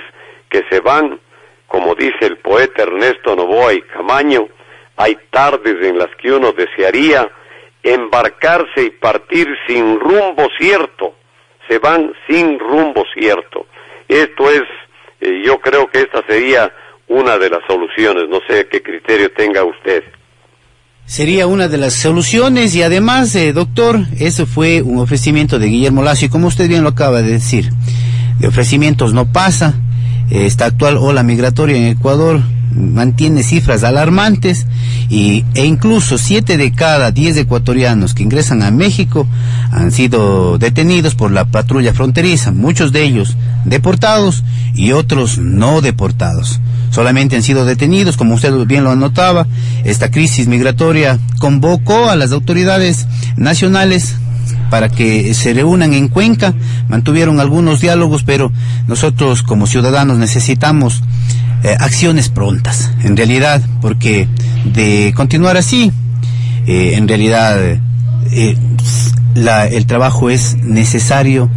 que 0.49 0.63
se 0.69 0.79
van, 0.79 1.19
como 1.67 1.95
dice 1.95 2.25
el 2.25 2.37
poeta 2.37 2.83
Ernesto 2.83 3.35
Novoa 3.35 3.73
y 3.73 3.81
Camaño, 3.81 4.47
hay 4.95 5.17
tardes 5.31 5.83
en 5.85 5.97
las 5.97 6.09
que 6.17 6.31
uno 6.31 6.51
desearía 6.51 7.29
embarcarse 7.81 8.83
y 8.83 8.89
partir 8.91 9.47
sin 9.67 9.99
rumbo 9.99 10.47
cierto, 10.57 11.15
se 11.67 11.79
van 11.79 12.13
sin 12.27 12.59
rumbo 12.59 13.03
cierto. 13.13 13.65
Esto 14.07 14.49
es, 14.51 14.63
eh, 15.21 15.41
yo 15.43 15.59
creo 15.59 15.87
que 15.87 16.01
esta 16.01 16.23
sería 16.27 16.71
una 17.07 17.37
de 17.37 17.49
las 17.49 17.61
soluciones, 17.67 18.29
no 18.29 18.39
sé 18.47 18.67
qué 18.67 18.81
criterio 18.81 19.31
tenga 19.31 19.63
usted. 19.63 20.03
Sería 21.05 21.47
una 21.47 21.67
de 21.67 21.77
las 21.77 21.93
soluciones 21.93 22.73
y 22.75 22.81
además, 22.81 23.35
eh, 23.35 23.53
doctor, 23.53 24.07
eso 24.19 24.45
fue 24.45 24.81
un 24.81 24.99
ofrecimiento 24.99 25.59
de 25.59 25.67
Guillermo 25.67 26.01
Lazo 26.01 26.25
y 26.25 26.29
como 26.29 26.47
usted 26.47 26.67
bien 26.67 26.83
lo 26.83 26.89
acaba 26.89 27.21
de 27.21 27.33
decir, 27.33 27.71
de 28.39 28.47
ofrecimientos 28.47 29.13
no 29.13 29.31
pasa, 29.31 29.75
esta 30.29 30.65
actual 30.65 30.97
ola 30.97 31.21
migratoria 31.21 31.77
en 31.77 31.87
Ecuador 31.87 32.41
mantiene 32.75 33.43
cifras 33.43 33.83
alarmantes 33.83 34.65
y, 35.09 35.45
e 35.53 35.65
incluso 35.65 36.17
siete 36.17 36.57
de 36.57 36.71
cada 36.71 37.11
diez 37.11 37.37
ecuatorianos 37.37 38.13
que 38.13 38.23
ingresan 38.23 38.63
a 38.63 38.71
México 38.71 39.27
han 39.71 39.91
sido 39.91 40.57
detenidos 40.57 41.15
por 41.15 41.31
la 41.31 41.45
patrulla 41.45 41.93
fronteriza, 41.93 42.51
muchos 42.51 42.91
de 42.91 43.03
ellos 43.03 43.37
deportados 43.65 44.43
y 44.75 44.91
otros 44.91 45.37
no 45.37 45.81
deportados. 45.81 46.59
Solamente 46.91 47.35
han 47.35 47.43
sido 47.43 47.65
detenidos, 47.65 48.17
como 48.17 48.35
usted 48.35 48.53
bien 48.65 48.83
lo 48.83 48.91
anotaba, 48.91 49.47
esta 49.83 50.11
crisis 50.11 50.47
migratoria 50.47 51.19
convocó 51.39 52.09
a 52.09 52.15
las 52.15 52.31
autoridades 52.31 53.07
nacionales 53.35 54.15
para 54.69 54.89
que 54.89 55.33
se 55.33 55.53
reúnan 55.53 55.93
en 55.93 56.07
Cuenca, 56.07 56.53
mantuvieron 56.87 57.39
algunos 57.39 57.81
diálogos, 57.81 58.23
pero 58.23 58.51
nosotros 58.87 59.43
como 59.43 59.67
ciudadanos 59.67 60.17
necesitamos 60.17 61.01
eh, 61.63 61.75
acciones 61.79 62.29
prontas, 62.29 62.91
en 63.03 63.15
realidad, 63.15 63.61
porque 63.81 64.27
de 64.65 65.13
continuar 65.15 65.57
así, 65.57 65.91
eh, 66.67 66.93
en 66.95 67.07
realidad 67.07 67.57
eh, 68.31 68.55
el 69.35 69.87
trabajo 69.87 70.29
es 70.29 70.57
necesario 70.57 71.49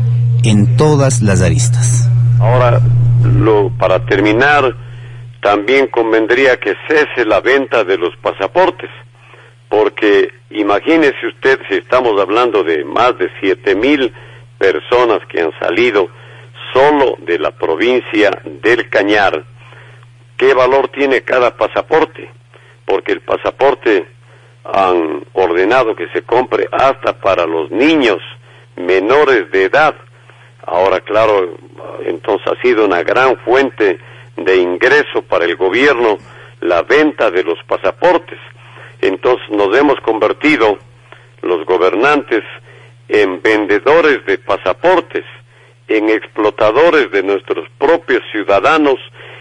en 0.45 0.77
todas 0.77 1.23
las 1.23 1.43
aristas. 1.43 2.09
Ahora, 2.41 2.81
lo, 3.25 3.71
para 3.79 4.05
terminar, 4.07 4.75
también 5.43 5.89
convendría 5.89 6.59
que 6.59 6.75
cese 6.89 7.25
la 7.25 7.41
venta 7.41 7.85
de 7.85 7.99
los 7.99 8.17
pasaportes 8.17 8.91
porque 9.69 10.33
imagínese 10.51 11.27
usted 11.27 11.59
si 11.69 11.77
estamos 11.77 12.21
hablando 12.21 12.63
de 12.63 12.85
más 12.85 13.19
de 13.19 13.29
siete 13.41 13.75
mil 13.75 14.13
personas 14.59 15.21
que 15.29 15.41
han 15.41 15.53
salido 15.59 16.09
solo 16.73 17.17
de 17.27 17.39
la 17.39 17.51
provincia 17.51 18.31
del 18.63 18.89
Cañar, 18.89 19.45
¿qué 20.37 20.55
valor 20.55 20.89
tiene 20.89 21.23
cada 21.23 21.57
pasaporte? 21.57 22.31
Porque 22.85 23.13
el 23.13 23.21
pasaporte 23.21 24.07
han 24.65 25.25
ordenado 25.33 25.95
que 25.95 26.09
se 26.09 26.23
compre 26.23 26.69
hasta 26.73 27.15
para 27.15 27.47
los 27.47 27.71
niños 27.71 28.19
menores 28.77 29.51
de 29.51 29.65
edad. 29.65 29.95
Ahora, 30.67 31.01
claro, 31.01 31.57
entonces 32.05 32.47
ha 32.47 32.61
sido 32.61 32.85
una 32.85 33.03
gran 33.03 33.37
fuente 33.39 33.99
de 34.37 34.57
ingreso 34.57 35.23
para 35.29 35.45
el 35.45 35.57
gobierno 35.57 36.19
la 36.61 36.83
venta 36.83 37.31
de 37.31 37.45
los 37.45 37.59
pasaportes. 37.67 38.39
Entonces 39.01 39.49
nos 39.51 39.77
hemos 39.77 40.01
convertido, 40.01 40.79
los 41.43 41.65
gobernantes, 41.67 42.43
en 43.09 43.41
vendedores 43.41 44.25
de 44.27 44.39
pasaportes, 44.39 45.25
en 45.89 46.09
explotadores 46.09 47.11
de 47.13 47.23
nuestros 47.23 47.69
propios 47.79 48.23
ciudadanos 48.33 48.97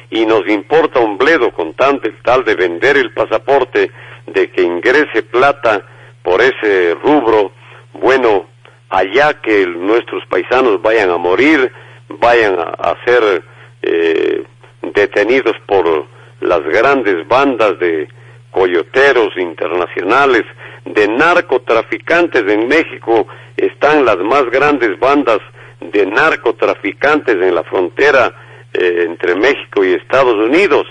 y 0.09 0.25
nos 0.25 0.47
importa 0.47 0.99
un 0.99 1.17
bledo 1.17 1.51
con 1.51 1.73
tal 1.73 1.99
de, 1.99 2.11
tal 2.23 2.43
de 2.43 2.55
vender 2.55 2.97
el 2.97 3.13
pasaporte, 3.13 3.91
de 4.27 4.49
que 4.51 4.61
ingrese 4.61 5.23
plata 5.23 5.83
por 6.23 6.41
ese 6.41 6.95
rubro, 6.95 7.51
bueno, 7.93 8.47
allá 8.89 9.41
que 9.41 9.65
nuestros 9.67 10.25
paisanos 10.27 10.81
vayan 10.81 11.11
a 11.11 11.17
morir, 11.17 11.71
vayan 12.09 12.57
a, 12.59 12.95
ser 13.05 13.43
eh, 13.81 14.43
detenidos 14.81 15.53
por 15.67 16.07
las 16.41 16.61
grandes 16.63 17.27
bandas 17.27 17.77
de 17.79 18.07
coyoteros 18.51 19.35
internacionales, 19.37 20.43
de 20.85 21.07
narcotraficantes 21.07 22.43
en 22.47 22.67
México, 22.67 23.27
están 23.57 24.05
las 24.05 24.17
más 24.17 24.45
grandes 24.49 24.97
bandas 24.99 25.39
de 25.79 26.05
narcotraficantes 26.05 27.35
en 27.35 27.53
la 27.53 27.63
frontera 27.63 28.33
eh, 28.77 29.05
entre 29.05 29.35
México 29.35 29.83
y 29.83 29.93
Estados 29.93 30.35
Unidos 30.35 30.85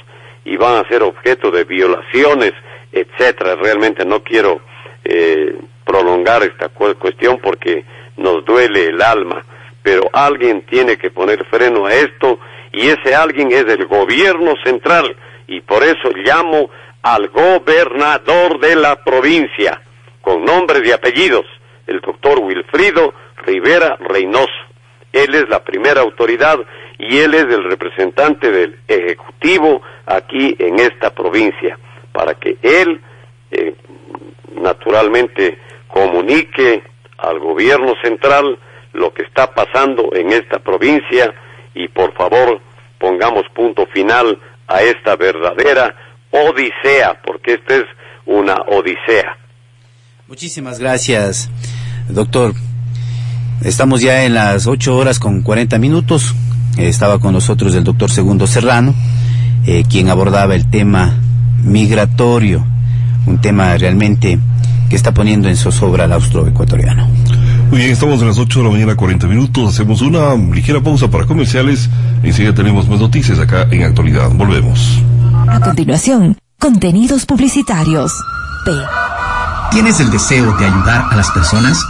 y 0.45 0.57
van 0.57 0.85
a 0.85 0.89
ser 0.89 1.03
objeto 1.03 1.51
de 1.51 1.65
violaciones, 1.65 2.53
etcétera. 2.93 3.57
Realmente 3.57 4.05
no 4.05 4.23
quiero 4.23 4.61
eh, 5.05 5.57
prolongar 5.85 6.43
esta 6.43 6.69
cuestión 6.69 7.39
porque 7.43 7.85
nos 8.17 8.45
duele 8.45 8.87
el 8.87 9.03
alma, 9.03 9.45
pero 9.83 10.09
alguien 10.13 10.63
tiene 10.63 10.97
que 10.97 11.11
poner 11.11 11.45
freno 11.47 11.87
a 11.87 11.95
esto 11.95 12.39
y 12.73 12.89
ese 12.89 13.15
alguien 13.15 13.53
es 13.53 13.65
el 13.65 13.87
gobierno 13.87 14.55
central 14.65 15.17
y 15.47 15.61
por 15.61 15.83
eso 15.83 16.11
llamo 16.15 16.71
al 17.03 17.29
gobernador 17.29 18.59
de 18.61 18.77
la 18.77 18.97
provincia 19.03 19.81
con 20.23 20.45
nombres 20.45 20.83
y 20.87 20.93
apellidos, 20.93 21.45
el 21.87 22.01
doctor 22.01 22.39
Wilfrido 22.41 23.13
Rivera 23.45 23.97
Reynoso. 24.01 24.49
Él 25.13 25.35
es 25.35 25.49
la 25.49 25.63
primera 25.63 26.01
autoridad 26.01 26.59
y 27.09 27.19
él 27.19 27.35
es 27.35 27.45
el 27.45 27.65
representante 27.65 28.51
del 28.51 28.79
Ejecutivo 28.89 29.83
aquí 30.07 30.57
en 30.59 30.79
esta 30.81 31.11
provincia, 31.11 31.79
para 32.13 32.35
que 32.35 32.57
él 32.63 33.01
eh, 33.51 33.75
naturalmente 34.61 35.59
comunique 35.89 36.83
al 37.19 37.39
gobierno 37.41 37.93
central 38.03 38.59
lo 38.95 39.13
que 39.13 39.23
está 39.23 39.53
pasando 39.53 40.15
en 40.15 40.33
esta 40.33 40.59
provincia 40.61 41.35
y 41.75 41.89
por 41.89 42.15
favor 42.15 42.61
pongamos 42.99 43.43
punto 43.55 43.87
final 43.93 44.39
a 44.67 44.83
esta 44.83 45.17
verdadera 45.17 45.95
odisea, 46.31 47.21
porque 47.23 47.55
esta 47.55 47.77
es 47.77 47.85
una 48.25 48.55
odisea. 48.55 49.37
Muchísimas 50.27 50.79
gracias, 50.79 51.51
doctor. 52.09 52.55
Estamos 53.63 54.01
ya 54.01 54.25
en 54.25 54.35
las 54.35 54.67
ocho 54.67 54.97
horas 54.97 55.19
con 55.19 55.43
cuarenta 55.43 55.79
minutos. 55.79 56.35
Estaba 56.77 57.19
con 57.19 57.33
nosotros 57.33 57.75
el 57.75 57.85
doctor 57.85 58.11
Segundo 58.11 58.47
Serrano, 58.47 58.95
eh, 59.67 59.85
quien 59.89 60.09
abordaba 60.09 60.55
el 60.55 60.69
tema 60.69 61.15
migratorio, 61.63 62.65
un 63.27 63.41
tema 63.41 63.77
realmente 63.77 64.39
que 64.89 64.97
está 64.97 65.13
poniendo 65.15 65.49
en 65.49 65.57
zozobra 65.57 66.05
al 66.05 66.13
austroecuatoriano. 66.13 67.09
Muy 67.71 67.79
bien, 67.79 67.91
estamos 67.91 68.21
en 68.21 68.29
las 68.29 68.39
8 68.39 68.61
de 68.61 68.65
la 68.67 68.71
mañana, 68.71 68.95
40 68.95 69.27
minutos. 69.27 69.75
Hacemos 69.75 70.03
una 70.03 70.35
ligera 70.35 70.81
pausa 70.81 71.11
para 71.11 71.27
comerciales. 71.27 71.89
Enseguida 72.23 72.55
tenemos 72.55 72.89
más 72.89 73.01
noticias 73.01 73.39
acá 73.39 73.67
en 73.71 73.83
Actualidad. 73.83 74.31
Volvemos. 74.31 75.03
A 75.49 75.59
continuación, 75.61 76.37
contenidos 76.59 77.27
publicitarios. 77.27 78.13
P. 78.65 78.73
¿Tienes 79.73 79.99
el 80.01 80.11
deseo 80.11 80.57
de 80.57 80.67
ayudar 80.67 81.07
a 81.11 81.17
las 81.17 81.31
personas? 81.31 81.85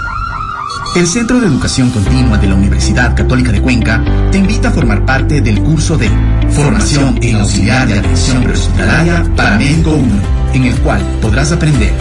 El 0.95 1.09
Centro 1.09 1.40
de 1.40 1.49
Educación 1.49 1.90
Continua 1.90 2.38
de 2.38 2.47
la 2.47 2.55
Universidad 2.55 3.16
Católica 3.16 3.51
de 3.51 3.61
Cuenca 3.61 4.05
te 4.30 4.38
invita 4.38 4.68
a 4.68 4.70
formar 4.70 5.05
parte 5.05 5.40
del 5.40 5.61
curso 5.61 5.99
de 5.99 6.09
Formación 6.51 7.18
en 7.20 7.34
Auxiliar 7.34 7.88
de 7.88 7.99
Atención 7.99 8.45
Prehospitalaria 8.45 9.24
para 9.34 9.59
Médico 9.59 9.90
1, 9.90 10.07
en 10.55 10.64
el 10.64 10.78
cual 10.82 11.03
podrás 11.20 11.51
aprender 11.51 11.92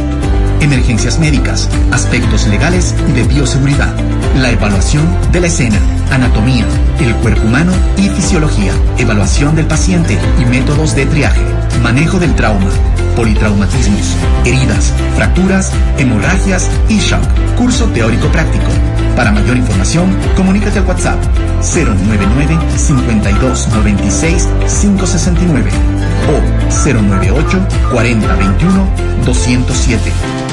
emergencias 0.62 1.18
médicas, 1.18 1.70
aspectos 1.92 2.48
legales 2.48 2.94
y 3.10 3.14
de 3.14 3.24
bioseguridad, 3.24 3.96
la 4.36 4.52
evaluación 4.52 5.06
de 5.32 5.40
la 5.42 5.48
escena, 5.48 5.80
anatomía, 6.12 6.66
el 7.00 7.14
cuerpo 7.16 7.44
humano 7.44 7.72
y 7.98 8.10
fisiología, 8.10 8.74
evaluación 8.98 9.56
del 9.56 9.66
paciente 9.66 10.18
y 10.40 10.46
métodos 10.46 10.96
de 10.96 11.06
triaje, 11.06 11.42
manejo 11.82 12.20
del 12.20 12.34
trauma, 12.36 12.70
politraumatismos, 13.16 14.16
heridas, 14.46 14.92
fracturas, 15.16 15.72
hemorragias 15.98 16.70
y 16.90 16.98
shock. 17.00 17.22
Curso 17.58 17.86
teórico 17.88 18.28
práctico. 18.30 18.66
Para 19.16 19.32
mayor 19.32 19.58
información, 19.58 20.16
comunícate 20.36 20.80
al 20.80 20.86
WhatsApp 20.86 21.20
099 21.62 22.58
5296 22.76 24.48
569 24.82 25.72
o 26.30 26.42
098 26.90 27.68
4021 27.92 28.88
207. 29.26 30.53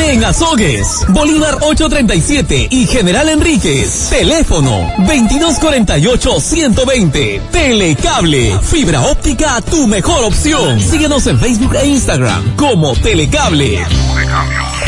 en 0.00 0.24
Azogues, 0.24 1.04
Bolívar 1.08 1.58
837 1.60 2.66
y 2.70 2.86
General 2.86 3.28
Enríquez. 3.28 4.08
Teléfono 4.10 4.92
2248-120. 4.98 7.40
Telecable, 7.50 8.58
fibra 8.60 9.02
óptica, 9.02 9.60
tu 9.60 9.86
mejor 9.86 10.24
opción. 10.24 10.80
Síguenos 10.80 11.28
en 11.28 11.38
Facebook 11.38 11.76
e 11.76 11.86
Instagram 11.86 12.56
como 12.56 12.96
Telecable. 12.96 13.86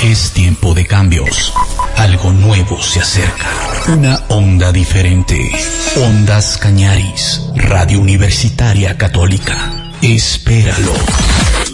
Es 0.03 0.33
tiempo 0.33 0.75
de 0.75 0.85
cambios. 0.87 1.53
Algo 1.97 2.33
nuevo 2.33 2.83
se 2.83 2.99
acerca. 3.01 3.47
Una 3.89 4.21
onda 4.29 4.73
diferente. 4.73 5.51
Ondas 5.97 6.59
Cañaris, 6.59 7.43
Radio 7.55 8.01
Universitaria 8.01 8.99
Católica. 8.99 9.73
Espéralo. 10.03 10.93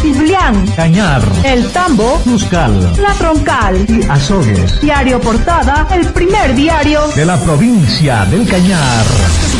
Ciblián, 0.00 0.66
Cañar, 0.76 1.22
El 1.44 1.68
Tambo, 1.72 2.20
Cuscal, 2.24 2.92
La 3.00 3.12
Troncal. 3.14 3.84
Y 3.88 4.04
Azogues. 4.08 4.80
Diario 4.80 5.20
Portada, 5.20 5.88
el 5.92 6.06
primer 6.12 6.54
diario. 6.54 7.08
De 7.16 7.24
la 7.24 7.36
provincia 7.40 8.24
del 8.26 8.46
Cañar. 8.46 9.04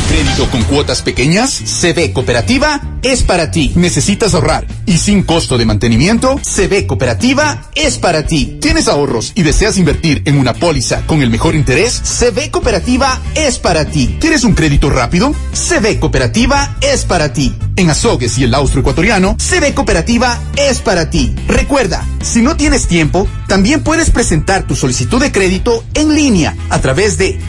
Crédito 0.09 0.51
con 0.51 0.63
cuotas 0.65 1.03
pequeñas? 1.03 1.63
CB 1.81 2.13
Cooperativa 2.13 2.81
es 3.03 3.23
para 3.23 3.51
ti. 3.51 3.73
¿Necesitas 3.77 4.35
ahorrar 4.35 4.67
y 4.87 4.99
sin 4.99 5.23
costo 5.23 5.59
de 5.59 5.67
mantenimiento? 5.67 6.41
CB 6.43 6.87
Cooperativa 6.87 7.71
es 7.75 7.99
para 7.99 8.27
ti. 8.27 8.59
¿Tienes 8.61 8.89
ahorros 8.89 9.33
y 9.35 9.43
deseas 9.43 9.77
invertir 9.79 10.23
en 10.25 10.39
una 10.39 10.55
póliza 10.55 11.03
con 11.07 11.23
el 11.23 11.31
mejor 11.31 11.55
interés? 11.55 12.03
CB 12.03 12.51
Cooperativa 12.51 13.21
es 13.35 13.59
para 13.59 13.85
ti. 13.85 14.17
¿Quieres 14.21 14.45
un 14.45 14.55
crédito 14.55 14.91
rápido? 14.91 15.35
CB 15.53 15.99
Cooperativa 16.01 16.77
es 16.81 17.05
para 17.05 17.33
ti. 17.33 17.55
En 17.77 17.91
Azogues 17.91 18.39
y 18.39 18.45
el 18.45 18.55
Austro 18.55 18.81
Ecuatoriano, 18.81 19.37
CB 19.39 19.73
Cooperativa 19.75 20.41
es 20.57 20.81
para 20.81 21.11
ti. 21.11 21.35
Recuerda, 21.47 22.05
Si 22.23 22.43
no 22.43 22.57
tienes 22.57 22.89
tiempo, 22.89 23.29
también 23.47 23.83
puedes 23.85 24.11
presentar 24.11 24.67
tu 24.67 24.75
solicitud 24.75 25.21
de 25.21 25.31
crédito 25.31 25.85
en 25.95 26.15
línea 26.15 26.57
a 26.69 26.81
través 26.81 27.17
de 27.17 27.41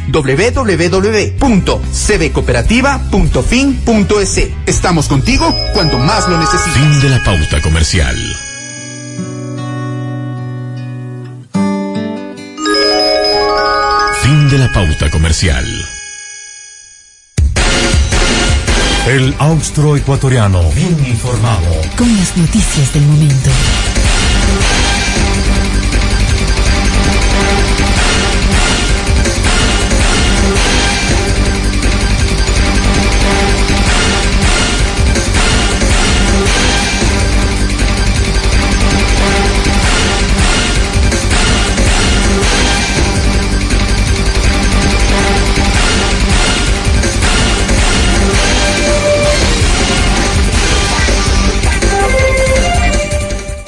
www.cbcooperativa.fin.es. 2.50 4.50
Estamos 4.66 5.08
contigo 5.08 5.56
cuando 5.74 6.00
más 6.00 6.28
lo 6.28 6.40
necesites. 6.40 6.74
Fin 6.74 7.00
de 7.02 7.10
la 7.10 7.24
pauta 7.24 7.62
comercial. 7.62 8.18
Fin 14.22 14.50
de 14.50 14.58
la 14.58 14.74
pauta 14.74 15.12
comercial. 15.12 15.66
El 19.08 19.34
austro 19.40 19.96
ecuatoriano, 19.96 20.70
bien 20.72 20.98
informado. 21.08 21.82
Con 21.98 22.14
las 22.18 22.36
noticias 22.38 22.94
del 22.94 23.04
momento. 23.04 23.50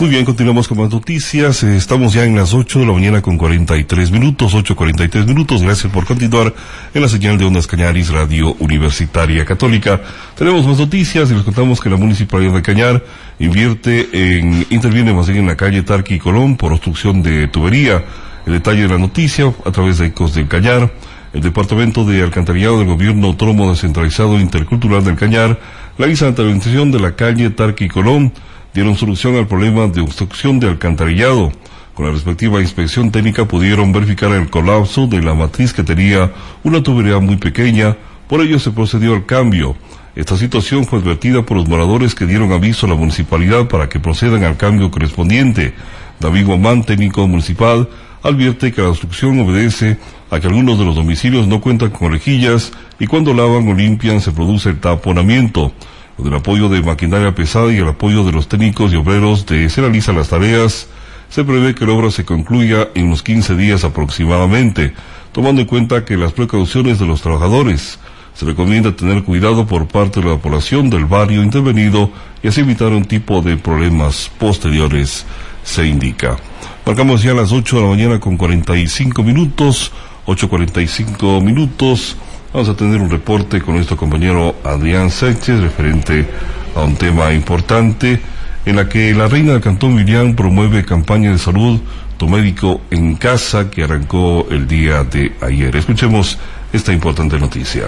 Muy 0.02 0.10
bien, 0.10 0.26
continuamos 0.26 0.68
con 0.68 0.80
más 0.80 0.89
noticias. 0.89 1.62
Eh, 1.62 1.78
Estamos 1.78 2.14
ya 2.14 2.26
en 2.26 2.36
las 2.36 2.56
8 2.56 2.80
de 2.80 2.86
la 2.88 2.91
mañana 2.91 3.22
con 3.22 3.38
43 3.38 4.10
minutos, 4.10 4.56
8.43 4.56 5.28
minutos. 5.28 5.62
Gracias 5.62 5.93
por 5.93 6.08
continuar 6.08 6.56
en 6.91 7.02
la 7.04 7.08
señal 7.08 7.38
de 7.38 7.45
Ondas 7.45 7.68
Cañaris, 7.68 8.10
Radio 8.10 8.56
Universitaria 8.58 9.45
Católica. 9.45 10.02
Tenemos 10.36 10.66
más 10.66 10.80
noticias 10.80 11.30
y 11.30 11.36
les 11.36 11.43
contamos 11.43 11.80
que 11.80 11.91
la 11.91 11.97
Municipalidad 11.97 12.52
de 12.52 12.64
Cañar 12.64 13.04
invierte 13.38 14.10
en, 14.12 14.66
interviene 14.72 15.14
más 15.14 15.28
bien 15.28 15.41
en 15.41 15.45
la 15.45 15.56
calle 15.56 15.84
Tarqui 15.84 16.16
y 16.16 16.20
Colón 16.20 16.58
por 16.58 16.74
obstrucción 16.74 17.22
de 17.22 17.47
tubería. 17.47 18.04
El 18.47 18.54
detalle 18.54 18.82
de 18.82 18.88
la 18.88 18.97
noticia 18.97 19.54
a 19.64 19.72
través 19.72 19.99
de 19.99 20.08
Ecos 20.08 20.34
del 20.34 20.47
Cañar. 20.47 20.91
El 21.32 21.41
Departamento 21.41 22.06
de 22.06 22.24
Alcantarillado 22.24 22.80
del 22.80 22.88
Gobierno 22.88 23.28
Autónomo 23.28 23.70
Descentralizado 23.70 24.39
Intercultural 24.39 25.04
del 25.04 25.16
Cañar 25.16 25.60
realiza 25.99 26.26
la 26.26 26.32
intervención 26.32 26.91
de 26.91 26.99
la 26.99 27.16
calle 27.16 27.52
Tarqui 27.52 27.86
y 27.86 27.89
Colón 27.89 28.34
dieron 28.74 28.95
solución 28.95 29.36
al 29.36 29.47
problema 29.47 29.88
de 29.88 30.01
obstrucción 30.01 30.59
de 30.59 30.67
alcantarillado. 30.67 31.51
Con 31.93 32.05
la 32.05 32.11
respectiva 32.13 32.61
inspección 32.61 33.11
técnica 33.11 33.45
pudieron 33.45 33.91
verificar 33.91 34.32
el 34.32 34.49
colapso 34.49 35.07
de 35.07 35.22
la 35.22 35.34
matriz 35.34 35.74
que 35.74 35.84
tenía 35.84 36.32
una 36.63 36.82
tubería 36.82 37.19
muy 37.19 37.36
pequeña, 37.36 37.97
por 38.28 38.41
ello 38.41 38.59
se 38.59 38.72
procedió 38.72 39.13
al 39.13 39.26
cambio. 39.26 39.76
Esta 40.15 40.38
situación 40.38 40.86
fue 40.86 40.99
advertida 40.99 41.45
por 41.45 41.57
los 41.57 41.67
moradores 41.67 42.15
que 42.15 42.26
dieron 42.26 42.51
aviso 42.51 42.86
a 42.86 42.89
la 42.89 42.95
municipalidad 42.95 43.67
para 43.67 43.89
que 43.89 43.99
procedan 43.99 44.43
al 44.43 44.57
cambio 44.57 44.89
correspondiente. 44.89 45.74
David 46.19 46.45
Guamán, 46.45 46.84
técnico 46.84 47.28
municipal, 47.28 47.89
advierte 48.24 48.72
que 48.72 48.82
la 48.82 48.89
obstrucción 48.89 49.39
obedece 49.39 49.97
a 50.30 50.39
que 50.39 50.47
algunos 50.47 50.78
de 50.80 50.86
los 50.86 50.95
domicilios 50.95 51.47
no 51.47 51.59
cuentan 51.59 51.89
con 51.89 52.11
rejillas 52.11 52.72
y 52.99 53.07
cuando 53.07 53.34
lavan 53.34 53.67
o 53.67 53.74
limpian 53.74 54.22
se 54.22 54.32
produce 54.32 54.69
el 54.69 54.80
taponamiento. 54.80 55.74
Con 56.22 56.32
el 56.32 56.38
apoyo 56.38 56.69
de 56.69 56.84
maquinaria 56.84 57.34
pesada 57.34 57.74
y 57.74 57.78
el 57.78 57.88
apoyo 57.88 58.24
de 58.24 58.32
los 58.32 58.47
técnicos 58.47 58.93
y 58.93 58.95
obreros 58.95 59.47
de 59.47 59.67
se 59.69 59.82
realizan 59.82 60.15
las 60.15 60.30
tareas, 60.30 60.88
se 61.30 61.43
prevé 61.43 61.74
que 61.74 61.84
la 61.84 61.93
obra 61.93 62.11
se 62.11 62.26
concluya 62.26 62.89
en 62.93 63.07
unos 63.07 63.24
15 63.24 63.55
días 63.55 63.84
aproximadamente, 63.84 64.93
tomando 65.32 65.61
en 65.61 65.67
cuenta 65.67 66.05
que 66.05 66.17
las 66.17 66.32
precauciones 66.32 66.99
de 66.99 67.07
los 67.07 67.24
trabajadores. 67.24 67.97
Se 68.36 68.45
recomienda 68.45 68.95
tener 68.95 69.24
cuidado 69.24 69.65
por 69.65 69.88
parte 69.88 70.22
de 70.22 70.30
la 70.30 70.38
población 70.38 70.91
del 70.91 71.05
barrio 71.05 71.41
intervenido 71.41 72.11
y 72.43 72.49
así 72.49 72.61
evitar 72.61 72.89
un 72.89 73.05
tipo 73.05 73.41
de 73.41 73.57
problemas 73.57 74.30
posteriores, 74.38 75.26
se 75.63 75.88
indica. 75.88 76.38
Marcamos 76.86 77.24
ya 77.24 77.34
las 77.34 77.51
8 77.51 77.78
de 77.78 77.82
la 77.82 77.89
mañana 77.89 78.19
con 78.19 78.38
45 78.38 79.24
minutos, 79.24 79.91
8.45 80.28 81.41
minutos. 81.41 82.15
Vamos 82.54 82.68
a 82.68 82.76
tener 82.76 82.99
un 82.99 83.10
reporte 83.10 83.62
con 83.62 83.76
nuestro 83.76 83.95
compañero 83.95 84.56
Adrián 84.66 85.10
Sánchez 85.10 85.62
referente 85.62 86.28
a 86.76 86.84
un 86.84 86.95
tema 86.95 87.32
importante 87.32 88.20
en 88.66 88.76
la 88.76 88.89
que 88.89 89.14
la 89.14 89.30
reina 89.30 89.54
del 89.54 89.62
Cantón 89.62 89.95
Vilián 89.95 90.36
promueve 90.36 90.84
campaña 90.84 91.32
de 91.32 91.38
salud 91.38 91.80
Tu 92.18 92.28
médico 92.28 92.82
en 92.91 93.16
casa 93.16 93.72
que 93.72 93.84
arrancó 93.84 94.47
el 94.52 94.68
día 94.68 95.06
de 95.06 95.32
ayer. 95.39 95.74
Escuchemos 95.78 96.38
esta 96.74 96.91
importante 96.91 97.39
noticia. 97.39 97.86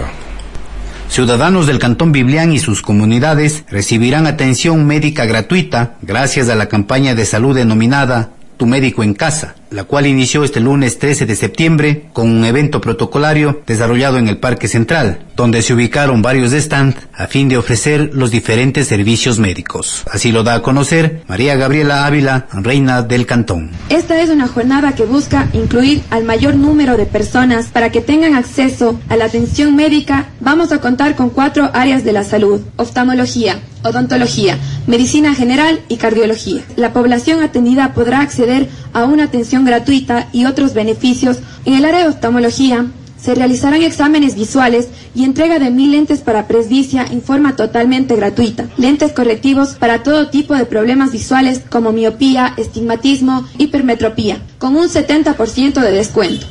Ciudadanos 1.10 1.66
del 1.66 1.78
Cantón 1.78 2.10
Biblián 2.10 2.50
y 2.50 2.58
sus 2.58 2.80
comunidades 2.80 3.64
recibirán 3.68 4.26
atención 4.26 4.86
médica 4.86 5.26
gratuita 5.26 5.96
gracias 6.00 6.48
a 6.48 6.54
la 6.54 6.68
campaña 6.68 7.14
de 7.14 7.26
salud 7.26 7.54
denominada 7.54 8.30
Tu 8.56 8.66
médico 8.66 9.02
en 9.02 9.14
casa, 9.14 9.56
la 9.70 9.84
cual 9.84 10.06
inició 10.06 10.44
este 10.44 10.60
lunes 10.60 10.98
13 10.98 11.26
de 11.26 11.34
septiembre 11.34 12.08
con 12.12 12.30
un 12.30 12.44
evento 12.44 12.80
protocolario 12.80 13.62
desarrollado 13.66 14.18
en 14.18 14.28
el 14.28 14.38
Parque 14.38 14.68
Central, 14.68 15.26
donde 15.34 15.62
se 15.62 15.74
ubicaron 15.74 16.22
varios 16.22 16.52
stands 16.52 16.96
a 17.12 17.26
fin 17.26 17.48
de 17.48 17.58
ofrecer 17.58 18.10
los 18.14 18.30
diferentes 18.30 18.86
servicios 18.86 19.38
médicos. 19.38 20.04
Así 20.10 20.30
lo 20.30 20.44
da 20.44 20.54
a 20.54 20.62
conocer 20.62 21.22
María 21.26 21.56
Gabriela 21.56 22.06
Ávila, 22.06 22.46
reina 22.52 23.02
del 23.02 23.26
cantón. 23.26 23.70
Esta 23.88 24.20
es 24.22 24.30
una 24.30 24.46
jornada 24.46 24.94
que 24.94 25.04
busca 25.04 25.48
incluir 25.52 26.02
al 26.10 26.24
mayor 26.24 26.54
número 26.54 26.96
de 26.96 27.06
personas 27.06 27.66
para 27.66 27.90
que 27.90 28.00
tengan 28.00 28.34
acceso 28.34 29.00
a 29.08 29.16
la 29.16 29.24
atención 29.24 29.74
médica. 29.74 30.26
Vamos 30.40 30.70
a 30.70 30.80
contar 30.80 31.16
con 31.16 31.30
cuatro 31.30 31.70
áreas 31.74 32.04
de 32.04 32.12
la 32.12 32.22
salud, 32.22 32.60
oftalmología, 32.76 33.58
odontología, 33.84 34.58
medicina 34.86 35.34
general 35.34 35.80
y 35.88 35.98
cardiología. 35.98 36.62
La 36.76 36.92
población 36.92 37.42
atendida 37.42 37.92
podrá 37.94 38.20
acceder 38.20 38.68
a 38.92 39.04
una 39.04 39.24
atención 39.24 39.64
gratuita 39.64 40.28
y 40.32 40.46
otros 40.46 40.74
beneficios. 40.74 41.38
En 41.64 41.74
el 41.74 41.84
área 41.84 42.00
de 42.00 42.08
oftalmología 42.08 42.86
se 43.20 43.34
realizarán 43.34 43.82
exámenes 43.82 44.34
visuales 44.34 44.88
y 45.14 45.24
entrega 45.24 45.58
de 45.58 45.70
mil 45.70 45.92
lentes 45.92 46.20
para 46.20 46.46
presbicia 46.46 47.06
en 47.10 47.22
forma 47.22 47.56
totalmente 47.56 48.16
gratuita. 48.16 48.68
Lentes 48.76 49.12
correctivos 49.12 49.76
para 49.76 50.02
todo 50.02 50.28
tipo 50.28 50.54
de 50.54 50.66
problemas 50.66 51.12
visuales 51.12 51.62
como 51.70 51.92
miopía, 51.92 52.52
estigmatismo, 52.56 53.46
hipermetropía, 53.56 54.42
con 54.58 54.76
un 54.76 54.88
70% 54.88 55.80
de 55.80 55.90
descuento. 55.90 56.46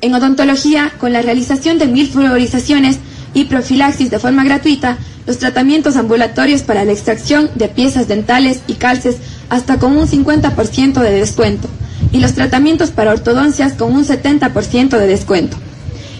En 0.00 0.14
odontología, 0.14 0.92
con 0.98 1.12
la 1.12 1.22
realización 1.22 1.78
de 1.78 1.86
mil 1.86 2.08
fluorizaciones 2.08 2.98
y 3.36 3.44
profilaxis 3.44 4.10
de 4.10 4.18
forma 4.18 4.44
gratuita, 4.44 4.96
los 5.26 5.36
tratamientos 5.36 5.96
ambulatorios 5.96 6.62
para 6.62 6.86
la 6.86 6.92
extracción 6.92 7.50
de 7.54 7.68
piezas 7.68 8.08
dentales 8.08 8.60
y 8.66 8.74
calces 8.74 9.16
hasta 9.50 9.78
con 9.78 9.94
un 9.94 10.08
50% 10.08 11.00
de 11.00 11.10
descuento 11.10 11.68
y 12.12 12.20
los 12.20 12.32
tratamientos 12.32 12.92
para 12.92 13.12
ortodoncias 13.12 13.74
con 13.74 13.92
un 13.92 14.06
70% 14.06 14.96
de 14.96 15.06
descuento. 15.06 15.58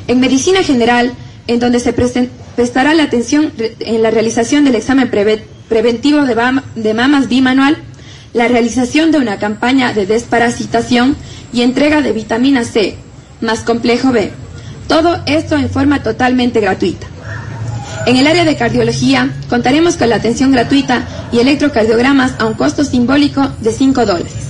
En 0.09 0.21
medicina 0.21 0.63
general, 0.63 1.15
en 1.47 1.59
donde 1.59 1.81
se 1.81 1.95
prestará 1.95 2.93
la 2.93 3.05
atención 3.05 3.51
en 3.81 4.03
la 4.03 4.11
realización 4.11 4.67
del 4.67 4.75
examen 4.75 5.11
preventivo 5.71 6.21
de, 6.27 6.61
de 6.75 6.95
mamas 6.95 7.29
bimanual, 7.31 7.79
la 8.35 8.47
realización 8.47 9.11
de 9.11 9.19
una 9.19 9.39
campaña 9.39 9.95
de 9.95 10.05
desparasitación 10.05 11.17
y 11.51 11.63
entrega 11.63 12.03
de 12.03 12.13
vitamina 12.13 12.63
C, 12.65 12.97
más 13.41 13.61
complejo 13.61 14.13
B. 14.13 14.33
Todo 14.89 15.21
esto 15.27 15.57
en 15.57 15.71
forma 15.71 16.03
totalmente 16.03 16.61
gratuita. 16.61 17.07
En 18.07 18.17
el 18.17 18.27
área 18.27 18.45
de 18.45 18.57
cardiología 18.57 19.31
contaremos 19.49 19.97
con 19.97 20.09
la 20.09 20.17
atención 20.17 20.53
gratuita 20.53 21.07
y 21.33 21.41
electrocardiogramas 21.41 22.35
a 22.39 22.47
un 22.47 22.55
costo 22.55 22.85
simbólico 22.85 23.49
de 23.61 23.73
5 23.73 24.07
dólares. 24.07 24.47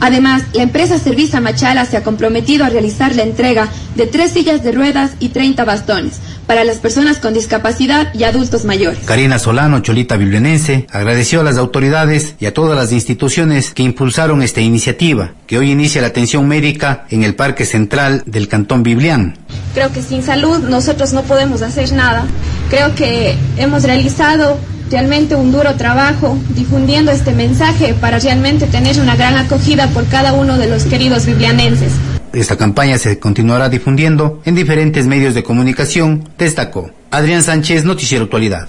Además, 0.00 0.42
la 0.52 0.64
empresa 0.64 0.98
Servisa 0.98 1.40
Machala 1.40 1.86
se 1.86 1.96
ha 1.96 2.02
comprometido 2.02 2.64
a 2.64 2.68
realizar 2.68 3.14
la 3.14 3.22
entrega 3.22 3.68
de 3.94 4.06
tres 4.08 4.32
sillas 4.32 4.64
de 4.64 4.72
ruedas 4.72 5.12
y 5.20 5.28
30 5.28 5.64
bastones 5.64 6.18
para 6.46 6.64
las 6.64 6.78
personas 6.78 7.18
con 7.18 7.34
discapacidad 7.34 8.12
y 8.14 8.24
adultos 8.24 8.64
mayores. 8.64 9.00
Karina 9.04 9.38
Solano, 9.38 9.80
Cholita 9.80 10.16
Biblianense, 10.16 10.86
agradeció 10.90 11.40
a 11.40 11.44
las 11.44 11.56
autoridades 11.56 12.34
y 12.40 12.46
a 12.46 12.54
todas 12.54 12.76
las 12.76 12.92
instituciones 12.92 13.72
que 13.72 13.82
impulsaron 13.82 14.42
esta 14.42 14.60
iniciativa, 14.60 15.32
que 15.46 15.58
hoy 15.58 15.70
inicia 15.70 16.00
la 16.00 16.08
atención 16.08 16.46
médica 16.48 17.06
en 17.10 17.24
el 17.24 17.34
Parque 17.34 17.64
Central 17.64 18.22
del 18.26 18.48
Cantón 18.48 18.82
Biblián. 18.82 19.36
Creo 19.74 19.92
que 19.92 20.02
sin 20.02 20.22
salud 20.22 20.58
nosotros 20.68 21.12
no 21.12 21.22
podemos 21.22 21.62
hacer 21.62 21.92
nada. 21.92 22.26
Creo 22.70 22.94
que 22.94 23.36
hemos 23.56 23.84
realizado 23.84 24.58
realmente 24.90 25.34
un 25.34 25.52
duro 25.52 25.74
trabajo 25.76 26.38
difundiendo 26.50 27.10
este 27.12 27.32
mensaje 27.32 27.94
para 27.94 28.18
realmente 28.18 28.66
tener 28.66 29.00
una 29.00 29.16
gran 29.16 29.36
acogida 29.36 29.88
por 29.88 30.06
cada 30.06 30.34
uno 30.34 30.58
de 30.58 30.68
los 30.68 30.84
queridos 30.84 31.24
biblianenses. 31.24 31.92
Esta 32.32 32.56
campaña 32.56 32.96
se 32.96 33.18
continuará 33.18 33.68
difundiendo 33.68 34.40
en 34.46 34.54
diferentes 34.54 35.06
medios 35.06 35.34
de 35.34 35.42
comunicación, 35.42 36.28
destacó. 36.38 36.90
Adrián 37.10 37.42
Sánchez, 37.42 37.84
Noticiero 37.84 38.24
Actualidad. 38.24 38.68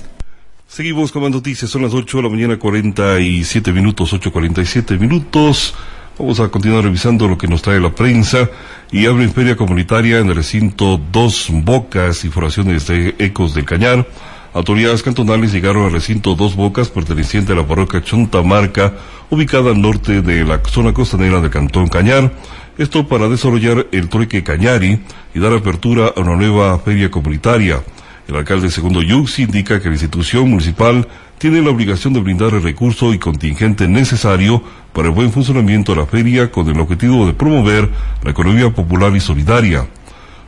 Seguimos 0.68 1.12
con 1.12 1.22
más 1.22 1.32
noticias, 1.32 1.72
son 1.72 1.84
las 1.84 1.94
8 1.94 2.18
de 2.18 2.24
la 2.24 2.30
mañana, 2.30 2.60
47 2.60 3.72
minutos, 3.72 4.12
8.47 4.12 5.00
minutos. 5.00 5.76
Vamos 6.20 6.40
a 6.40 6.50
continuar 6.50 6.84
revisando 6.84 7.28
lo 7.28 7.38
que 7.38 7.48
nos 7.48 7.62
trae 7.62 7.80
la 7.80 7.96
prensa 7.96 8.50
y 8.92 9.06
abre 9.06 9.30
feria 9.30 9.56
comunitaria 9.56 10.20
en 10.20 10.30
el 10.30 10.36
recinto 10.36 11.00
Dos 11.12 11.48
Bocas, 11.50 12.26
informaciones 12.26 12.86
de 12.88 13.16
Ecos 13.18 13.54
del 13.54 13.66
Cañar. 13.66 14.06
Autoridades 14.54 15.02
cantonales 15.02 15.52
llegaron 15.52 15.86
al 15.86 15.92
recinto 15.92 16.36
Dos 16.36 16.56
Bocas, 16.56 16.90
perteneciente 16.90 17.54
a 17.54 17.56
la 17.56 17.68
parroquia 17.68 18.04
Chontamarca, 18.04 18.94
ubicada 19.32 19.72
al 19.72 19.82
norte 19.82 20.22
de 20.22 20.44
la 20.44 20.62
zona 20.64 20.94
costanera 20.94 21.40
del 21.40 21.50
Cantón 21.50 21.88
Cañar. 21.88 22.32
Esto 22.76 23.08
para 23.08 23.30
desarrollar 23.30 23.86
el 23.92 24.10
trueque 24.10 24.44
Cañari 24.44 25.00
y 25.36 25.40
dar 25.40 25.54
apertura 25.54 26.12
a 26.16 26.20
una 26.20 26.36
nueva 26.36 26.80
feria 26.80 27.12
comunitaria. 27.12 27.84
El 28.28 28.36
alcalde 28.36 28.72
segundo 28.72 29.04
Yux 29.04 29.38
indica 29.38 29.80
que 29.80 29.90
la 29.90 29.94
institución 29.94 30.50
municipal 30.50 31.08
tiene 31.38 31.62
la 31.62 31.70
obligación 31.70 32.14
de 32.14 32.22
brindar 32.22 32.56
el 32.56 32.64
recurso 32.64 33.14
y 33.14 33.20
contingente 33.20 33.88
necesario 33.88 34.64
para 34.92 35.10
el 35.10 35.14
buen 35.14 35.32
funcionamiento 35.32 35.94
de 35.94 36.00
la 36.00 36.08
feria 36.08 36.52
con 36.52 36.68
el 36.68 36.80
objetivo 36.80 37.28
de 37.28 37.34
promover 37.34 37.92
la 38.24 38.32
economía 38.32 38.72
popular 38.72 39.16
y 39.16 39.20
solidaria. 39.20 39.86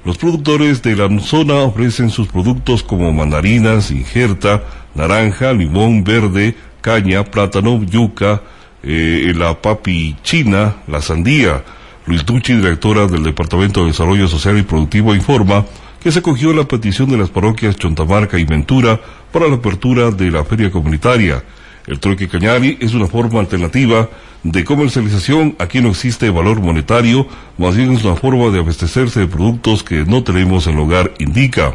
Los 0.04 0.18
productores 0.18 0.82
de 0.82 0.96
la 0.96 1.20
zona 1.20 1.56
ofrecen 1.56 2.10
sus 2.10 2.28
productos 2.28 2.82
como 2.82 3.14
mandarinas, 3.14 3.92
injerta, 3.92 4.64
naranja, 4.96 5.54
limón 5.54 6.04
verde, 6.04 6.56
caña, 6.82 7.24
plátano, 7.24 7.84
yuca, 7.84 8.42
eh, 8.82 9.32
la 9.36 9.62
papi 9.62 10.16
china, 10.24 10.78
la 10.88 11.02
sandía. 11.02 11.64
Luis 12.08 12.24
Ducci, 12.24 12.54
directora 12.54 13.08
del 13.08 13.24
Departamento 13.24 13.82
de 13.82 13.88
Desarrollo 13.88 14.28
Social 14.28 14.60
y 14.60 14.64
Productivo, 14.64 15.16
informa 15.16 15.66
que 16.00 16.12
se 16.12 16.20
acogió 16.20 16.54
la 16.54 16.68
petición 16.68 17.10
de 17.10 17.18
las 17.18 17.32
parroquias 17.32 17.78
Chontamarca 17.78 18.38
y 18.38 18.46
Ventura 18.46 19.02
para 19.32 19.48
la 19.48 19.56
apertura 19.56 20.12
de 20.12 20.30
la 20.30 20.44
feria 20.44 20.70
comunitaria. 20.70 21.44
El 21.88 22.00
trueque 22.00 22.28
cañari 22.28 22.78
es 22.80 22.94
una 22.94 23.08
forma 23.08 23.40
alternativa 23.40 24.08
de 24.44 24.64
comercialización. 24.64 25.56
Aquí 25.58 25.82
no 25.82 25.90
existe 25.90 26.30
valor 26.30 26.62
monetario, 26.62 27.28
más 27.58 27.76
bien 27.76 27.92
es 27.94 28.04
una 28.04 28.16
forma 28.16 28.52
de 28.52 28.60
abastecerse 28.60 29.22
de 29.22 29.28
productos 29.28 29.82
que 29.82 30.06
no 30.06 30.24
tenemos 30.24 30.68
en 30.68 30.76
el 30.76 30.82
hogar, 30.82 31.12
indica. 31.18 31.74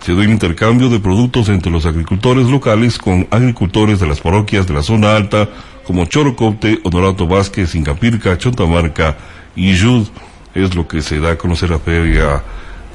Se 0.00 0.12
da 0.12 0.22
un 0.22 0.30
intercambio 0.30 0.88
de 0.88 0.98
productos 0.98 1.48
entre 1.48 1.70
los 1.70 1.86
agricultores 1.86 2.48
locales 2.48 2.98
con 2.98 3.28
agricultores 3.30 4.00
de 4.00 4.08
las 4.08 4.20
parroquias 4.20 4.66
de 4.66 4.74
la 4.74 4.82
zona 4.82 5.14
alta 5.14 5.48
como 5.86 6.04
Chorocopte, 6.04 6.80
Honorato 6.82 7.26
Vázquez, 7.26 7.74
Incapirca, 7.74 8.36
Chontamarca 8.36 9.16
y 9.58 9.74
Yud. 9.74 10.06
Es 10.54 10.74
lo 10.74 10.88
que 10.88 11.02
se 11.02 11.20
da 11.20 11.32
a 11.32 11.36
conocer 11.36 11.70
la 11.70 11.78
feria 11.78 12.42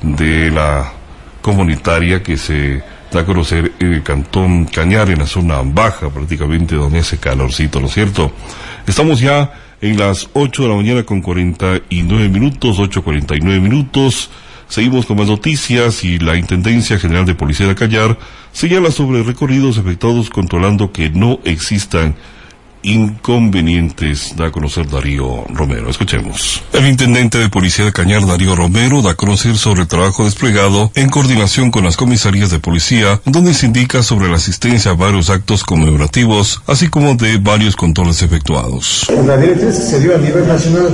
de 0.01 0.49
la 0.49 0.91
comunitaria 1.41 2.24
que 2.24 2.38
se 2.38 2.82
da 3.11 3.22
a 3.22 3.26
conocer 3.26 3.74
en 3.80 3.93
el 3.93 4.03
cantón 4.03 4.66
Cañar, 4.66 5.09
en 5.11 5.20
la 5.20 5.28
zona 5.28 5.61
baja 5.64 6.09
prácticamente, 6.09 6.76
donde 6.76 6.99
hace 6.99 7.18
calorcito, 7.18 7.80
¿no 7.80 7.88
es 7.88 7.93
cierto? 7.93 8.32
Estamos 8.88 9.20
ya 9.20 9.53
en 9.82 9.97
las 9.97 10.30
8 10.34 10.64
de 10.64 10.70
la 10.70 10.76
mañana 10.76 11.03
con 11.03 11.22
49 11.22 12.30
minutos, 12.30 12.80
8.49 12.80 13.61
minutos. 13.61 14.30
Seguimos 14.68 15.05
con 15.05 15.18
más 15.18 15.28
noticias 15.28 16.03
y 16.03 16.18
la 16.18 16.36
Intendencia 16.38 16.97
General 16.97 17.26
de 17.26 17.36
Policía 17.36 17.68
de 17.68 17.76
Cañar 17.76 18.18
señala 18.53 18.91
sobre 18.91 19.22
recorridos 19.22 19.78
efectuados 19.78 20.30
controlando 20.30 20.91
que 20.91 21.09
no 21.09 21.39
existan 21.43 22.16
inconvenientes, 22.84 24.36
da 24.36 24.48
a 24.48 24.52
conocer 24.52 24.90
Darío 24.90 25.46
Romero. 25.50 25.90
Escuchemos. 25.90 26.64
El 26.74 26.88
intendente 26.88 27.38
de 27.38 27.50
policía 27.50 27.86
de 27.86 27.92
Cañar, 27.92 28.26
Darío 28.26 28.56
Romero, 28.56 29.02
da 29.02 29.12
a 29.12 29.16
conocer 29.16 29.58
sobre 29.58 29.82
el 29.82 29.88
trabajo 29.88 30.26
desplegado 30.26 30.92
en 30.96 31.10
coordinación 31.10 31.72
con 31.72 31.84
las 31.84 31.98
comisarías 31.98 32.52
de 32.52 32.60
policía, 32.60 33.22
donde 33.26 33.54
se 33.54 33.66
indica 33.66 34.04
sobre 34.04 34.30
la 34.30 34.36
asistencia 34.36 34.92
a 34.92 34.96
varios 34.96 35.30
actos 35.30 35.64
conmemorativos, 35.64 36.62
así 36.68 36.88
como 36.90 37.16
de 37.16 37.38
varios 37.38 37.76
controles 37.76 38.22
efectuados. 38.22 39.08
La 39.26 39.38
directriz 39.38 39.76
se 39.76 40.00
dio 40.00 40.16
a 40.16 40.18
nivel 40.18 40.48
nacional 40.48 40.90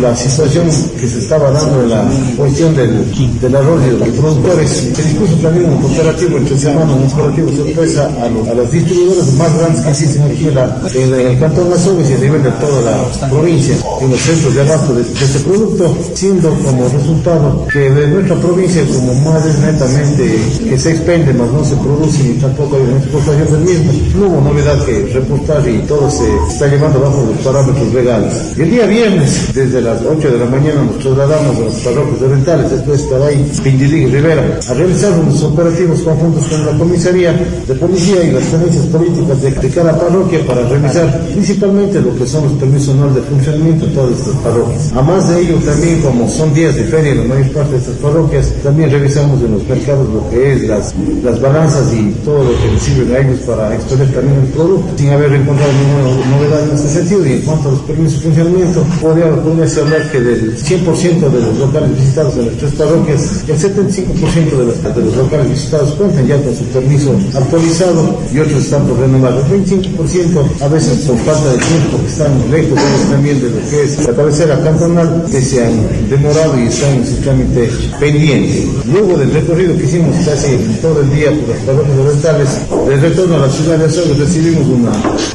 la 0.00 0.14
situación 0.16 0.66
que 0.66 1.08
se 1.08 1.18
estaba 1.18 1.50
dando 1.50 1.82
en 1.82 1.90
la 1.90 2.04
cuestión 2.36 2.74
del, 2.76 3.40
del 3.40 3.56
arroyo 3.56 3.98
de 3.98 3.98
los 3.98 4.08
productores. 4.08 4.70
Se 4.94 5.02
dispuso 5.02 5.34
también 5.36 5.70
un 5.70 5.80
cooperativo 5.80 6.38
entre 6.38 6.58
semana, 6.58 6.92
un 6.92 7.08
cooperativo 7.08 7.52
sorpresa 7.52 8.10
a, 8.22 8.28
lo, 8.28 8.50
a 8.50 8.54
las 8.54 8.70
distribuidoras 8.70 9.32
más 9.34 9.56
grandes 9.58 9.80
que 9.82 9.90
existen 9.90 10.22
aquí 10.30 10.48
en 10.48 10.54
la, 10.54 10.80
en 10.94 11.10
la 11.10 11.21
en 11.22 11.28
el 11.28 11.38
Cantón 11.38 11.72
Azogues 11.72 12.10
y 12.10 12.14
a 12.14 12.18
nivel 12.18 12.42
de 12.42 12.50
toda 12.52 12.82
la 12.82 13.28
provincia, 13.28 13.76
en 14.00 14.10
los 14.10 14.20
centros 14.20 14.54
de 14.54 14.60
abasto 14.62 14.94
de, 14.94 15.02
este 15.02 15.38
producto, 15.40 15.96
siendo 16.14 16.50
como 16.64 16.88
resultado 16.88 17.66
que 17.72 17.78
de 17.90 18.08
nuestra 18.08 18.36
provincia, 18.36 18.82
como 18.92 19.14
más 19.14 19.46
es 19.46 19.58
netamente 19.58 20.36
que 20.68 20.78
se 20.78 20.90
expende, 20.90 21.32
más 21.34 21.50
no 21.52 21.64
se 21.64 21.76
produce 21.76 22.22
ni 22.24 22.34
tampoco 22.34 22.76
hay 22.76 22.82
una 22.82 22.98
exportación 22.98 23.52
del 23.52 23.60
mismo, 23.60 23.92
no 24.18 24.26
hubo 24.26 24.40
novedad 24.40 24.84
que 24.84 25.12
reportar 25.14 25.68
y 25.68 25.78
todo 25.86 26.10
se 26.10 26.24
está 26.48 26.66
llevando 26.66 27.00
bajo 27.00 27.24
los 27.24 27.38
parámetros 27.44 27.94
legales. 27.94 28.34
Y 28.56 28.62
el 28.62 28.70
día 28.70 28.86
viernes, 28.86 29.54
desde 29.54 29.80
las 29.80 30.00
8 30.02 30.30
de 30.30 30.38
la 30.38 30.46
mañana, 30.46 30.82
nos 30.82 30.98
trasladamos 30.98 31.56
a 31.56 31.60
los 31.60 31.74
parroquios 31.74 32.22
orientales, 32.22 32.72
esto 32.72 32.94
es 32.94 33.08
Tabay, 33.08 33.44
Pindilig 33.62 34.12
Rivera, 34.12 34.58
a 34.68 34.74
realizar 34.74 35.12
unos 35.12 35.42
operativos 35.42 36.00
conjuntos 36.02 36.46
con 36.46 36.66
la 36.66 36.72
comisaría 36.76 37.32
de 37.32 37.74
policía 37.74 38.24
y 38.24 38.32
las 38.32 38.44
tenencias 38.44 38.86
políticas 38.86 39.40
de, 39.40 39.50
de 39.52 39.70
cada 39.70 39.96
parroquia 39.96 40.44
para 40.46 40.68
revisar 40.68 41.11
principalmente 41.32 42.00
lo 42.00 42.14
que 42.14 42.26
son 42.26 42.44
los 42.44 42.52
permisos 42.54 42.94
anuales 42.94 43.16
de 43.16 43.22
funcionamiento 43.22 43.86
de 43.86 43.92
todas 43.92 44.18
estas 44.18 44.34
parroquias. 44.36 44.92
A 44.92 45.02
más 45.02 45.28
de 45.28 45.40
ello, 45.40 45.56
también 45.64 46.00
como 46.00 46.28
son 46.28 46.54
días 46.54 46.74
de 46.74 46.84
feria 46.84 47.12
en 47.12 47.18
la 47.18 47.34
mayor 47.34 47.52
parte 47.52 47.72
de 47.72 47.78
estas 47.78 47.96
parroquias, 47.96 48.52
también 48.62 48.90
revisamos 48.90 49.40
en 49.42 49.52
los 49.52 49.66
mercados 49.66 50.08
lo 50.08 50.28
que 50.30 50.52
es 50.52 50.62
las, 50.64 50.94
las 51.22 51.40
balanzas 51.40 51.92
y 51.92 52.12
todo 52.24 52.44
lo 52.44 52.50
que 52.60 52.72
les 52.72 52.82
sirve 52.82 53.16
a 53.16 53.20
ellos 53.20 53.40
para 53.40 53.74
exponer 53.74 54.12
también 54.12 54.40
el 54.40 54.48
producto, 54.48 54.92
sin 54.96 55.10
haber 55.10 55.32
encontrado 55.32 55.72
ninguna 55.72 56.36
novedad 56.36 56.68
en 56.68 56.76
este 56.76 56.88
sentido. 56.88 57.26
Y 57.26 57.32
en 57.32 57.42
cuanto 57.42 57.68
a 57.68 57.72
los 57.72 57.80
permisos 57.82 58.22
de 58.22 58.28
funcionamiento, 58.28 58.84
podría, 59.00 59.30
podría 59.30 59.82
hablar 59.82 60.10
que 60.10 60.20
del 60.20 60.56
100% 60.56 61.30
de 61.30 61.40
los 61.40 61.58
locales 61.58 61.96
visitados 61.98 62.36
en 62.36 62.46
las 62.46 62.56
tres 62.56 62.72
parroquias, 62.72 63.44
el 63.48 63.58
75% 63.58 64.56
de 64.56 64.64
los, 64.66 64.82
de 64.82 65.02
los 65.02 65.16
locales 65.16 65.48
visitados 65.48 65.92
cuentan 65.92 66.26
ya 66.26 66.42
con 66.42 66.54
su 66.54 66.64
permiso 66.64 67.14
actualizado 67.34 68.18
y 68.32 68.38
otros 68.38 68.64
están 68.64 68.86
por 68.86 68.98
renovar. 68.98 69.34
El 69.34 69.64
25% 69.64 70.62
a 70.62 70.68
veces 70.68 71.01
por 71.02 71.18
falta 71.18 71.52
de 71.52 71.58
tiempo, 71.58 71.98
que 72.00 72.06
están 72.06 72.50
lejos 72.50 72.78
también 73.10 73.40
de 73.40 73.50
lo 73.50 73.70
que 73.70 73.82
es 73.84 73.98
la 74.06 74.14
cabecera 74.14 74.60
cantonal, 74.62 75.24
que 75.30 75.40
se 75.40 75.64
han 75.64 76.08
demorado 76.08 76.58
y 76.58 76.66
están 76.66 76.94
en 76.94 77.06
su 77.06 77.16
trámite 77.16 77.70
pendiente. 77.98 78.66
Luego 78.92 79.18
del 79.18 79.32
recorrido 79.32 79.76
que 79.76 79.84
hicimos 79.84 80.14
casi 80.24 80.56
todo 80.80 81.00
el 81.00 81.10
día 81.14 81.30
por 81.30 81.48
las 81.48 81.58
parroquias 81.60 81.98
orientales, 81.98 82.48
de 82.88 82.96
retorno 82.96 83.36
a 83.36 83.46
la 83.46 83.50
ciudad 83.50 83.78
de 83.78 83.84
Azogues 83.86 84.18
recibimos 84.18 84.66
una 84.66 84.92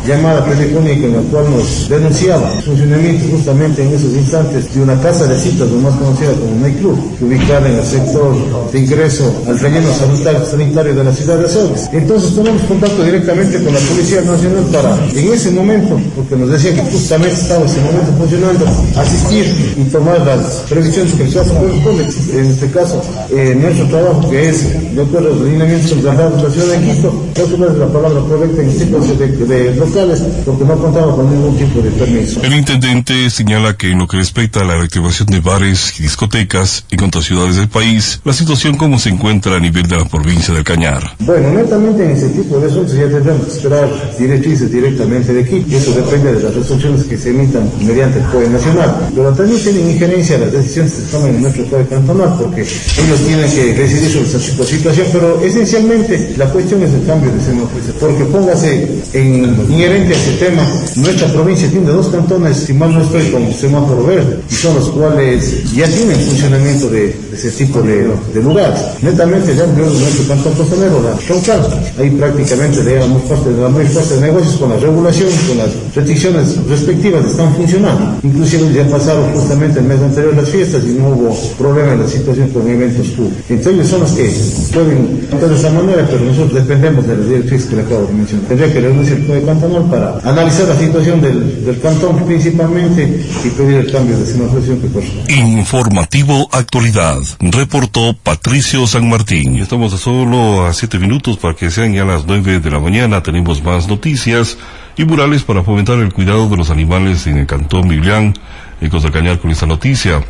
llamada 0.07 0.45
telefónica 0.45 1.05
en 1.05 1.13
la 1.13 1.21
cual 1.31 1.45
nos 1.51 1.89
denunciaba 1.89 2.53
el 2.53 2.63
funcionamiento 2.63 3.25
justamente 3.31 3.83
en 3.83 3.93
esos 3.93 4.13
instantes 4.13 4.73
de 4.73 4.81
una 4.81 4.99
casa 5.01 5.25
de 5.25 5.39
citas, 5.39 5.69
lo 5.69 5.79
más 5.79 5.95
conocida 5.95 6.31
como 6.33 6.59
Night 6.61 6.79
Club, 6.79 6.97
ubicada 7.21 7.69
en 7.69 7.75
el 7.75 7.85
sector 7.85 8.35
de 8.71 8.79
ingreso 8.79 9.33
al 9.47 9.59
relleno 9.59 9.87
sanitario, 9.93 10.95
de 10.95 11.03
la 11.03 11.13
ciudad 11.13 11.37
de 11.37 11.45
Azogues. 11.45 11.89
Entonces 11.91 12.35
tomamos 12.35 12.61
contacto 12.63 13.03
directamente 13.03 13.63
con 13.63 13.73
la 13.73 13.79
Policía 13.79 14.21
Nacional 14.21 14.63
para, 14.71 14.97
en 15.13 15.33
ese 15.33 15.51
momento, 15.57 15.99
porque 16.15 16.35
nos 16.35 16.49
decía 16.49 16.73
que 16.73 16.81
justamente 16.81 17.35
estaba 17.35 17.65
ese 17.65 17.81
momento 17.81 18.13
funcionando, 18.17 18.65
asistir 18.95 19.75
y 19.77 19.83
tomar 19.85 20.21
las 20.21 20.63
previsiones 20.69 21.13
que 21.13 21.27
se 21.27 21.39
hacen 21.39 21.57
corresponde. 21.57 22.03
En 22.33 22.45
este 22.45 22.71
caso, 22.71 23.01
eh, 23.31 23.57
nuestro 23.59 23.87
trabajo, 23.87 24.29
que 24.29 24.49
es 24.49 24.95
de 24.95 25.01
acuerdo 25.01 25.27
a 25.27 25.31
los 25.31 25.41
lineamientos 25.41 25.89
de 25.89 26.03
la 26.03 26.49
ciudad 26.49 26.79
de 26.79 26.85
Quito, 26.85 27.25
creo 27.33 27.49
que 27.49 27.57
no 27.57 27.67
es 27.67 27.77
la 27.77 27.87
palabra 27.87 28.19
correcta 28.21 28.61
en 28.61 28.77
tipos 28.77 29.19
de, 29.19 29.27
de 29.27 29.75
locales, 29.75 30.23
porque 30.45 30.63
no 30.63 30.77
contaba 30.77 31.15
con 31.15 31.29
ningún 31.29 31.57
tipo 31.57 31.81
de 31.81 31.91
permiso. 31.91 32.39
El 32.43 32.53
intendente 32.53 33.29
señala 33.29 33.75
que 33.75 33.91
en 33.91 33.99
lo 33.99 34.07
que 34.07 34.17
respecta 34.17 34.61
a 34.61 34.63
la 34.63 34.77
reactivación 34.77 35.27
de 35.27 35.39
bares 35.39 35.99
y 35.99 36.03
discotecas 36.03 36.85
en 36.91 37.03
otras 37.03 37.25
ciudades 37.25 37.55
del 37.55 37.69
país, 37.69 38.21
la 38.23 38.33
situación 38.33 38.77
como 38.77 38.99
se 38.99 39.09
encuentra 39.09 39.55
a 39.55 39.59
nivel 39.59 39.87
de 39.87 39.97
la 39.97 40.05
provincia 40.05 40.53
del 40.53 40.63
Cañar. 40.63 41.15
Bueno, 41.19 41.51
netamente 41.51 42.03
en 42.05 42.11
ese 42.11 42.29
tipo 42.29 42.59
de 42.59 42.67
asuntos 42.67 42.93
ya 42.93 43.07
tendremos 43.07 43.45
que 43.45 43.51
esperar 43.51 43.89
directrices 44.17 44.71
directamente 44.71 45.33
de 45.33 45.46
Y 45.51 45.75
eso 45.75 45.91
depende 45.93 46.33
de 46.33 46.43
las 46.43 46.53
resoluciones 46.53 47.03
que 47.05 47.17
se 47.17 47.29
emitan 47.29 47.69
mediante 47.85 48.19
el 48.19 48.25
Código 48.25 48.51
Nacional, 48.51 49.09
pero 49.15 49.33
también 49.33 49.61
tienen 49.61 49.89
injerencia 49.91 50.37
las 50.37 50.51
decisiones 50.51 50.93
que 50.93 51.01
se 51.01 51.07
toman 51.07 51.35
en 51.35 51.41
nuestro 51.41 51.65
Código 51.65 51.89
Cantonal, 51.89 52.35
porque 52.39 52.61
ellos 52.61 53.19
tienen 53.25 53.51
que 53.51 53.73
decidir 53.73 54.11
sobre 54.11 54.25
esta 54.25 54.65
situación, 54.65 55.07
pero 55.11 55.41
esencialmente 55.41 56.33
la 56.37 56.45
cuestión 56.51 56.83
es 56.83 56.93
el 56.93 57.05
cambio 57.05 57.31
de 57.31 57.39
semáforo, 57.39 57.83
porque 57.99 58.25
póngase 58.25 58.87
en 59.13 59.55
inherente 59.69 60.13
a 60.13 60.17
ese 60.17 60.31
tema, 60.33 60.63
nuestra 60.95 61.31
provincia 61.31 61.69
tiene 61.69 61.89
dos 61.91 62.07
cantones, 62.07 62.57
si 62.57 62.73
mal 62.73 62.93
no 62.93 63.01
estoy, 63.01 63.31
con 63.31 63.51
semáforo 63.53 64.03
verde, 64.03 64.39
y 64.49 64.53
son 64.53 64.75
los 64.75 64.89
cuales 64.89 65.71
ya 65.73 65.87
tienen 65.87 66.17
funcionamiento 66.19 66.89
de, 66.89 67.15
ese 67.33 67.51
tipo 67.51 67.81
de, 67.81 68.07
lugares. 68.41 68.79
Netamente 69.01 69.55
ya 69.55 69.63
en 69.63 69.77
nuestro 69.77 70.27
cantón 70.27 70.53
costanero, 70.53 71.01
la 71.01 71.15
troncal, 71.25 71.67
ahí 71.99 72.09
prácticamente 72.11 72.83
le 72.83 72.95
damos 72.95 73.21
parte 73.23 73.49
de 73.49 73.61
la 73.61 73.69
mayor 73.69 73.91
parte 73.93 74.15
de 74.15 74.21
negocios 74.21 74.55
con 74.57 74.69
la 74.69 74.77
regulación 74.77 75.26
con 75.47 75.57
las 75.57 75.69
restricciones 75.95 76.57
respectivas 76.67 77.25
están 77.25 77.53
funcionando. 77.55 78.19
Inclusive 78.23 78.73
ya 78.73 78.87
pasaron 78.87 79.31
justamente 79.33 79.79
el 79.79 79.85
mes 79.85 80.01
anterior 80.01 80.35
las 80.35 80.49
fiestas 80.49 80.83
y 80.85 80.93
no 80.93 81.09
hubo 81.09 81.37
problema 81.57 81.93
en 81.93 82.01
la 82.01 82.07
situación 82.07 82.49
con 82.49 82.67
eventos 82.67 83.07
públicos. 83.07 83.43
Entonces 83.49 83.73
ellos 83.73 83.87
son 83.87 83.99
los 84.01 84.11
que 84.11 84.31
pueden 84.73 85.27
actuar 85.31 85.49
de 85.49 85.55
esa 85.55 85.69
manera, 85.71 86.07
pero 86.09 86.25
nosotros 86.25 86.53
dependemos 86.53 87.07
de 87.07 87.17
las 87.17 87.27
directrices 87.27 87.69
que 87.69 87.75
le 87.75 87.81
acabo 87.83 88.05
de 88.05 88.13
mencionar. 88.13 88.47
Tendría 88.47 88.73
que 88.73 88.79
reunirse 88.79 89.13
el 89.13 89.27
de 89.27 89.41
cantonal 89.43 89.83
para 89.89 90.19
analizar 90.23 90.67
la 90.67 90.77
situación 90.77 91.21
del, 91.21 91.65
del 91.65 91.79
cantón 91.79 92.25
principalmente 92.25 93.25
y 93.43 93.49
pedir 93.49 93.77
el 93.77 93.91
cambio 93.91 94.17
de 94.17 94.25
semaforización 94.25 94.81
que 94.81 94.87
corresponde. 94.87 95.33
Informativo 95.33 96.47
Actualidad, 96.51 97.17
reportó 97.39 98.13
Patricio 98.13 98.87
San 98.87 99.09
Martín. 99.09 99.57
Estamos 99.57 99.93
a 99.93 99.97
solo 99.97 100.65
a 100.65 100.73
siete 100.73 100.99
minutos 100.99 101.37
para 101.37 101.55
que 101.55 101.69
sean 101.69 101.93
ya 101.93 102.05
las 102.05 102.25
nueve 102.25 102.59
de 102.59 102.71
la 102.71 102.79
mañana. 102.79 103.23
Tenemos 103.23 103.63
más 103.63 103.87
noticias 103.87 104.57
y 104.97 105.05
murales 105.05 105.43
para 105.43 105.63
fomentar 105.63 105.99
el 105.99 106.11
cuidado 106.11 106.49
de 106.49 106.57
los 106.57 106.71
animales 106.71 107.27
en 107.27 107.37
el 107.37 107.45
Cantón 107.45 107.87
Biblián, 107.87 108.33
Ecos 108.81 109.03
del 109.03 109.11
Cañar 109.11 109.39
con 109.39 109.51
esta 109.51 109.67
noticia. 109.67 110.23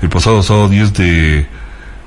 El 0.00 0.08
pasado 0.08 0.42
sábado 0.42 0.70
10 0.70 0.94
de, 0.94 1.46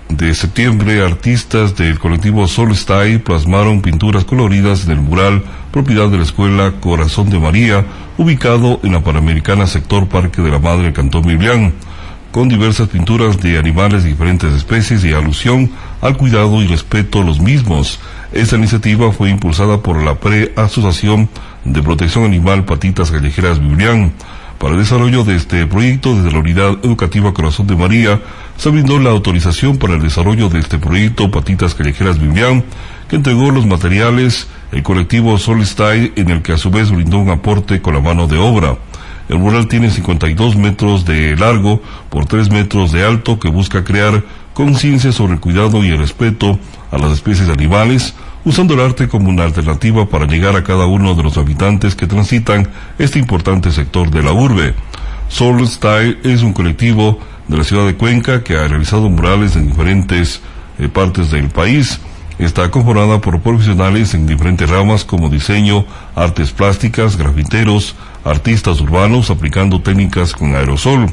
de 0.09 0.33
septiembre, 0.33 1.05
artistas 1.05 1.75
del 1.75 1.99
colectivo 1.99 2.47
Solstay 2.47 3.19
plasmaron 3.19 3.83
pinturas 3.83 4.25
coloridas 4.25 4.85
en 4.85 4.91
el 4.91 4.99
mural 4.99 5.43
propiedad 5.71 6.09
de 6.09 6.17
la 6.17 6.23
Escuela 6.23 6.73
Corazón 6.79 7.29
de 7.29 7.37
María, 7.37 7.85
ubicado 8.17 8.79
en 8.81 8.93
la 8.93 9.03
Panamericana 9.03 9.67
Sector 9.67 10.07
Parque 10.07 10.41
de 10.41 10.49
la 10.49 10.59
Madre 10.59 10.93
Cantón 10.93 11.21
Biblián, 11.21 11.73
con 12.31 12.49
diversas 12.49 12.89
pinturas 12.89 13.39
de 13.41 13.59
animales 13.59 14.03
de 14.03 14.09
diferentes 14.09 14.53
especies 14.53 15.03
y 15.03 15.13
alusión 15.13 15.71
al 16.01 16.17
cuidado 16.17 16.63
y 16.63 16.67
respeto 16.67 17.21
a 17.21 17.23
los 17.23 17.39
mismos. 17.39 17.99
Esta 18.31 18.57
iniciativa 18.57 19.11
fue 19.11 19.29
impulsada 19.29 19.81
por 19.81 20.03
la 20.03 20.15
Pre-Asociación 20.15 21.29
de 21.73 21.83
Protección 21.83 22.25
Animal 22.25 22.65
Patitas 22.65 23.11
Callejeras 23.11 23.59
Biblián. 23.59 24.13
Para 24.57 24.73
el 24.73 24.79
desarrollo 24.79 25.23
de 25.23 25.35
este 25.35 25.67
proyecto, 25.67 26.15
desde 26.15 26.31
la 26.31 26.39
Unidad 26.39 26.77
Educativa 26.83 27.33
Corazón 27.33 27.67
de 27.67 27.75
María, 27.75 28.21
se 28.57 28.69
brindó 28.69 28.97
la 28.99 29.11
autorización 29.11 29.77
para 29.77 29.93
el 29.95 30.01
desarrollo 30.01 30.49
de 30.49 30.59
este 30.59 30.79
proyecto 30.79 31.29
Patitas 31.29 31.75
Callejeras 31.75 32.19
Biblián, 32.19 32.63
que 33.09 33.17
entregó 33.17 33.51
los 33.51 33.65
materiales 33.65 34.47
el 34.71 34.83
colectivo 34.83 35.37
Solstay, 35.37 36.13
en 36.15 36.29
el 36.29 36.41
que 36.41 36.53
a 36.53 36.57
su 36.57 36.71
vez 36.71 36.91
brindó 36.91 37.19
un 37.19 37.29
aporte 37.29 37.81
con 37.81 37.93
la 37.93 38.01
mano 38.01 38.27
de 38.27 38.37
obra. 38.37 38.77
El 39.29 39.39
mural 39.39 39.67
tiene 39.67 39.91
52 39.91 40.55
metros 40.55 41.05
de 41.05 41.35
largo 41.35 41.81
por 42.09 42.25
3 42.25 42.49
metros 42.49 42.91
de 42.93 43.05
alto 43.05 43.39
que 43.39 43.49
busca 43.49 43.83
crear 43.83 44.23
conciencia 44.53 45.11
sobre 45.11 45.33
el 45.33 45.39
cuidado 45.39 45.83
y 45.83 45.89
el 45.89 45.99
respeto 45.99 46.57
a 46.91 46.97
las 46.97 47.11
especies 47.11 47.49
animales, 47.49 48.15
usando 48.47 48.75
el 48.75 48.79
arte 48.79 49.09
como 49.09 49.27
una 49.27 49.43
alternativa 49.43 50.07
para 50.07 50.25
llegar 50.25 50.55
a 50.55 50.63
cada 50.63 50.85
uno 50.85 51.15
de 51.15 51.23
los 51.23 51.37
habitantes 51.37 51.95
que 51.95 52.07
transitan 52.07 52.65
este 52.97 53.19
importante 53.19 53.71
sector 53.71 54.09
de 54.09 54.23
la 54.23 54.31
urbe. 54.31 54.73
Soul 55.27 55.67
Style 55.67 56.17
es 56.23 56.43
un 56.43 56.53
colectivo 56.53 57.19
de 57.49 57.57
la 57.57 57.65
ciudad 57.65 57.85
de 57.85 57.95
Cuenca 57.95 58.45
que 58.45 58.55
ha 58.55 58.65
realizado 58.69 59.09
murales 59.09 59.57
en 59.57 59.67
diferentes 59.67 60.39
eh, 60.79 60.87
partes 60.87 61.29
del 61.29 61.49
país. 61.49 61.99
Está 62.39 62.71
conformada 62.71 63.19
por 63.19 63.41
profesionales 63.41 64.13
en 64.13 64.25
diferentes 64.25 64.69
ramas 64.69 65.03
como 65.03 65.27
diseño, 65.27 65.85
artes 66.15 66.51
plásticas, 66.51 67.17
grafiteros, 67.17 67.95
artistas 68.23 68.79
urbanos 68.79 69.29
aplicando 69.29 69.81
técnicas 69.81 70.31
con 70.31 70.55
aerosol. 70.55 71.07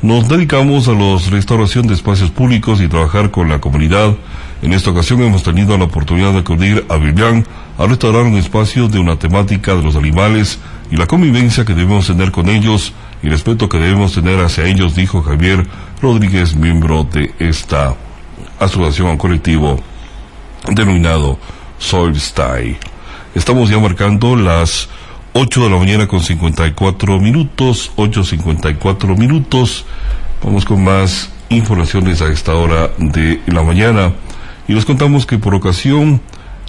Nos 0.00 0.26
dedicamos 0.26 0.88
a 0.88 0.92
la 0.92 1.18
restauración 1.30 1.86
de 1.86 1.92
espacios 1.92 2.30
públicos 2.30 2.80
y 2.80 2.88
trabajar 2.88 3.30
con 3.30 3.50
la 3.50 3.60
comunidad. 3.60 4.14
En 4.62 4.72
esta 4.72 4.92
ocasión 4.92 5.20
hemos 5.22 5.42
tenido 5.42 5.76
la 5.76 5.84
oportunidad 5.84 6.32
de 6.32 6.38
acudir 6.38 6.86
a 6.88 6.96
Vivian 6.96 7.44
a 7.78 7.86
restaurar 7.86 8.22
un 8.22 8.36
espacio 8.36 8.86
de 8.86 9.00
una 9.00 9.18
temática 9.18 9.74
de 9.74 9.82
los 9.82 9.96
animales 9.96 10.60
y 10.88 10.96
la 10.96 11.08
convivencia 11.08 11.64
que 11.64 11.74
debemos 11.74 12.06
tener 12.06 12.30
con 12.30 12.48
ellos 12.48 12.92
y 13.24 13.26
el 13.26 13.32
respeto 13.32 13.68
que 13.68 13.78
debemos 13.78 14.12
tener 14.12 14.38
hacia 14.38 14.66
ellos, 14.66 14.94
dijo 14.94 15.20
Javier 15.20 15.66
Rodríguez, 16.00 16.54
miembro 16.54 17.02
de 17.02 17.34
esta 17.40 17.96
asociación 18.60 19.18
colectivo 19.18 19.80
denominado 20.70 21.38
Soil 21.78 22.18
Style. 22.20 22.78
Estamos 23.34 23.68
ya 23.68 23.80
marcando 23.80 24.36
las 24.36 24.88
8 25.32 25.64
de 25.64 25.70
la 25.70 25.76
mañana 25.76 26.06
con 26.06 26.20
54 26.20 27.18
minutos, 27.18 27.90
8.54 27.96 29.18
minutos. 29.18 29.86
Vamos 30.44 30.64
con 30.64 30.84
más 30.84 31.30
informaciones 31.48 32.22
a 32.22 32.28
esta 32.28 32.54
hora 32.54 32.92
de 32.98 33.40
la 33.46 33.64
mañana. 33.64 34.12
Y 34.68 34.74
les 34.74 34.84
contamos 34.84 35.26
que 35.26 35.38
por 35.38 35.54
ocasión 35.54 36.20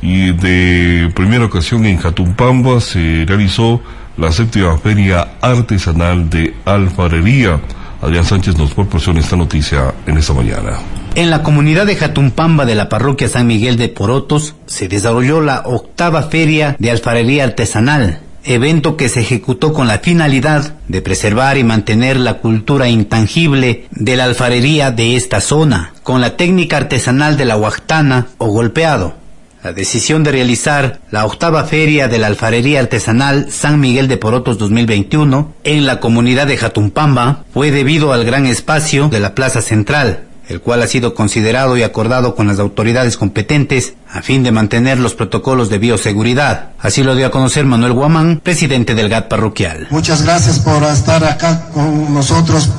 y 0.01 0.31
de 0.33 1.11
primera 1.15 1.45
ocasión 1.45 1.85
en 1.85 1.97
Jatumpamba 1.97 2.81
se 2.81 3.23
realizó 3.25 3.81
la 4.17 4.31
séptima 4.31 4.77
feria 4.77 5.35
artesanal 5.41 6.29
de 6.29 6.53
alfarería. 6.65 7.59
Adrián 8.01 8.25
Sánchez 8.25 8.57
nos 8.57 8.73
proporciona 8.73 9.21
esta 9.21 9.37
noticia 9.37 9.93
en 10.05 10.17
esta 10.17 10.33
mañana. 10.33 10.79
En 11.15 11.29
la 11.29 11.41
comunidad 11.41 11.85
de 11.85 11.95
Jatumpamba 11.95 12.65
de 12.65 12.75
la 12.75 12.89
parroquia 12.89 13.29
San 13.29 13.47
Miguel 13.47 13.77
de 13.77 13.87
Porotos 13.87 14.55
se 14.65 14.89
desarrolló 14.89 15.39
la 15.39 15.61
octava 15.63 16.23
feria 16.23 16.75
de 16.79 16.91
alfarería 16.91 17.45
artesanal, 17.45 18.19
evento 18.45 18.97
que 18.97 19.09
se 19.09 19.21
ejecutó 19.21 19.73
con 19.73 19.87
la 19.87 19.99
finalidad 19.99 20.75
de 20.87 21.01
preservar 21.01 21.57
y 21.57 21.63
mantener 21.63 22.17
la 22.17 22.39
cultura 22.39 22.89
intangible 22.89 23.87
de 23.91 24.15
la 24.15 24.25
alfarería 24.25 24.91
de 24.91 25.15
esta 25.15 25.41
zona, 25.41 25.93
con 26.03 26.21
la 26.21 26.35
técnica 26.37 26.77
artesanal 26.77 27.37
de 27.37 27.45
la 27.45 27.57
huactana 27.57 28.27
o 28.37 28.47
golpeado. 28.47 29.15
La 29.63 29.71
decisión 29.71 30.25
de 30.25 30.31
realizar 30.33 30.99
la 31.09 31.25
octava 31.25 31.63
feria 31.63 32.09
de 32.09 32.17
la 32.17 32.27
alfarería 32.27 32.81
artesanal 32.81 33.49
San 33.49 33.79
Miguel 33.79 34.09
de 34.09 34.17
Porotos 34.17 34.57
2021 34.57 35.53
en 35.63 35.85
la 35.85 36.01
comunidad 36.01 36.47
de 36.47 36.57
Jatumpamba 36.57 37.45
fue 37.53 37.71
debido 37.71 38.11
al 38.11 38.25
gran 38.25 38.45
espacio 38.45 39.07
de 39.07 39.21
la 39.21 39.35
plaza 39.35 39.61
central, 39.61 40.25
el 40.47 40.61
cual 40.61 40.81
ha 40.81 40.87
sido 40.87 41.13
considerado 41.13 41.77
y 41.77 41.83
acordado 41.83 42.35
con 42.35 42.47
las 42.47 42.59
autoridades 42.59 43.17
competentes 43.17 43.93
a 44.09 44.21
fin 44.21 44.43
de 44.43 44.51
mantener 44.51 44.99
los 44.99 45.15
protocolos 45.15 45.69
de 45.69 45.77
bioseguridad. 45.77 46.69
Así 46.79 47.03
lo 47.03 47.15
dio 47.15 47.27
a 47.27 47.31
conocer 47.31 47.65
Manuel 47.65 47.93
Guamán, 47.93 48.41
presidente 48.43 48.95
del 48.95 49.09
GAT 49.09 49.27
parroquial. 49.27 49.87
Muchas 49.89 50.21
gracias 50.23 50.59
por 50.59 50.83
estar 50.83 51.23
acá 51.23 51.69
con 51.73 52.13
nosotros 52.13 52.69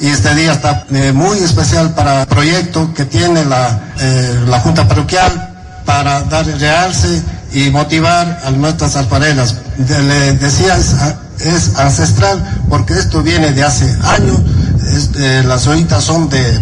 y 0.00 0.08
este 0.08 0.34
día 0.34 0.52
está 0.52 0.86
eh, 0.90 1.12
muy 1.12 1.38
especial 1.38 1.94
para 1.94 2.22
el 2.22 2.26
proyecto 2.26 2.92
que 2.94 3.06
tiene 3.06 3.44
la, 3.44 3.94
eh, 3.98 4.40
la 4.46 4.60
Junta 4.60 4.86
Parroquial 4.86 5.55
para 5.86 6.22
dar 6.24 6.44
realce 6.46 7.22
y 7.54 7.70
motivar 7.70 8.42
a 8.44 8.50
nuestras 8.50 8.96
alfareras. 8.96 9.56
Le 9.78 10.32
decía, 10.34 10.76
es, 10.76 10.94
es 11.40 11.78
ancestral 11.78 12.44
porque 12.68 12.92
esto 12.92 13.22
viene 13.22 13.52
de 13.52 13.62
hace 13.62 13.86
años 14.02 14.40
este, 14.92 15.42
las 15.42 15.66
ollitas 15.66 16.04
son 16.04 16.28
de, 16.28 16.58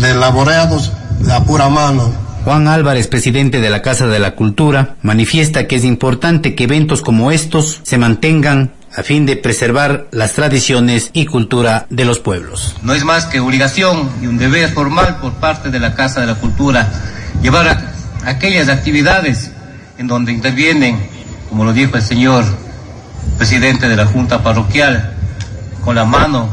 de 0.00 0.10
elaborados 0.10 0.92
a 1.30 1.42
pura 1.44 1.68
mano. 1.68 2.12
Juan 2.44 2.68
Álvarez, 2.68 3.08
presidente 3.08 3.60
de 3.60 3.70
la 3.70 3.82
Casa 3.82 4.06
de 4.06 4.18
la 4.18 4.34
Cultura, 4.34 4.96
manifiesta 5.02 5.66
que 5.66 5.76
es 5.76 5.84
importante 5.84 6.54
que 6.54 6.64
eventos 6.64 7.02
como 7.02 7.32
estos 7.32 7.80
se 7.82 7.98
mantengan 7.98 8.72
a 8.96 9.02
fin 9.02 9.26
de 9.26 9.36
preservar 9.36 10.06
las 10.12 10.34
tradiciones 10.34 11.10
y 11.12 11.26
cultura 11.26 11.86
de 11.90 12.04
los 12.04 12.18
pueblos. 12.18 12.76
No 12.82 12.94
es 12.94 13.04
más 13.04 13.26
que 13.26 13.40
obligación 13.40 14.08
y 14.22 14.26
un 14.26 14.38
deber 14.38 14.70
formal 14.70 15.18
por 15.20 15.32
parte 15.34 15.70
de 15.70 15.80
la 15.80 15.94
Casa 15.94 16.20
de 16.20 16.26
la 16.26 16.36
Cultura 16.36 16.88
llevar 17.42 17.68
a 17.68 17.95
aquellas 18.26 18.68
actividades 18.68 19.52
en 19.98 20.08
donde 20.08 20.32
intervienen, 20.32 20.98
como 21.48 21.64
lo 21.64 21.72
dijo 21.72 21.96
el 21.96 22.02
señor 22.02 22.44
presidente 23.38 23.88
de 23.88 23.96
la 23.96 24.04
Junta 24.04 24.42
Parroquial, 24.42 25.14
con 25.84 25.94
la 25.94 26.04
mano 26.04 26.48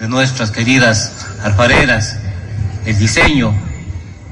de 0.00 0.08
nuestras 0.08 0.50
queridas 0.50 1.12
alfareras, 1.42 2.16
el 2.84 2.98
diseño 2.98 3.54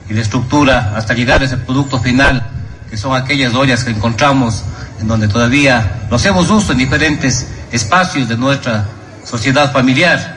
y 0.08 0.14
la 0.14 0.22
estructura 0.22 0.94
hasta 0.96 1.14
llegar 1.14 1.40
a 1.40 1.44
ese 1.44 1.56
producto 1.56 2.00
final, 2.00 2.44
que 2.90 2.96
son 2.96 3.14
aquellas 3.14 3.54
ollas 3.54 3.84
que 3.84 3.90
encontramos 3.90 4.64
en 5.00 5.06
donde 5.06 5.28
todavía 5.28 6.06
nos 6.10 6.24
hemos 6.26 6.50
uso 6.50 6.72
en 6.72 6.78
diferentes 6.78 7.46
espacios 7.70 8.28
de 8.28 8.36
nuestra 8.36 8.86
sociedad 9.24 9.72
familiar. 9.72 10.36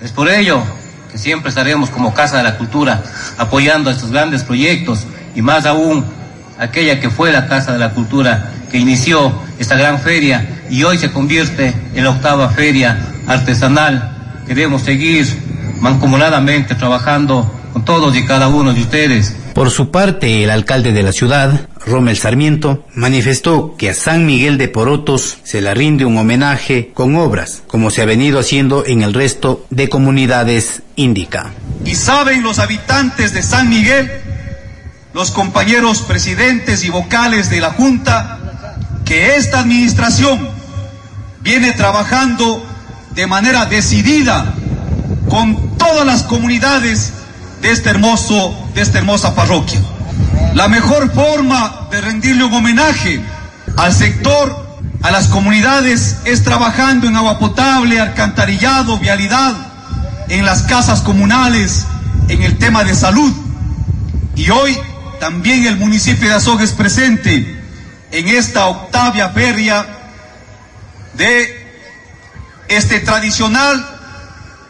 Es 0.00 0.10
por 0.10 0.30
ello 0.30 0.62
que 1.12 1.18
siempre 1.18 1.50
estaremos 1.50 1.90
como 1.90 2.14
Casa 2.14 2.38
de 2.38 2.44
la 2.44 2.56
Cultura 2.56 3.02
apoyando 3.36 3.90
estos 3.90 4.10
grandes 4.10 4.42
proyectos 4.42 5.06
y 5.34 5.42
más 5.42 5.66
aún 5.66 6.04
aquella 6.58 7.00
que 7.00 7.10
fue 7.10 7.32
la 7.32 7.46
Casa 7.46 7.72
de 7.72 7.78
la 7.78 7.90
Cultura 7.90 8.52
que 8.70 8.78
inició 8.78 9.32
esta 9.58 9.76
gran 9.76 10.00
feria 10.00 10.64
y 10.70 10.82
hoy 10.84 10.98
se 10.98 11.12
convierte 11.12 11.74
en 11.94 12.04
la 12.04 12.10
octava 12.10 12.48
feria 12.50 12.98
artesanal 13.26 14.14
Queremos 14.46 14.82
seguir 14.82 15.26
mancomunadamente 15.80 16.74
trabajando 16.74 17.50
con 17.72 17.84
todos 17.84 18.16
y 18.16 18.24
cada 18.24 18.48
uno 18.48 18.74
de 18.74 18.82
ustedes. 18.82 19.34
Por 19.54 19.70
su 19.70 19.90
parte, 19.90 20.44
el 20.44 20.50
alcalde 20.50 20.92
de 20.92 21.02
la 21.02 21.12
ciudad, 21.12 21.68
Rommel 21.86 22.16
Sarmiento, 22.16 22.84
manifestó 22.94 23.74
que 23.76 23.90
a 23.90 23.94
San 23.94 24.26
Miguel 24.26 24.58
de 24.58 24.68
Porotos 24.68 25.38
se 25.44 25.60
le 25.60 25.72
rinde 25.74 26.04
un 26.04 26.18
homenaje 26.18 26.90
con 26.92 27.16
obras, 27.16 27.62
como 27.66 27.90
se 27.90 28.02
ha 28.02 28.04
venido 28.04 28.38
haciendo 28.38 28.84
en 28.86 29.02
el 29.02 29.14
resto 29.14 29.64
de 29.70 29.88
comunidades 29.88 30.82
indica. 30.96 31.52
Y 31.84 31.94
saben 31.94 32.42
los 32.42 32.58
habitantes 32.58 33.32
de 33.32 33.42
San 33.42 33.68
Miguel, 33.68 34.10
los 35.14 35.30
compañeros 35.30 36.02
presidentes 36.02 36.84
y 36.84 36.90
vocales 36.90 37.48
de 37.48 37.60
la 37.60 37.70
Junta, 37.70 38.38
que 39.04 39.36
esta 39.36 39.60
administración 39.60 40.48
viene 41.40 41.72
trabajando 41.72 42.66
de 43.14 43.26
manera 43.28 43.66
decidida 43.66 44.52
con 45.30 45.78
todas 45.78 46.04
las 46.04 46.24
comunidades 46.24 47.12
de 47.62 47.70
este 47.70 47.90
hermoso, 47.90 48.54
de 48.74 48.82
esta 48.82 48.98
hermosa 48.98 49.36
parroquia. 49.36 49.80
La 50.54 50.66
mejor 50.66 51.12
forma 51.12 51.86
de 51.92 52.00
rendirle 52.00 52.44
un 52.44 52.52
homenaje 52.52 53.20
al 53.76 53.94
sector, 53.94 54.80
a 55.02 55.12
las 55.12 55.28
comunidades, 55.28 56.16
es 56.24 56.42
trabajando 56.42 57.06
en 57.06 57.14
agua 57.14 57.38
potable, 57.38 58.00
alcantarillado, 58.00 58.98
vialidad, 58.98 59.54
en 60.28 60.44
las 60.44 60.62
casas 60.62 61.02
comunales, 61.02 61.84
en 62.28 62.42
el 62.42 62.58
tema 62.58 62.82
de 62.82 62.96
salud. 62.96 63.32
Y 64.34 64.50
hoy 64.50 64.76
también 65.24 65.64
el 65.64 65.78
municipio 65.78 66.28
de 66.28 66.34
Azogues 66.34 66.72
presente 66.72 67.58
en 68.10 68.28
esta 68.28 68.66
octavia 68.66 69.30
feria 69.30 69.86
de 71.14 71.66
este 72.68 73.00
tradicional 73.00 73.88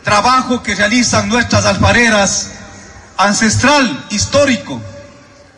trabajo 0.04 0.62
que 0.62 0.76
realizan 0.76 1.28
nuestras 1.28 1.66
alfareras 1.66 2.52
ancestral, 3.16 4.06
histórico. 4.10 4.80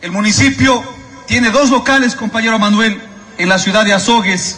El 0.01 0.13
municipio 0.13 0.83
tiene 1.27 1.51
dos 1.51 1.69
locales, 1.69 2.15
compañero 2.15 2.57
Manuel, 2.57 2.99
en 3.37 3.49
la 3.49 3.59
ciudad 3.59 3.85
de 3.85 3.93
Azogues 3.93 4.57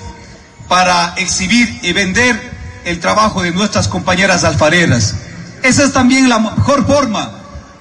para 0.69 1.15
exhibir 1.17 1.81
y 1.83 1.91
vender 1.91 2.39
el 2.85 3.01
trabajo 3.01 3.41
de 3.41 3.51
nuestras 3.51 3.89
compañeras 3.89 4.45
alfareras. 4.45 5.15
Esa 5.63 5.83
es 5.83 5.91
también 5.91 6.29
la 6.29 6.39
mejor 6.39 6.87
forma 6.87 7.29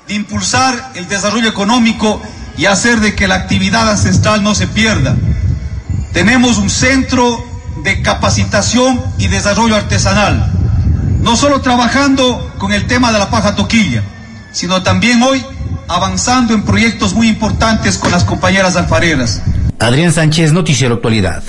de 0.08 0.14
impulsar 0.14 0.90
el 0.96 1.06
desarrollo 1.06 1.48
económico 1.48 2.20
y 2.58 2.66
hacer 2.66 3.00
de 3.00 3.14
que 3.14 3.28
la 3.28 3.36
actividad 3.36 3.88
ancestral 3.88 4.42
no 4.42 4.54
se 4.54 4.66
pierda. 4.66 5.16
Tenemos 6.12 6.58
un 6.58 6.68
centro 6.68 7.44
de 7.84 8.02
capacitación 8.02 9.00
y 9.16 9.28
desarrollo 9.28 9.76
artesanal, 9.76 10.52
no 11.22 11.36
solo 11.36 11.60
trabajando 11.60 12.52
con 12.58 12.72
el 12.72 12.86
tema 12.86 13.12
de 13.12 13.20
la 13.20 13.30
paja 13.30 13.54
toquilla, 13.54 14.02
sino 14.52 14.82
también 14.82 15.22
hoy 15.22 15.42
avanzando 15.86 16.52
en 16.52 16.64
proyectos 16.64 17.14
muy 17.14 17.28
importantes 17.28 17.96
con 17.96 18.10
las 18.10 18.24
compañeras 18.24 18.76
alfareras. 18.76 19.40
Adrián 19.78 20.12
Sánchez, 20.12 20.52
Noticiero 20.52 20.96
Actualidad. 20.96 21.42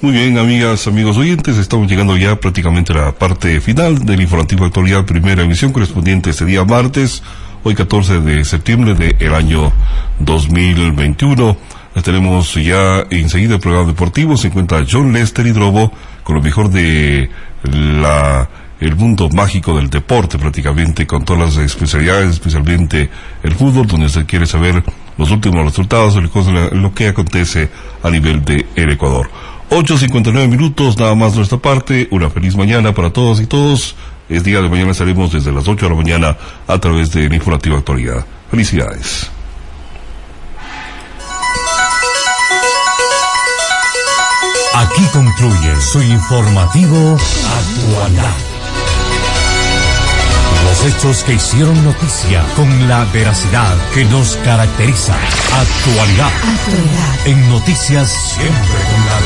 Muy 0.00 0.12
bien, 0.12 0.38
amigas, 0.38 0.86
amigos 0.86 1.16
oyentes, 1.16 1.58
estamos 1.58 1.88
llegando 1.88 2.16
ya 2.16 2.36
prácticamente 2.36 2.92
a 2.92 2.96
la 2.96 3.12
parte 3.12 3.60
final 3.60 4.04
del 4.04 4.20
informativo 4.20 4.64
actualidad, 4.64 5.04
primera 5.04 5.42
emisión 5.42 5.72
correspondiente 5.72 6.30
este 6.30 6.44
día 6.44 6.64
martes, 6.64 7.22
hoy 7.64 7.74
14 7.74 8.20
de 8.20 8.44
septiembre 8.44 8.94
del 8.94 9.34
año 9.34 9.72
2021. 10.18 11.56
Tenemos 12.02 12.54
ya 12.54 13.04
enseguida 13.10 13.54
el 13.54 13.60
programa 13.60 13.86
deportivo, 13.88 14.36
se 14.36 14.48
encuentra 14.48 14.84
John 14.90 15.12
Lester 15.12 15.46
y 15.46 15.52
Drobo 15.52 15.92
con 16.22 16.36
lo 16.36 16.42
mejor 16.42 16.70
de 16.70 17.28
la 17.64 18.48
el 18.80 18.96
mundo 18.96 19.28
mágico 19.28 19.76
del 19.76 19.88
deporte 19.88 20.38
prácticamente 20.38 21.06
con 21.06 21.24
todas 21.24 21.56
las 21.56 21.64
especialidades, 21.64 22.30
especialmente 22.30 23.08
el 23.44 23.54
fútbol, 23.54 23.86
donde 23.86 24.08
se 24.08 24.26
quiere 24.26 24.44
saber 24.44 24.82
los 25.16 25.30
últimos 25.30 25.64
resultados, 25.64 26.16
lo 26.72 26.92
que 26.92 27.06
acontece 27.06 27.70
a 28.02 28.10
nivel 28.10 28.44
de 28.44 28.66
el 28.74 28.90
Ecuador. 28.90 29.30
8.59 29.70 30.48
minutos, 30.48 30.98
nada 30.98 31.14
más 31.14 31.32
de 31.32 31.38
nuestra 31.38 31.58
parte, 31.58 32.08
una 32.10 32.28
feliz 32.28 32.56
mañana 32.56 32.92
para 32.92 33.10
todos 33.10 33.40
y 33.40 33.46
todos. 33.46 33.94
Es 34.32 34.44
día 34.44 34.62
de 34.62 34.68
mañana, 34.70 34.94
salimos 34.94 35.30
desde 35.30 35.52
las 35.52 35.68
8 35.68 35.84
de 35.84 35.90
la 35.90 35.96
mañana 35.96 36.36
a 36.66 36.78
través 36.78 37.12
de 37.12 37.28
la 37.28 37.34
informativa 37.34 37.76
actualidad. 37.76 38.24
Felicidades. 38.50 39.30
Aquí 44.74 45.02
concluye 45.12 45.80
su 45.82 46.00
informativo 46.00 47.18
actualidad. 47.18 48.34
Los 50.64 50.86
hechos 50.86 51.24
que 51.24 51.34
hicieron 51.34 51.84
noticia 51.84 52.42
con 52.56 52.88
la 52.88 53.04
veracidad 53.12 53.76
que 53.92 54.06
nos 54.06 54.36
caracteriza. 54.38 55.14
Actualidad. 55.14 56.30
En 57.26 57.50
noticias 57.50 58.08
siempre 58.08 58.78
con 58.90 59.06
la 59.06 59.20